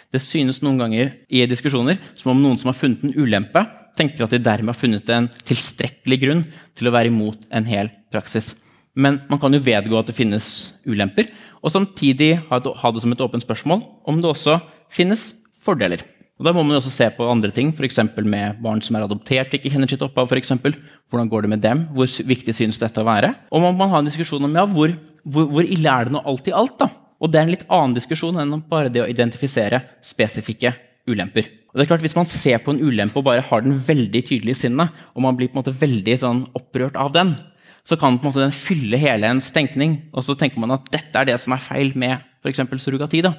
Det 0.09 0.21
synes 0.21 0.63
noen 0.65 0.79
ganger 0.81 1.11
i 1.29 1.43
diskusjoner 1.49 1.99
som 2.17 2.31
om 2.33 2.41
noen 2.41 2.57
som 2.57 2.71
har 2.71 2.77
funnet 2.79 3.03
en 3.05 3.13
ulempe, 3.13 3.61
tenker 3.93 4.25
at 4.25 4.33
de 4.33 4.41
dermed 4.41 4.73
har 4.73 4.79
funnet 4.79 5.09
en 5.13 5.29
tilstrekkelig 5.45 6.17
grunn 6.23 6.41
til 6.73 6.89
å 6.89 6.93
være 6.95 7.11
imot 7.13 7.45
en 7.53 7.67
hel 7.69 7.91
praksis. 8.13 8.55
Men 8.97 9.19
man 9.29 9.41
kan 9.41 9.53
jo 9.53 9.61
vedgå 9.61 9.99
at 9.99 10.09
det 10.09 10.17
finnes 10.17 10.47
ulemper, 10.89 11.29
og 11.61 11.73
samtidig 11.73 12.35
ha 12.49 12.59
det 12.59 13.03
som 13.05 13.13
et 13.13 13.21
åpent 13.21 13.45
spørsmål 13.45 13.85
om 14.09 14.19
det 14.21 14.29
også 14.31 14.57
finnes 14.93 15.29
fordeler. 15.61 16.01
Og 16.41 16.47
Da 16.47 16.51
må 16.51 16.63
man 16.65 16.73
jo 16.73 16.81
også 16.81 16.91
se 16.91 17.05
på 17.13 17.27
andre 17.29 17.53
ting, 17.53 17.69
f.eks. 17.71 18.01
med 18.25 18.57
barn 18.61 18.81
som 18.81 18.97
er 18.97 19.05
adoptert, 19.05 19.53
ikke 19.53 19.69
kjenner 19.69 19.87
sitt 19.87 20.01
opphav. 20.01 20.27
For 20.27 20.39
eksempel. 20.41 20.73
Hvordan 21.07 21.29
går 21.29 21.45
det 21.45 21.49
med 21.53 21.61
dem? 21.61 21.85
Hvor 21.93 22.09
viktig 22.09 22.55
synes 22.57 22.81
dette 22.81 22.99
å 22.99 23.05
være? 23.05 23.29
Og 23.53 23.61
man 23.61 23.77
må 23.77 23.85
ha 23.91 24.01
en 24.01 24.09
diskusjon 24.09 24.43
om 24.43 24.57
ja, 24.57 24.65
hvor, 24.65 24.95
hvor, 25.21 25.45
hvor, 25.45 25.61
ille 25.61 25.93
er 25.93 26.09
det 26.09 26.15
nå 26.15 26.23
alt 26.25 26.49
i 26.49 26.55
alt? 26.57 26.73
da? 26.81 26.89
Og 27.21 27.31
det 27.31 27.39
er 27.39 27.47
en 27.47 27.53
litt 27.53 27.67
annen 27.69 27.95
diskusjon 27.97 28.39
enn 28.41 28.61
bare 28.69 28.91
det 28.93 29.03
å 29.03 29.09
identifisere 29.09 29.81
spesifikke 30.03 30.73
ulemper. 31.09 31.49
Og 31.73 31.79
det 31.79 31.85
er 31.85 31.89
klart 31.89 32.03
Hvis 32.05 32.15
man 32.15 32.29
ser 32.29 32.61
på 32.61 32.73
en 32.73 32.81
ulempe 32.81 33.19
og 33.19 33.25
bare 33.25 33.43
har 33.45 33.63
den 33.65 33.73
veldig 33.75 34.21
tydelig 34.29 34.53
i 34.53 34.61
sinnet, 34.65 34.93
og 35.15 35.25
man 35.25 35.35
blir 35.37 35.49
på 35.49 35.57
en 35.57 35.63
måte 35.63 35.73
veldig 35.73 36.17
sånn 36.21 36.45
opprørt 36.53 36.99
av 37.01 37.13
den, 37.15 37.33
så 37.83 37.97
kan 37.99 38.15
på 38.17 38.27
en 38.27 38.31
måte 38.31 38.43
den 38.43 38.55
fylle 38.55 38.99
hele 38.99 39.27
ens 39.27 39.49
tenkning. 39.51 39.97
Og 40.13 40.23
så 40.23 40.37
tenker 40.39 40.61
man 40.61 40.75
at 40.75 40.85
dette 40.93 41.19
er 41.19 41.27
det 41.27 41.39
som 41.41 41.55
er 41.55 41.63
feil 41.63 41.91
med 41.99 42.15
f.eks. 42.43 42.61
surrogati. 42.77 43.23
da. 43.25 43.33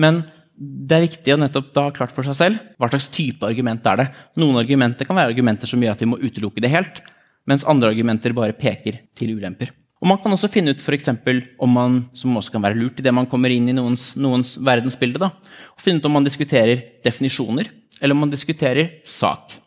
Men 0.00 0.24
det 0.60 0.96
er 0.96 1.06
viktig 1.06 1.32
å 1.32 1.38
nettopp 1.40 1.70
da 1.72 1.86
ha 1.86 1.94
klart 1.94 2.12
for 2.12 2.26
seg 2.26 2.36
selv 2.36 2.64
hva 2.76 2.90
slags 2.90 3.08
type 3.14 3.46
argument 3.46 3.86
er 3.88 4.02
det. 4.02 4.08
Noen 4.40 4.60
argumenter 4.60 5.08
kan 5.08 5.16
være 5.16 5.32
argumenter 5.32 5.70
som 5.70 5.80
gjør 5.80 5.96
at 5.96 6.02
vi 6.04 6.10
må 6.10 6.20
utelukke 6.20 6.60
det 6.60 6.72
helt, 6.72 7.00
mens 7.48 7.64
andre 7.64 7.94
argumenter 7.94 8.36
bare 8.36 8.56
peker 8.56 9.00
til 9.16 9.38
ulemper. 9.38 9.72
Og 10.00 10.08
Man 10.08 10.20
kan 10.22 10.32
også 10.32 10.48
finne 10.48 10.72
ut 10.72 10.80
for 10.80 10.96
eksempel, 10.96 11.42
om 11.60 11.74
man, 11.76 11.96
som 12.16 12.36
også 12.36 12.54
kan 12.54 12.62
være 12.64 12.78
lurt 12.78 13.00
i 13.00 13.04
det 13.04 13.12
man 13.12 13.28
kommer 13.28 13.52
inn 13.52 13.68
i 13.68 13.76
noens, 13.76 14.14
noens 14.16 14.54
verdensbilde, 14.56 15.20
da, 15.20 15.28
og 15.74 15.82
finne 15.82 16.00
ut 16.00 16.08
om 16.08 16.16
man 16.16 16.24
diskuterer 16.24 16.80
definisjoner, 17.04 17.68
eller 18.00 18.16
om 18.16 18.24
man 18.24 18.32
diskuterer 18.32 19.02
sak. 19.04 19.58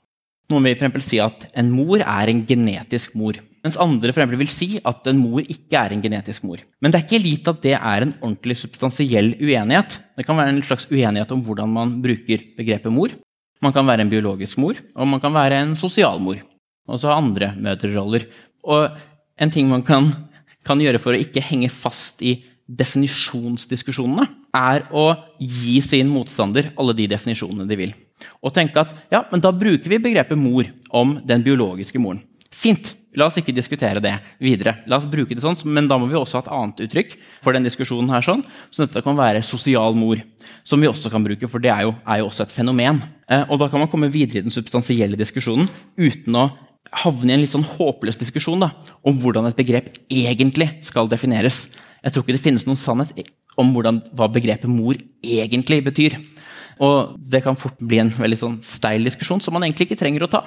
Noen 0.51 0.65
vil 0.65 0.79
for 0.81 1.05
si 1.05 1.19
at 1.23 1.45
en 1.55 1.69
mor 1.71 2.01
er 2.01 2.29
en 2.31 2.41
genetisk 2.49 3.13
mor, 3.15 3.37
mens 3.63 3.77
andre 3.79 4.11
for 4.11 4.33
vil 4.33 4.49
si 4.51 4.73
at 4.83 5.07
en 5.07 5.21
mor 5.21 5.45
ikke 5.45 5.77
er 5.79 5.93
en 5.93 6.01
genetisk 6.03 6.43
mor. 6.43 6.59
Men 6.81 6.91
det 6.91 6.99
er 6.99 7.05
ikke 7.05 7.23
gitt 7.23 7.47
at 7.47 7.61
det 7.63 7.75
er 7.77 8.07
en 8.07 8.15
ordentlig 8.19 8.57
substansiell 8.59 9.35
uenighet. 9.37 9.99
Det 10.17 10.25
kan 10.27 10.37
være 10.37 10.55
en 10.55 10.65
slags 10.65 10.89
uenighet 10.91 11.31
om 11.31 11.45
hvordan 11.45 11.71
man 11.77 11.95
bruker 12.03 12.43
begrepet 12.57 12.91
mor. 12.91 13.13
Man 13.63 13.71
kan 13.71 13.87
være 13.87 14.03
en 14.03 14.11
biologisk 14.11 14.59
mor, 14.59 14.75
og 14.97 15.07
man 15.07 15.21
kan 15.23 15.33
være 15.33 15.61
en 15.63 15.77
sosial 15.79 16.19
mor. 16.19 16.41
Og 16.89 16.99
så 16.99 17.13
har 17.13 17.21
andre 17.21 17.53
mødreroller. 17.55 18.27
Og 18.67 18.99
en 19.43 19.53
ting 19.53 19.69
man 19.69 19.83
kan, 19.85 20.09
kan 20.65 20.81
gjøre 20.81 21.01
for 21.01 21.15
å 21.15 21.21
ikke 21.21 21.43
henge 21.43 21.69
fast 21.73 22.23
i 22.23 22.37
definisjonsdiskusjonene, 22.63 24.25
er 24.55 24.85
å 24.95 25.09
gi 25.39 25.79
sin 25.83 26.11
motstander 26.11 26.71
alle 26.79 26.95
de 26.97 27.09
definisjonene 27.11 27.67
de 27.67 27.77
vil. 27.79 27.93
Og 28.39 28.53
tenke 28.55 28.79
at 28.79 28.93
ja, 29.11 29.25
men 29.31 29.43
da 29.43 29.51
bruker 29.51 29.91
vi 29.91 30.01
begrepet 30.01 30.39
mor 30.39 30.69
om 30.95 31.17
den 31.27 31.43
biologiske 31.43 31.99
moren. 31.99 32.23
Fint. 32.53 32.93
La 33.13 33.27
oss 33.29 33.37
ikke 33.37 33.53
diskutere 33.53 34.01
det 34.01 34.13
videre. 34.41 34.79
La 34.89 34.97
oss 34.97 35.05
bruke 35.09 35.35
det 35.35 35.43
sånn, 35.43 35.57
Men 35.69 35.85
da 35.87 35.99
må 36.01 36.07
vi 36.09 36.17
også 36.17 36.39
ha 36.39 36.41
et 36.41 36.53
annet 36.53 36.79
uttrykk 36.87 37.11
for 37.45 37.53
den 37.53 37.65
diskusjonen. 37.65 38.09
her 38.09 38.21
sånn, 38.21 38.43
Så 38.71 38.87
dette 38.87 39.03
kan 39.03 39.15
være 39.15 39.43
sosial 39.43 39.93
mor, 39.93 40.17
som 40.63 40.81
vi 40.81 40.87
også 40.87 41.11
kan 41.11 41.23
bruke, 41.23 41.47
for 41.47 41.59
det 41.59 41.69
er 41.69 41.83
jo, 41.83 41.95
er 42.07 42.19
jo 42.19 42.29
også 42.29 42.41
et 42.41 42.51
fenomen. 42.51 43.01
Eh, 43.29 43.45
og 43.49 43.59
da 43.59 43.67
kan 43.69 43.79
man 43.79 43.87
komme 43.87 44.11
videre 44.11 44.39
i 44.39 44.41
den 44.41 44.51
substansielle 44.51 45.15
diskusjonen 45.15 45.69
uten 45.97 46.33
å 46.33 46.49
havne 46.91 47.31
i 47.31 47.35
en 47.37 47.43
litt 47.43 47.53
sånn 47.53 47.65
håpløs 47.65 48.19
diskusjon 48.19 48.61
da, 48.61 48.73
om 49.05 49.17
hvordan 49.21 49.47
et 49.49 49.57
begrep 49.57 49.89
egentlig 50.11 50.69
skal 50.85 51.09
defineres. 51.11 51.67
Jeg 52.03 52.13
tror 52.13 52.25
ikke 52.25 52.35
det 52.35 52.43
finnes 52.43 52.67
noen 52.67 52.79
sannhet 52.79 53.15
om 53.59 53.71
hvordan, 53.73 54.01
hva 54.17 54.27
begrepet 54.33 54.69
mor 54.69 54.97
egentlig 55.23 55.83
betyr. 55.85 56.17
Og 56.83 57.13
det 57.29 57.43
kan 57.45 57.57
fort 57.59 57.77
bli 57.77 57.99
en 58.01 58.11
veldig 58.13 58.39
sånn 58.39 58.59
steil 58.65 59.05
diskusjon 59.05 59.41
som 59.43 59.53
man 59.55 59.65
egentlig 59.65 59.87
ikke 59.87 59.99
trenger 60.01 60.25
å 60.25 60.31
ta. 60.35 60.41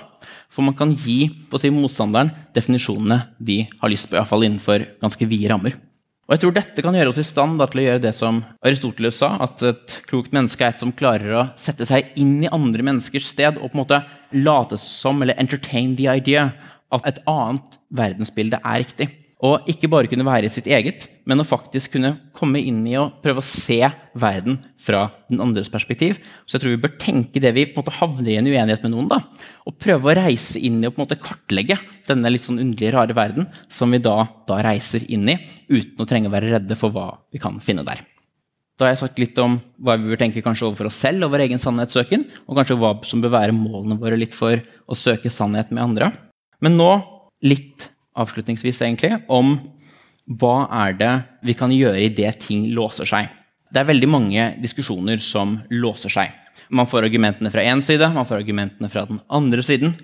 For 0.50 0.66
man 0.66 0.76
kan 0.78 0.92
gi 0.92 1.28
på 1.50 1.60
si 1.60 1.70
motstanderen 1.74 2.32
definisjonene 2.54 3.22
de 3.38 3.62
har 3.80 3.92
lyst 3.92 4.10
på, 4.10 4.18
iallfall 4.18 4.46
innenfor 4.46 4.84
ganske 5.02 5.28
vide 5.30 5.52
rammer. 5.52 5.78
Og 6.26 6.34
jeg 6.34 6.42
tror 6.42 6.54
dette 6.56 6.82
kan 6.82 6.96
gjøre 6.98 7.10
oss 7.12 7.20
i 7.22 7.26
stand 7.26 7.60
til 7.60 7.80
å 7.80 7.84
gjøre 7.84 8.02
det 8.02 8.10
som 8.18 8.40
Aristoteles 8.66 9.20
sa, 9.22 9.28
at 9.44 9.62
et 9.62 9.92
klokt 10.10 10.32
menneske 10.34 10.64
er 10.66 10.74
et 10.74 10.82
som 10.82 10.90
klarer 10.90 11.36
å 11.38 11.44
sette 11.54 11.86
seg 11.86 12.08
inn 12.18 12.40
i 12.42 12.50
andre 12.50 12.82
menneskers 12.82 13.28
sted 13.30 13.60
og 13.60 13.70
på 13.70 13.76
en 13.76 13.82
måte 13.84 14.00
late 14.34 14.78
som, 14.82 15.22
eller 15.22 15.38
entertain 15.38 15.94
the 15.94 16.08
idea, 16.10 16.48
at 16.90 17.06
et 17.06 17.22
annet 17.30 17.78
verdensbilde 17.94 18.58
er 18.58 18.82
riktig. 18.82 19.08
Og 19.44 19.66
ikke 19.68 19.90
bare 19.92 20.08
kunne 20.08 20.24
være 20.24 20.48
i 20.48 20.52
sitt 20.52 20.68
eget, 20.72 21.10
men 21.28 21.42
å 21.42 21.44
faktisk 21.44 21.92
kunne 21.98 22.14
komme 22.36 22.62
inn 22.64 22.78
i 22.88 22.94
og 22.96 23.18
prøve 23.20 23.42
å 23.42 23.44
se 23.44 23.82
verden 24.16 24.56
fra 24.80 25.02
den 25.28 25.42
andres 25.44 25.68
perspektiv. 25.72 26.22
Så 26.48 26.56
jeg 26.56 26.62
tror 26.62 26.72
vi 26.72 26.80
bør 26.86 26.94
tenke 27.02 27.42
det 27.44 27.52
vi 27.52 27.66
på 27.68 27.76
en 27.76 27.84
måte 27.84 27.96
havner 27.98 28.30
i 28.32 28.38
en 28.40 28.48
uenighet 28.48 28.86
med 28.86 28.94
noen, 28.94 29.10
da, 29.10 29.20
og 29.68 29.76
prøve 29.82 30.08
å 30.08 30.16
reise 30.16 30.56
inn 30.56 30.80
i 30.80 30.88
og 30.88 30.96
på 30.96 31.02
en 31.02 31.04
måte 31.04 31.20
kartlegge 31.20 31.76
denne 32.08 32.32
litt 32.32 32.46
sånn 32.48 32.62
underlige, 32.62 32.94
rare 32.96 33.16
verden 33.16 33.48
som 33.68 33.92
vi 33.92 34.00
da, 34.00 34.22
da 34.48 34.60
reiser 34.64 35.04
inn 35.12 35.28
i, 35.28 35.36
uten 35.68 36.00
å 36.00 36.08
trenge 36.08 36.30
å 36.30 36.36
være 36.36 36.54
redde 36.54 36.78
for 36.80 36.94
hva 36.94 37.10
vi 37.28 37.42
kan 37.42 37.60
finne 37.60 37.84
der. 37.84 38.00
Da 38.76 38.86
har 38.86 38.94
jeg 38.94 39.02
sagt 39.02 39.20
litt 39.20 39.36
om 39.40 39.58
hva 39.84 39.98
vi 40.00 40.08
bør 40.08 40.20
tenke 40.20 40.44
kanskje 40.44 40.66
overfor 40.68 40.88
oss 40.88 40.98
selv 41.00 41.24
og 41.24 41.34
vår 41.34 41.46
egen 41.46 41.60
sannhetssøken, 41.60 42.24
og 42.48 42.56
kanskje 42.56 42.78
hva 42.80 42.94
som 43.08 43.20
bør 43.24 43.34
være 43.36 43.56
målene 43.56 44.00
våre 44.00 44.16
litt 44.20 44.36
for 44.36 44.56
å 44.60 44.96
søke 44.96 45.32
sannhet 45.32 45.72
med 45.72 45.84
andre. 45.84 46.10
Men 46.64 46.76
nå 46.80 46.90
litt 47.44 47.90
avslutningsvis 48.18 48.82
egentlig, 48.82 49.14
om 49.28 49.56
hva 50.26 50.66
er 50.86 50.96
det 50.98 51.12
vi 51.46 51.54
kan 51.58 51.72
gjøre 51.72 52.02
idet 52.08 52.40
ting 52.42 52.66
låser 52.74 53.08
seg. 53.08 53.28
Det 53.70 53.82
er 53.82 53.88
veldig 53.88 54.08
mange 54.10 54.48
diskusjoner 54.62 55.20
som 55.22 55.58
låser 55.70 56.12
seg. 56.12 56.34
Man 56.70 56.88
får 56.90 57.06
argumentene 57.06 57.50
fra 57.52 57.62
én 57.62 57.82
side, 57.84 58.08
man 58.14 58.26
får 58.26 58.40
argumentene 58.40 58.90
fra 58.90 59.04
den 59.06 59.20
andre 59.30 59.62
siden. 59.62 59.94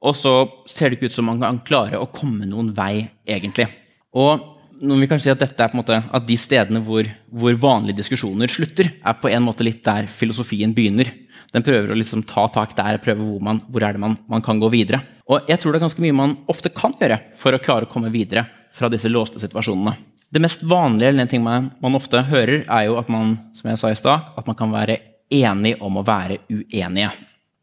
Og 0.00 0.16
så 0.16 0.34
ser 0.68 0.90
det 0.90 0.98
ikke 0.98 1.10
ut 1.12 1.16
som 1.16 1.28
man 1.28 1.40
kan 1.40 1.60
klare 1.64 2.00
å 2.00 2.08
komme 2.12 2.48
noen 2.48 2.72
vei, 2.76 3.06
egentlig. 3.28 3.68
Og 4.16 4.59
vi 4.80 5.08
kanskje 5.08 5.28
si 5.28 5.32
at, 5.32 5.42
dette 5.42 5.64
er 5.64 5.70
på 5.70 5.76
en 5.76 5.80
måte, 5.82 5.98
at 6.00 6.26
de 6.26 6.36
stedene 6.40 6.80
hvor, 6.84 7.08
hvor, 7.28 7.56
vanlige 7.60 8.00
diskusjoner 8.00 8.50
slutter, 8.52 8.88
er 8.96 9.18
på 9.20 9.28
en 9.28 9.44
måte 9.44 9.66
litt 9.66 9.82
der 9.84 10.08
filosofien 10.08 10.72
begynner. 10.76 11.10
Den 11.52 11.64
prøver 11.66 11.92
å 11.92 11.98
liksom 11.98 12.22
ta 12.28 12.46
tak 12.52 12.72
der, 12.78 13.00
prøve 13.02 13.20
hvor, 13.20 13.42
man, 13.44 13.60
hvor 13.68 13.84
er 13.84 13.96
det 13.96 14.02
man, 14.02 14.16
man, 14.30 14.44
kan 14.44 14.60
gå 14.60 14.70
videre. 14.72 15.02
Og 15.28 15.48
jeg 15.50 15.60
tror 15.60 15.72
det 15.72 15.80
er 15.80 15.86
ganske 15.86 16.04
mye 16.04 16.16
man 16.16 16.36
ofte 16.50 16.72
kan 16.74 16.94
gjøre 16.98 17.20
for 17.36 17.54
å 17.54 17.62
klare 17.62 17.88
å 17.88 17.90
komme 17.90 18.12
videre 18.14 18.46
fra 18.74 18.88
disse 18.92 19.10
låste 19.10 19.42
situasjonene. 19.42 19.96
Det 20.30 20.42
mest 20.42 20.62
vanlige 20.62 21.10
eller 21.10 21.26
en 21.26 21.30
ting 21.30 21.42
man, 21.42 21.72
man 21.82 21.98
ofte 21.98 22.22
hører, 22.22 22.62
er 22.62 22.86
jo 22.86 22.98
at 23.00 23.10
man 23.10 23.34
som 23.56 23.70
jeg 23.70 23.80
sa 23.80 23.90
i 23.90 23.98
sted, 23.98 24.28
at 24.38 24.46
man 24.46 24.58
kan 24.58 24.70
være 24.72 25.00
enig 25.30 25.74
om 25.82 25.98
å 25.98 26.06
være 26.06 26.44
uenige. 26.48 27.10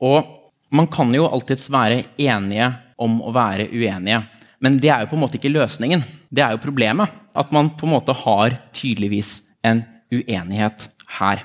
Og 0.04 0.36
man 0.76 0.90
kan 0.92 1.14
jo 1.16 1.30
alltids 1.30 1.70
være 1.72 2.04
enige 2.20 2.70
om 3.00 3.22
å 3.24 3.32
være 3.34 3.70
uenige. 3.72 4.22
Men 4.60 4.78
det 4.82 4.92
er 4.92 5.04
jo 5.04 5.12
på 5.12 5.18
en 5.18 5.24
måte 5.24 5.40
ikke 5.40 5.54
løsningen. 5.54 6.04
Det 6.34 6.44
er 6.44 6.56
jo 6.56 6.64
problemet. 6.64 7.12
At 7.38 7.54
man 7.56 7.72
på 7.78 7.88
en 7.88 7.96
måte 7.96 8.16
har 8.26 8.58
tydeligvis 8.76 9.42
en 9.66 9.84
uenighet 10.14 10.90
her. 11.20 11.44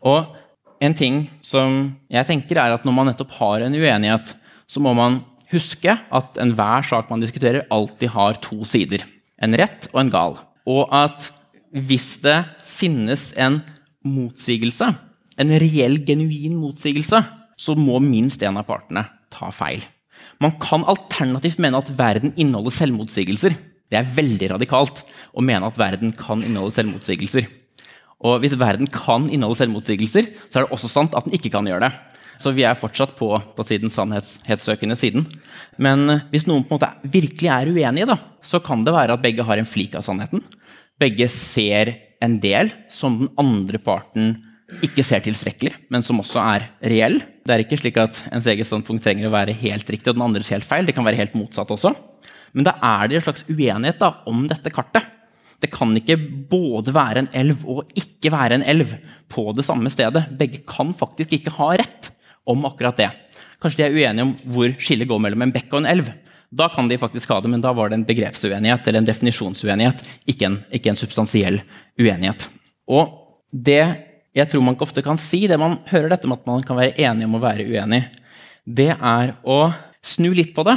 Og 0.00 0.36
en 0.80 0.96
ting 0.96 1.24
som 1.44 1.96
jeg 2.10 2.28
tenker 2.28 2.60
er 2.60 2.74
at 2.74 2.86
når 2.86 2.96
man 2.96 3.10
nettopp 3.10 3.34
har 3.38 3.66
en 3.66 3.76
uenighet, 3.76 4.34
så 4.70 4.80
må 4.82 4.94
man 4.96 5.20
huske 5.50 5.92
at 5.92 6.40
enhver 6.40 6.86
sak 6.86 7.10
man 7.10 7.22
diskuterer, 7.22 7.66
alltid 7.74 8.12
har 8.14 8.38
to 8.42 8.62
sider. 8.68 9.04
En 9.40 9.56
rett 9.56 9.88
og 9.92 10.02
en 10.04 10.12
gal. 10.12 10.38
Og 10.68 10.88
at 10.94 11.30
hvis 11.74 12.18
det 12.24 12.38
finnes 12.66 13.30
en 13.38 13.60
motsigelse, 14.06 14.88
en 15.40 15.54
reell, 15.62 16.00
genuin 16.06 16.56
motsigelse, 16.58 17.22
så 17.60 17.76
må 17.76 17.98
minst 18.02 18.42
en 18.46 18.60
av 18.60 18.68
partene 18.68 19.04
ta 19.32 19.50
feil. 19.52 19.82
Man 20.40 20.54
kan 20.62 20.86
alternativt 20.88 21.60
mene 21.60 21.80
at 21.80 21.90
verden 21.98 22.32
inneholder 22.36 22.72
selvmotsigelser. 22.72 23.56
Det 23.90 23.98
er 23.98 24.12
veldig 24.16 24.52
radikalt 24.54 25.02
å 25.34 25.42
mene 25.44 25.66
at 25.66 25.78
verden 25.80 26.14
kan 26.16 26.44
inneholde 26.46 26.76
selvmotsigelser. 26.76 27.48
Og 28.20 28.42
hvis 28.42 28.56
verden 28.60 28.88
kan 28.92 29.26
inneholde 29.32 29.58
selvmotsigelser, 29.62 30.28
så 30.48 30.60
er 30.60 30.66
det 30.66 30.76
også 30.76 30.90
sant 30.92 31.16
at 31.16 31.26
den 31.26 31.36
ikke 31.36 31.52
kan 31.52 31.66
gjøre 31.66 31.88
det. 31.88 32.18
Så 32.40 32.54
vi 32.56 32.64
er 32.64 32.78
fortsatt 32.78 33.12
på, 33.18 33.28
på 33.36 33.64
den 33.68 33.92
sannhetssøkende 33.92 34.96
siden. 34.96 35.26
Men 35.76 36.06
eh, 36.08 36.22
hvis 36.32 36.46
noen 36.48 36.64
på 36.64 36.76
en 36.76 36.78
måte 36.78 37.10
virkelig 37.12 37.50
er 37.52 37.68
uenige, 37.68 38.08
da, 38.08 38.16
så 38.40 38.62
kan 38.64 38.84
det 38.86 38.94
være 38.96 39.16
at 39.16 39.24
begge 39.24 39.44
har 39.44 39.60
en 39.60 39.68
flik 39.68 39.96
av 39.98 40.06
sannheten. 40.06 40.44
Begge 41.00 41.28
ser 41.32 41.92
en 42.24 42.38
del 42.40 42.72
som 42.92 43.18
den 43.20 43.32
andre 43.40 43.80
parten 43.82 44.38
ikke 44.86 45.02
ser 45.04 45.24
tilstrekkelig, 45.24 45.74
men 45.92 46.04
som 46.06 46.20
også 46.22 46.40
er 46.44 46.68
reell. 46.92 47.18
Det 47.44 47.52
er 47.52 47.64
ikke 47.64 47.80
slik 47.80 47.98
at 48.00 48.22
ens 48.30 48.46
eget 48.48 48.68
standpunkt 48.68 49.02
trenger 49.04 49.28
å 49.28 49.34
være 49.34 49.56
helt 49.64 49.88
riktig 49.90 50.12
og 50.12 50.16
den 50.16 50.28
andres 50.28 50.52
helt 50.54 50.68
feil. 50.68 50.86
Det 50.86 50.94
kan 50.96 51.04
være 51.04 51.20
helt 51.20 51.36
motsatt 51.36 51.72
også. 51.74 51.92
Men 52.52 52.66
da 52.66 52.76
er 52.82 53.08
det 53.08 53.18
en 53.18 53.26
slags 53.28 53.44
uenighet 53.48 54.00
da, 54.00 54.12
om 54.30 54.46
dette 54.50 54.72
kartet. 54.74 55.06
Det 55.60 55.68
kan 55.72 55.92
ikke 55.96 56.16
både 56.50 56.94
være 56.96 57.24
en 57.24 57.30
elv 57.36 57.66
og 57.68 57.90
ikke 57.98 58.32
være 58.32 58.56
en 58.56 58.64
elv 58.64 58.94
på 59.30 59.50
det 59.56 59.66
samme 59.66 59.92
stedet. 59.92 60.24
Begge 60.38 60.62
kan 60.68 60.94
faktisk 60.96 61.34
ikke 61.36 61.52
ha 61.58 61.74
rett 61.82 62.10
om 62.48 62.64
akkurat 62.68 62.96
det. 63.02 63.10
Kanskje 63.60 63.82
de 63.82 63.86
er 63.86 63.96
uenige 63.98 64.24
om 64.24 64.34
hvor 64.54 64.72
skillet 64.80 65.08
går 65.08 65.20
mellom 65.20 65.44
en 65.44 65.52
bekk 65.52 65.74
og 65.74 65.82
en 65.82 65.90
elv. 65.92 66.08
Da 66.50 66.70
kan 66.72 66.88
de 66.90 66.98
faktisk 66.98 67.30
ha 67.30 67.38
det, 67.44 67.50
men 67.52 67.62
da 67.62 67.74
var 67.76 67.90
det 67.90 68.00
en 68.00 68.06
begrepsuenighet 68.08 68.88
eller 68.88 69.02
en 69.02 69.06
definisjonsuenighet, 69.06 70.00
ikke 70.32 70.48
en, 70.48 70.56
ikke 70.74 70.90
en 70.90 70.98
substansiell 70.98 71.60
uenighet. 72.00 72.48
Og 72.90 73.12
det 73.52 73.84
jeg 74.36 74.46
tror 74.46 74.62
man 74.62 74.76
ikke 74.76 74.86
ofte 74.86 75.02
kan 75.02 75.18
si, 75.18 75.44
det 75.50 75.58
man 75.58 75.78
hører 75.90 76.12
dette 76.12 76.28
med 76.30 76.38
at 76.38 76.48
man 76.48 76.62
kan 76.66 76.78
være 76.78 76.94
enig 77.02 77.26
om 77.26 77.36
å 77.38 77.42
være 77.42 77.66
uenig, 77.66 78.04
det 78.64 78.92
er 78.94 79.34
å 79.42 79.62
snu 80.06 80.30
litt 80.36 80.52
på 80.54 80.64
det 80.68 80.76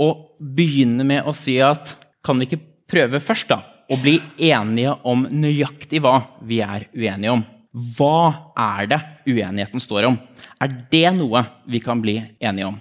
og 0.00 0.26
begynne 0.40 1.04
med 1.06 1.28
å 1.28 1.34
si 1.36 1.58
at 1.62 1.94
kan 2.24 2.40
vi 2.40 2.48
ikke 2.48 2.64
prøve 2.90 3.20
først 3.22 3.52
da, 3.52 3.60
å 3.90 3.98
bli 4.00 4.16
enige 4.50 4.96
om 5.08 5.26
nøyaktig 5.30 6.00
hva 6.02 6.16
vi 6.46 6.60
er 6.64 6.88
uenige 6.94 7.34
om? 7.36 7.44
Hva 7.70 8.52
er 8.58 8.88
det 8.90 9.00
uenigheten 9.28 9.82
står 9.82 10.08
om? 10.08 10.18
Er 10.60 10.72
det 10.90 11.10
noe 11.16 11.44
vi 11.70 11.80
kan 11.82 12.00
bli 12.02 12.18
enige 12.42 12.70
om? 12.70 12.78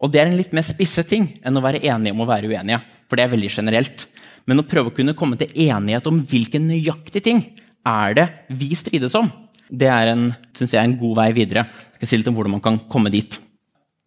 Og 0.00 0.12
Det 0.12 0.20
er 0.22 0.30
en 0.30 0.38
litt 0.38 0.54
mer 0.56 0.64
spisse 0.64 1.02
ting 1.04 1.26
enn 1.44 1.58
å 1.58 1.62
være 1.64 1.82
enige 1.84 2.14
om 2.14 2.22
å 2.24 2.30
være 2.30 2.48
uenige. 2.48 2.80
for 3.08 3.16
det 3.16 3.24
er 3.24 3.34
veldig 3.34 3.50
generelt. 3.50 4.06
Men 4.46 4.60
å 4.60 4.66
prøve 4.66 4.90
å 4.90 4.94
kunne 4.94 5.14
komme 5.14 5.36
til 5.36 5.50
enighet 5.68 6.06
om 6.06 6.22
hvilken 6.22 6.68
nøyaktig 6.68 7.22
ting 7.22 7.42
er 7.84 8.14
det 8.14 8.28
vi 8.48 8.74
strides 8.74 9.14
om, 9.14 9.30
det 9.70 9.88
er 9.88 10.12
en, 10.12 10.34
synes 10.54 10.72
jeg, 10.74 10.82
en 10.82 10.96
god 10.98 11.16
vei 11.16 11.32
videre. 11.32 11.66
Jeg 11.66 12.00
skal 12.00 12.08
si 12.08 12.16
litt 12.16 12.28
om 12.28 12.34
hvordan 12.34 12.56
man 12.56 12.64
kan 12.64 12.78
komme 12.90 13.10
dit. 13.10 13.38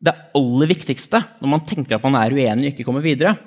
Det 0.03 0.13
aller 0.35 0.71
viktigste 0.73 1.21
når 1.39 1.51
man 1.53 1.63
tenker 1.67 1.95
at 1.95 2.03
man 2.03 2.17
er 2.19 2.35
uenig 2.35 2.67
og 2.67 2.73
ikke 2.73 2.87
kommer 2.87 3.03
videre, 3.05 3.37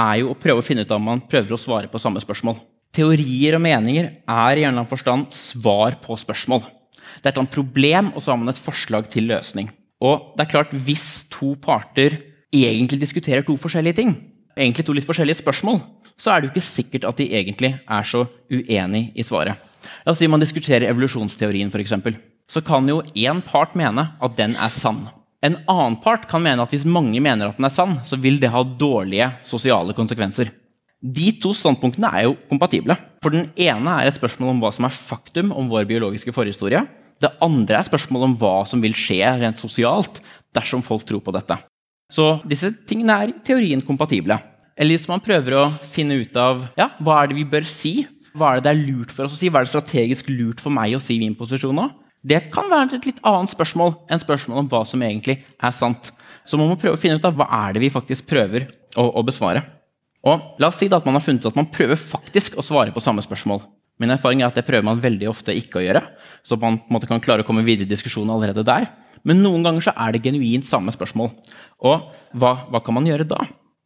er 0.00 0.20
jo 0.22 0.32
å 0.32 0.38
prøve 0.38 0.62
å 0.62 0.66
finne 0.66 0.82
ut 0.86 0.94
om 0.96 1.06
man 1.12 1.22
prøver 1.30 1.54
å 1.54 1.60
svare 1.60 1.90
på 1.90 2.00
samme 2.02 2.22
spørsmål. 2.22 2.58
Teorier 2.94 3.54
og 3.54 3.62
meninger 3.62 4.08
er 4.10 4.58
i 4.58 4.64
en 4.64 4.72
eller 4.72 4.80
annen 4.80 4.90
forstand 4.90 5.28
svar 5.34 6.00
på 6.02 6.16
spørsmål. 6.18 6.64
Det 6.64 7.28
er 7.28 7.30
et 7.30 7.34
eller 7.34 7.44
annet 7.44 7.54
problem, 7.54 8.10
og 8.14 8.24
så 8.24 8.32
har 8.32 8.40
man 8.40 8.50
et 8.50 8.58
forslag 8.58 9.06
til 9.12 9.28
løsning. 9.30 9.68
Og 10.02 10.32
det 10.34 10.46
er 10.46 10.50
klart, 10.50 10.72
hvis 10.72 11.26
to 11.30 11.52
parter 11.60 12.16
egentlig 12.50 13.00
diskuterer 13.02 13.44
to 13.46 13.54
forskjellige 13.60 14.00
ting, 14.00 14.14
egentlig 14.56 14.86
to 14.86 14.96
litt 14.96 15.06
forskjellige 15.06 15.42
spørsmål, 15.42 15.78
så 16.20 16.32
er 16.32 16.40
det 16.40 16.48
jo 16.48 16.54
ikke 16.54 16.66
sikkert 16.66 17.06
at 17.08 17.20
de 17.20 17.28
egentlig 17.36 17.74
er 17.78 18.08
så 18.08 18.24
uenig 18.50 19.10
i 19.14 19.26
svaret. 19.26 19.60
La 20.04 20.12
oss 20.12 20.20
si 20.20 20.28
man 20.28 20.42
diskuterer 20.42 20.88
evolusjonsteorien, 20.90 21.70
f.eks. 21.70 21.94
Så 22.50 22.64
kan 22.66 22.88
jo 22.88 22.98
én 23.14 23.40
part 23.46 23.76
mene 23.78 24.10
at 24.18 24.36
den 24.36 24.56
er 24.58 24.72
sann. 24.74 25.04
En 25.40 25.56
annen 25.72 25.96
part 26.04 26.26
kan 26.28 26.42
mene 26.44 26.60
at 26.60 26.72
hvis 26.74 26.84
mange 26.84 27.20
mener 27.22 27.48
at 27.48 27.56
den 27.56 27.64
er 27.64 27.72
sann, 27.72 27.96
så 28.04 28.18
vil 28.20 28.36
det 28.42 28.50
ha 28.52 28.60
dårlige 28.60 29.30
sosiale 29.48 29.94
konsekvenser. 29.96 30.50
De 31.00 31.30
to 31.40 31.54
standpunktene 31.56 32.10
er 32.12 32.26
jo 32.26 32.34
kompatible. 32.50 32.92
For 33.24 33.32
Den 33.32 33.48
ene 33.56 33.94
er 33.96 34.10
et 34.10 34.18
spørsmål 34.18 34.52
om 34.52 34.60
hva 34.60 34.72
som 34.76 34.84
er 34.84 34.92
faktum 34.92 35.54
om 35.56 35.70
vår 35.72 35.88
biologiske 35.88 36.34
forhistorie. 36.36 36.82
Det 37.20 37.32
andre 37.40 37.78
er 37.78 37.88
spørsmål 37.88 38.28
om 38.28 38.36
hva 38.40 38.54
som 38.68 38.84
vil 38.84 38.96
skje 38.96 39.24
rent 39.40 39.60
sosialt 39.60 40.20
dersom 40.56 40.84
folk 40.84 41.06
tror 41.08 41.24
på 41.24 41.32
dette. 41.36 41.56
Så 42.12 42.34
disse 42.48 42.72
tingene 42.88 43.16
er 43.16 43.32
i 43.32 43.40
teorien 43.46 43.80
kompatible. 43.84 44.36
Eller 44.76 44.96
hvis 44.96 45.08
man 45.08 45.24
prøver 45.24 45.56
å 45.56 45.66
finne 45.92 46.20
ut 46.20 46.36
av 46.40 46.66
ja, 46.76 46.90
hva 47.00 47.22
er 47.22 47.30
det 47.30 47.40
vi 47.40 47.48
bør 47.48 47.64
si, 47.68 48.02
hva 48.36 48.52
er 48.52 48.60
det 48.60 48.68
det 48.68 48.72
er 48.74 48.84
lurt 48.92 49.12
for 49.14 49.24
oss 49.24 49.38
å 49.38 49.40
si, 49.40 49.48
hva 49.48 49.62
er 49.62 49.68
det 49.68 49.72
strategisk 49.72 50.28
lurt 50.32 50.60
for 50.60 50.72
meg 50.74 50.96
å 50.96 51.02
si 51.02 51.16
i 51.16 51.22
min 51.22 51.36
posisjon 51.38 51.76
nå, 51.76 51.88
det 52.26 52.40
kan 52.52 52.68
være 52.68 52.98
et 52.98 53.08
litt 53.08 53.20
annet 53.26 53.52
spørsmål 53.52 53.94
enn 54.12 54.20
spørsmål 54.20 54.62
om 54.62 54.70
hva 54.70 54.82
som 54.88 55.02
egentlig 55.04 55.38
er 55.40 55.74
sant. 55.76 56.12
Så 56.44 56.58
man 56.60 56.68
må 56.68 56.78
prøve 56.80 56.98
å 56.98 57.00
finne 57.00 57.16
ut 57.16 57.26
av 57.28 57.36
hva 57.38 57.46
er 57.62 57.76
det 57.76 57.84
vi 57.84 57.92
faktisk 57.92 58.28
prøver 58.28 58.66
å, 59.00 59.06
å 59.06 59.24
besvare. 59.24 59.62
Og 60.28 60.60
la 60.60 60.68
oss 60.68 60.80
si 60.80 60.88
at 60.92 61.06
man 61.06 61.16
har 61.16 61.24
funnet 61.24 61.44
ut 61.44 61.52
at 61.52 61.56
man 61.56 61.70
prøver 61.72 61.96
faktisk 61.96 62.58
å 62.60 62.64
svare 62.64 62.92
på 62.92 63.02
samme 63.04 63.24
spørsmål. 63.24 63.62
Min 64.00 64.12
erfaring 64.12 64.40
er 64.40 64.48
at 64.48 64.56
det 64.56 64.64
prøver 64.68 64.84
man 64.84 65.00
veldig 65.00 65.28
ofte 65.28 65.54
ikke 65.56 65.80
å 65.80 65.84
gjøre. 65.84 66.00
så 66.42 66.56
man 66.56 66.78
på 66.80 66.88
en 66.88 66.96
måte 66.96 67.08
kan 67.08 67.20
klare 67.20 67.44
å 67.44 67.48
komme 67.48 67.64
videre 67.64 67.84
i 67.84 67.92
diskusjonen 67.92 68.32
allerede 68.32 68.64
der. 68.64 68.88
Men 69.24 69.42
noen 69.44 69.64
ganger 69.64 69.88
så 69.88 69.92
er 69.96 70.12
det 70.12 70.22
genuint 70.24 70.64
samme 70.64 70.92
spørsmål. 70.92 71.32
Og 71.84 72.08
hva, 72.32 72.52
hva 72.68 72.80
kan 72.84 72.96
man 72.96 73.08
gjøre 73.08 73.28
da? 73.28 73.40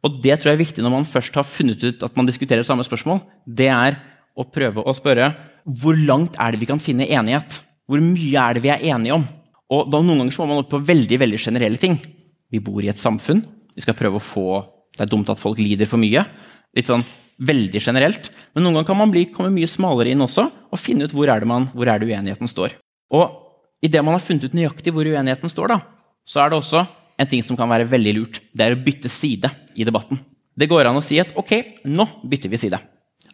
Og 0.05 0.21
det 0.23 0.37
tror 0.39 0.53
jeg 0.53 0.59
er 0.59 0.63
viktig 0.63 0.85
når 0.85 0.95
man 0.95 1.09
først 1.09 1.35
har 1.35 1.47
funnet 1.49 1.83
ut 1.83 2.03
at 2.07 2.17
man 2.19 2.29
diskuterer 2.29 2.67
samme 2.67 2.87
spørsmål. 2.87 3.23
Det 3.47 3.71
er 3.73 3.99
å 4.35 4.47
prøve 4.47 4.83
å 4.83 4.95
spørre 4.95 5.33
hvor 5.65 5.97
langt 5.97 6.37
er 6.39 6.53
det 6.53 6.61
vi 6.61 6.69
kan 6.69 6.83
finne 6.83 7.09
enighet? 7.09 7.63
Hvor 7.89 8.01
mye 8.01 8.41
er 8.41 8.57
det 8.57 8.63
vi 8.65 8.73
er 8.73 8.85
enige 8.95 9.17
om? 9.19 9.25
Og 9.75 9.89
da 9.93 10.01
Noen 10.01 10.23
ganger 10.23 10.37
så 10.37 10.45
må 10.45 10.53
man 10.53 10.63
opp 10.63 10.71
på 10.73 10.81
veldig 10.85 11.19
veldig 11.21 11.41
generelle 11.41 11.81
ting. 11.81 11.99
Vi 12.53 12.63
bor 12.65 12.81
i 12.85 12.91
et 12.93 13.01
samfunn. 13.01 13.43
Vi 13.75 13.85
skal 13.85 13.97
prøve 13.99 14.21
å 14.21 14.25
få 14.25 14.47
Det 14.95 15.03
er 15.03 15.11
dumt 15.11 15.31
at 15.33 15.41
folk 15.43 15.59
lider 15.59 15.89
for 15.91 15.99
mye. 15.99 16.23
Litt 16.77 16.87
sånn 16.87 17.03
veldig 17.43 17.81
generelt. 17.83 18.29
Men 18.55 18.63
noen 18.63 18.77
ganger 18.77 18.87
kan 18.93 18.99
man 19.01 19.11
bli, 19.11 19.25
komme 19.35 19.51
mye 19.51 19.67
smalere 19.67 20.13
inn 20.13 20.23
også 20.23 20.45
og 20.47 20.79
finne 20.79 21.09
ut 21.09 21.15
hvor 21.17 21.27
er 21.27 21.43
det, 21.43 21.49
man, 21.51 21.67
hvor 21.75 21.91
er 21.91 21.99
det 21.99 22.07
uenigheten 22.07 22.47
står. 22.47 22.77
Og 23.11 23.25
idet 23.83 24.05
man 24.07 24.15
har 24.15 24.23
funnet 24.23 24.47
ut 24.47 24.55
nøyaktig 24.55 24.95
hvor 24.95 25.03
uenigheten 25.03 25.51
står, 25.51 25.75
da, 25.75 25.81
så 26.23 26.45
er 26.45 26.53
det 26.53 26.61
også 26.61 26.85
en 27.19 27.31
ting 27.31 27.43
som 27.43 27.59
kan 27.59 27.71
være 27.71 27.89
veldig 27.91 28.15
lurt. 28.15 28.39
Det 28.55 28.69
er 28.69 28.77
å 28.77 28.83
bytte 28.87 29.11
side 29.11 29.51
i 29.75 29.83
debatten. 29.83 30.23
Det 30.55 30.71
går 30.71 30.87
an 30.87 31.03
å 31.03 31.03
si 31.03 31.19
at 31.19 31.35
ok, 31.35 31.83
nå 31.91 32.07
bytter 32.23 32.55
vi 32.55 32.63
side. 32.69 32.79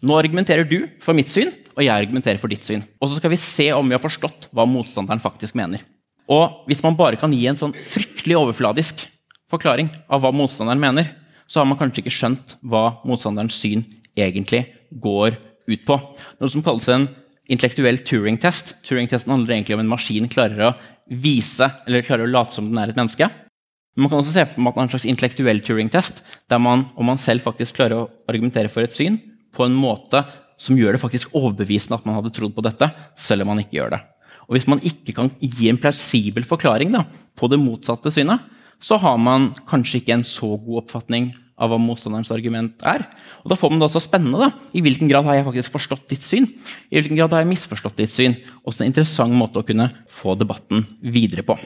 Nå 0.01 0.17
argumenterer 0.17 0.65
du 0.65 0.87
for 1.05 1.17
mitt 1.17 1.29
syn, 1.29 1.51
og 1.77 1.85
jeg 1.85 1.93
argumenterer 1.93 2.41
for 2.41 2.53
ditt 2.53 2.65
syn. 2.65 2.83
Og 3.01 3.11
så 3.11 3.19
skal 3.19 3.33
vi 3.33 3.41
se 3.41 3.69
om 3.77 3.89
vi 3.89 3.97
har 3.97 4.03
forstått 4.03 4.49
hva 4.55 4.65
motstanderen 4.69 5.21
faktisk 5.23 5.57
mener. 5.59 5.83
Og 6.31 6.65
hvis 6.71 6.83
man 6.85 6.97
bare 6.97 7.19
kan 7.21 7.33
gi 7.35 7.43
en 7.51 7.59
sånn 7.59 7.75
fryktelig 7.75 8.39
overfladisk 8.39 9.07
forklaring 9.51 9.91
av 10.09 10.23
hva 10.23 10.33
motstanderen 10.35 10.81
mener, 10.81 11.11
så 11.51 11.61
har 11.61 11.69
man 11.69 11.79
kanskje 11.81 12.05
ikke 12.05 12.15
skjønt 12.15 12.57
hva 12.63 12.85
motstanderens 13.09 13.59
syn 13.59 13.83
egentlig 14.19 14.65
går 15.03 15.37
ut 15.71 15.85
på. 15.87 15.97
Noe 16.41 16.53
som 16.53 16.65
kalles 16.65 16.87
en 16.93 17.09
intellektuell 17.51 18.01
Turing-test. 18.07 18.77
Turing-testen 18.87 19.35
handler 19.35 19.57
egentlig 19.57 19.77
om 19.77 19.83
en 19.83 19.91
maskin 19.91 20.31
klarer 20.31 20.71
å 20.71 20.75
vise, 21.11 21.67
eller 21.87 22.07
klarer 22.07 22.29
å 22.29 22.31
late 22.31 22.55
som 22.55 22.69
den 22.69 22.79
er 22.79 22.93
et 22.93 22.99
menneske. 22.99 23.27
Men 23.97 24.07
man 24.07 24.13
kan 24.13 24.23
også 24.23 24.37
se 24.37 24.47
for 24.47 24.63
seg 24.63 24.79
en 24.85 24.93
slags 24.93 25.09
intellektuell 25.11 25.63
Turing-test, 25.67 26.23
der 26.49 26.63
man, 26.63 26.87
om 26.95 27.11
man 27.11 27.19
selv 27.19 27.43
faktisk 27.45 27.81
klarer 27.81 28.05
å 28.05 28.09
argumentere 28.31 28.71
for 28.71 28.87
et 28.87 28.95
syn, 28.95 29.19
på 29.55 29.67
en 29.67 29.77
måte 29.77 30.23
som 30.61 30.77
gjør 30.77 30.97
det 30.97 31.03
faktisk 31.03 31.35
overbevisende 31.37 31.97
at 31.97 32.07
man 32.07 32.19
hadde 32.19 32.33
trodd 32.37 32.55
på 32.57 32.65
dette, 32.65 32.91
selv 33.17 33.45
om 33.45 33.53
man 33.53 33.63
ikke 33.63 33.79
gjør 33.79 33.95
det. 33.97 34.01
Og 34.51 34.57
Hvis 34.57 34.67
man 34.69 34.83
ikke 34.83 35.15
kan 35.15 35.31
gi 35.39 35.69
en 35.71 35.79
plausibel 35.79 36.45
forklaring 36.45 36.91
da, 36.93 37.05
på 37.39 37.49
det 37.49 37.61
motsatte 37.63 38.11
synet, 38.13 38.43
så 38.81 38.97
har 38.99 39.19
man 39.21 39.51
kanskje 39.69 40.01
ikke 40.01 40.17
en 40.17 40.25
så 40.25 40.49
god 40.57 40.83
oppfatning 40.83 41.31
av 41.61 41.71
hva 41.71 41.79
motstanderens 41.81 42.33
argument 42.33 42.81
er. 42.89 43.05
Og 43.45 43.53
Da 43.53 43.59
får 43.61 43.71
man 43.71 43.83
det 43.83 43.89
også 43.91 44.03
spennende. 44.03 44.41
da. 44.41 44.51
I 44.75 44.81
hvilken 44.81 45.09
grad 45.09 45.25
har 45.29 45.37
jeg 45.37 45.45
faktisk 45.45 45.73
forstått 45.77 46.09
ditt 46.09 46.25
syn? 46.25 46.49
I 46.91 46.97
hvilken 46.97 47.17
grad 47.17 47.33
har 47.33 47.45
jeg 47.45 47.53
misforstått 47.53 48.01
ditt 48.01 48.11
syn? 48.11 48.37
Også 48.65 48.83
en 48.83 48.91
interessant 48.91 49.33
måte 49.33 49.61
å 49.61 49.67
kunne 49.67 49.91
få 50.09 50.35
debatten 50.35 50.87
videre 51.03 51.45
på. 51.45 51.59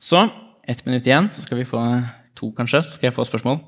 Så 0.00 0.30
ett 0.66 0.84
minutt 0.86 1.06
igjen, 1.06 1.28
så 1.30 1.44
skal 1.44 1.58
vi 1.58 1.68
få 1.68 1.80
to, 2.34 2.50
kanskje. 2.56 2.82
Så 2.82 2.96
skal 2.96 3.10
jeg 3.10 3.16
få 3.16 3.28
spørsmål. 3.28 3.60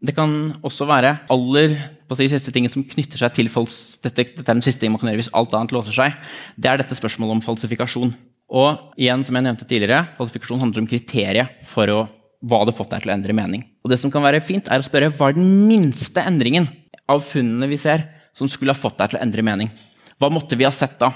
Det 0.00 0.14
kan 0.16 0.32
også 0.64 0.86
være 0.88 1.12
aller 1.32 1.74
de 2.10 2.26
siste 2.32 2.50
tingene 2.54 2.72
som 2.72 2.84
knytter 2.86 3.20
seg 3.20 3.34
til 3.36 3.50
folks, 3.52 4.00
dette, 4.02 4.24
er 4.24 4.46
den 4.48 4.64
siste 4.64 4.82
ting 4.82 4.90
man 4.94 4.98
kan 5.02 5.10
gjøre 5.12 5.20
hvis 5.20 5.34
alt 5.36 5.52
annet 5.54 5.74
låser 5.76 5.94
seg. 5.94 6.16
Det 6.56 6.70
er 6.70 6.80
dette 6.80 6.96
spørsmålet 6.98 7.36
om 7.36 7.42
falsifikasjon. 7.44 8.14
Og 8.50 8.96
igjen, 8.98 9.22
som 9.26 9.36
jeg 9.38 9.46
nevnte 9.46 9.68
tidligere, 9.68 10.08
falsifikasjon 10.16 10.62
handler 10.64 10.82
om 10.82 10.88
kriteriet 10.90 11.60
for 11.68 11.92
å, 11.92 12.00
hva 12.42 12.64
det 12.66 12.74
fått 12.74 12.90
deg 12.96 13.04
til 13.04 13.12
å 13.12 13.14
endre 13.14 13.36
mening. 13.36 13.62
Og 13.84 13.92
det 13.92 14.00
som 14.02 14.10
kan 14.10 14.24
være 14.24 14.42
fint, 14.42 14.72
er 14.72 14.82
å 14.82 14.86
spørre 14.88 15.12
hva 15.14 15.30
er 15.30 15.38
den 15.38 15.52
minste 15.68 16.24
endringen 16.26 16.66
av 17.10 17.22
funnene 17.26 17.70
vi 17.70 17.78
ser, 17.78 18.08
som 18.34 18.50
skulle 18.50 18.74
ha 18.74 18.78
fått 18.78 18.98
deg 18.98 19.12
til 19.12 19.20
å 19.20 19.22
endre 19.22 19.46
mening? 19.46 19.70
Hva 20.18 20.32
måtte 20.32 20.58
vi 20.58 20.66
ha 20.66 20.74
sett 20.74 20.98
da? 20.98 21.12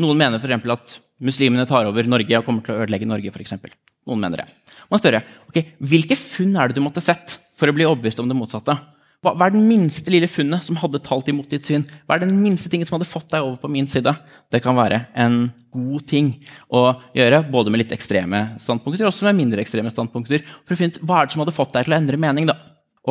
Noen 0.00 0.20
mener 0.20 0.38
f.eks. 0.38 0.70
at 0.76 0.98
muslimene 1.24 1.66
tar 1.68 1.88
over 1.88 2.06
Norge 2.08 2.38
og 2.38 2.46
kommer 2.46 2.64
til 2.64 2.76
å 2.76 2.84
ødelegge 2.84 3.08
Norge. 3.08 3.32
For 3.34 3.42
eksempel. 3.42 3.74
Noen 4.08 4.22
mener 4.22 4.44
det. 4.44 4.76
Man 4.92 5.00
spør 5.00 5.18
ok, 5.50 5.58
hvilke 5.90 6.16
funn 6.18 6.54
er 6.56 6.70
det 6.70 6.78
du 6.78 6.84
måtte 6.84 7.02
sett 7.04 7.40
for 7.60 7.70
å 7.70 7.76
bli 7.76 7.86
overbevist 7.86 8.22
om 8.22 8.30
det 8.30 8.38
motsatte. 8.38 8.74
Hva, 9.20 9.34
hva, 9.36 9.50
er 9.50 9.52
den 9.52 9.66
minste 9.68 10.08
lille 10.08 10.28
funnet 10.32 10.64
som 10.64 10.78
hadde 10.80 11.02
talt 11.04 11.26
imot 11.28 11.50
ditt 11.52 11.66
syn? 11.68 11.82
Hva 12.08 12.16
er 12.16 12.22
den 12.22 12.38
minste 12.40 12.70
tingen 12.72 12.88
som 12.88 12.96
hadde 12.96 13.08
fått 13.08 13.28
deg 13.34 13.44
over 13.44 13.58
på 13.60 13.68
min 13.68 13.88
side? 13.90 14.14
Det 14.48 14.62
kan 14.64 14.78
være 14.78 15.02
en 15.12 15.42
god 15.74 16.06
ting 16.08 16.30
å 16.72 16.86
gjøre, 17.16 17.42
både 17.52 17.72
med 17.72 17.82
litt 17.82 17.92
ekstreme 17.92 18.46
standpunkter 18.56 19.04
og 19.04 19.12
også 19.12 19.28
med 19.28 19.42
mindre 19.42 19.60
ekstreme 19.60 19.92
standpunkter. 19.92 20.40
for 20.64 20.72
å 20.72 20.80
finne 20.80 21.04
Hva 21.04 21.20
er 21.20 21.28
det 21.28 21.36
som 21.36 21.44
hadde 21.44 21.56
fått 21.58 21.76
deg 21.76 21.84
til 21.84 21.96
å 21.96 22.00
endre 22.00 22.20
mening? 22.24 22.48
da? 22.48 22.56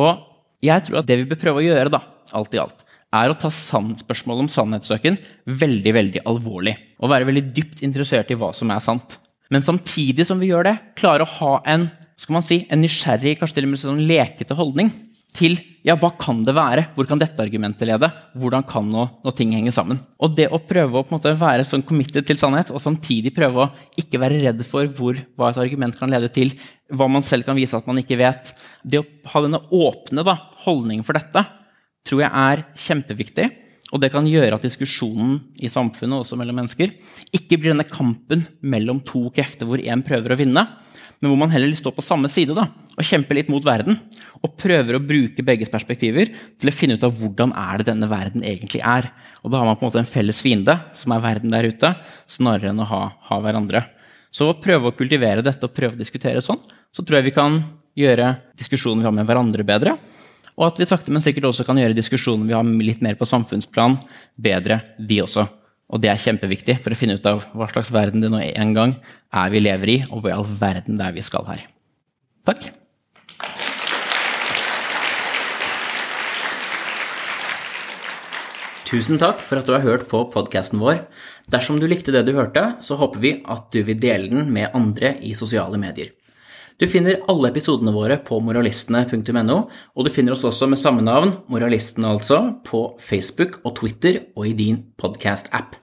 Og 0.02 0.26
jeg 0.66 0.88
tror 0.88 0.98
at 0.98 1.06
det 1.06 1.20
vi 1.20 1.30
bør 1.30 1.42
prøve 1.44 1.62
å 1.62 1.68
gjøre, 1.68 1.94
da, 1.94 2.02
alt 2.34 2.58
i 2.58 2.62
alt, 2.62 2.82
er 3.14 3.30
å 3.30 3.38
ta 3.38 3.50
spørsmålet 3.50 4.44
om 4.44 4.50
sannhetssøken 4.50 5.18
veldig 5.46 5.94
veldig 5.94 6.26
alvorlig. 6.26 6.74
Og 6.98 7.14
være 7.14 7.30
veldig 7.30 7.46
dypt 7.54 7.86
interessert 7.86 8.34
i 8.34 8.38
hva 8.38 8.50
som 8.54 8.70
er 8.74 8.82
sant. 8.82 9.14
Men 9.50 9.62
samtidig 9.66 10.26
som 10.26 10.42
vi 10.42 10.50
gjør 10.50 10.66
det, 10.66 10.76
klare 10.98 11.22
å 11.22 11.34
ha 11.38 11.54
en 11.70 11.88
skal 12.20 12.36
man 12.36 12.44
si, 12.44 12.64
en 12.68 12.82
nysgjerrig, 12.84 13.38
kanskje 13.40 13.60
til 13.60 13.68
og 13.68 13.72
med 13.72 13.80
sånn 13.80 14.04
lekete 14.08 14.56
holdning 14.58 14.90
til 15.36 15.54
ja, 15.86 15.94
hva 15.96 16.10
kan 16.20 16.42
det 16.44 16.52
være? 16.52 16.88
Hvor 16.92 17.06
kan 17.08 17.20
dette 17.20 17.40
argumentet 17.40 17.88
lede? 17.88 18.10
Hvordan 18.36 18.64
kan 18.68 18.88
noe, 18.90 19.06
noe 19.24 19.36
ting 19.36 19.54
henge 19.54 19.72
sammen? 19.72 20.00
Og 20.20 20.34
det 20.36 20.50
å 20.52 20.60
prøve 20.60 21.00
å 21.00 21.06
måte 21.08 21.32
være 21.38 21.64
sånn 21.64 21.84
committed 21.86 22.26
til 22.28 22.36
sannhet, 22.40 22.72
og 22.74 22.82
samtidig 22.82 23.32
prøve 23.36 23.64
å 23.64 23.70
ikke 24.00 24.20
være 24.20 24.42
redd 24.42 24.60
for 24.68 24.90
hvor, 24.98 25.16
hva 25.38 25.48
et 25.52 25.62
argument 25.62 25.96
kan 25.96 26.12
lede 26.12 26.28
til, 26.34 26.52
hva 26.92 27.08
man 27.08 27.24
selv 27.24 27.48
kan 27.48 27.56
vise 27.56 27.78
at 27.78 27.86
man 27.88 28.02
ikke 28.02 28.18
vet 28.18 28.50
Det 28.82 28.98
å 28.98 29.06
ha 29.32 29.42
denne 29.44 29.62
åpne 29.70 30.26
da, 30.26 30.34
holdningen 30.66 31.06
for 31.06 31.16
dette 31.16 31.46
tror 32.04 32.24
jeg 32.24 32.32
er 32.42 32.64
kjempeviktig. 32.88 33.48
Og 33.90 34.02
det 34.02 34.12
kan 34.12 34.26
gjøre 34.28 34.58
at 34.58 34.64
diskusjonen 34.66 35.38
i 35.62 35.70
samfunnet 35.72 36.20
også 36.20 36.36
mellom 36.38 36.60
mennesker, 36.60 36.92
ikke 37.34 37.58
blir 37.58 37.72
denne 37.72 37.88
kampen 37.88 38.44
mellom 38.60 39.00
to 39.06 39.26
krefter 39.34 39.66
hvor 39.66 39.82
én 39.82 40.04
prøver 40.06 40.34
å 40.34 40.38
vinne, 40.38 40.62
men 41.20 41.28
hvor 41.28 41.38
man 41.42 41.52
heller 41.52 41.72
står 41.76 41.92
på 41.92 42.04
samme 42.04 42.30
side 42.32 42.54
da, 42.56 42.64
og 42.96 43.04
kjemper 43.04 43.36
litt 43.36 43.50
mot 43.52 43.64
verden. 43.64 43.98
Og 44.40 44.54
prøver 44.56 44.96
å 44.96 45.02
bruke 45.04 45.44
begges 45.44 45.68
perspektiver 45.72 46.30
til 46.32 46.70
å 46.70 46.74
finne 46.74 46.96
ut 46.96 47.04
av 47.04 47.12
hvordan 47.12 47.52
er 47.60 47.80
det 47.80 47.90
denne 47.90 48.08
verden 48.08 48.44
egentlig 48.46 48.80
er. 48.80 49.10
Og 49.44 49.52
da 49.52 49.60
har 49.60 49.68
man 49.68 49.76
på 49.76 49.84
en 49.84 49.90
måte 49.90 50.00
en 50.00 50.08
felles 50.08 50.40
fiende, 50.40 50.78
som 50.96 51.12
er 51.12 51.24
verden 51.24 51.52
der 51.52 51.68
ute, 51.68 51.92
snarere 52.24 52.72
enn 52.72 52.80
å 52.80 52.88
ha, 52.88 53.02
ha 53.28 53.40
hverandre. 53.44 53.84
Så 54.32 54.48
å 54.48 54.56
prøve 54.62 54.88
å 54.88 54.96
kultivere 54.96 55.44
dette 55.44 55.68
og 55.68 55.76
prøve 55.76 55.98
å 55.98 56.00
diskutere 56.00 56.40
sånn, 56.44 56.60
så 56.88 57.04
tror 57.04 57.20
jeg 57.20 57.28
vi 57.28 57.36
kan 57.36 57.60
gjøre 58.00 58.32
diskusjonen 58.56 59.04
vi 59.04 59.10
har 59.10 59.16
med 59.20 59.28
hverandre, 59.28 59.66
bedre. 59.66 59.98
Og 60.56 60.70
at 60.70 60.80
vi 60.80 60.88
sakte, 60.88 61.12
men 61.12 61.24
sikkert 61.24 61.50
også 61.50 61.68
kan 61.68 61.78
gjøre 61.80 61.96
diskusjonen 61.96 62.48
vi 62.48 62.56
har 62.56 62.64
litt 62.64 63.04
mer 63.04 63.20
på 63.20 63.28
samfunnsplan, 63.28 64.00
bedre, 64.40 64.80
de 64.96 65.20
også. 65.24 65.44
Og 65.90 66.02
det 66.02 66.12
er 66.12 66.22
kjempeviktig 66.22 66.78
for 66.84 66.94
å 66.94 66.98
finne 66.98 67.18
ut 67.18 67.26
av 67.26 67.42
hva 67.50 67.66
slags 67.70 67.90
verden 67.94 68.22
det 68.22 68.30
nå 68.30 68.42
en 68.46 68.74
gang 68.76 68.94
er 69.34 69.50
vi 69.50 69.62
lever 69.62 69.94
i, 69.96 69.98
og 70.10 70.22
hva 70.22 70.32
i 70.32 70.36
all 70.36 70.46
verden 70.46 71.00
det 71.00 71.08
er 71.08 71.16
vi 71.16 71.24
skal 71.26 71.48
her. 71.50 71.64
Takk. 72.46 72.70
Tusen 78.90 79.20
takk 79.22 79.38
for 79.46 79.60
at 79.60 79.68
du 79.68 79.74
har 79.76 79.84
hørt 79.86 80.08
på 80.10 80.24
podkasten 80.32 80.80
vår. 80.82 81.04
Dersom 81.50 81.78
du 81.78 81.86
likte 81.86 82.14
det 82.14 82.24
du 82.26 82.32
hørte, 82.34 82.72
så 82.82 82.96
håper 82.98 83.22
vi 83.22 83.36
at 83.46 83.68
du 83.70 83.84
vil 83.86 83.98
dele 84.02 84.30
den 84.32 84.50
med 84.50 84.74
andre 84.74 85.14
i 85.22 85.30
sosiale 85.38 85.78
medier. 85.78 86.10
Du 86.80 86.86
finner 86.88 87.18
alle 87.28 87.50
episodene 87.50 87.92
våre 87.92 88.16
på 88.24 88.38
moralistene.no, 88.40 89.56
og 89.68 90.06
du 90.06 90.08
finner 90.08 90.32
oss 90.32 90.46
også 90.48 90.64
med 90.72 90.80
samme 90.80 91.04
navn, 91.04 91.34
Moralistene 91.52 92.08
altså, 92.08 92.38
på 92.64 92.80
Facebook 93.04 93.58
og 93.68 93.74
Twitter 93.82 94.22
og 94.32 94.48
i 94.48 94.54
din 94.56 94.78
podkast-app. 94.96 95.76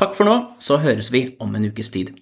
Takk 0.00 0.16
for 0.16 0.24
nå, 0.24 0.38
så 0.56 0.80
høres 0.80 1.12
vi 1.12 1.26
om 1.44 1.52
en 1.58 1.68
ukes 1.68 1.92
tid. 1.92 2.14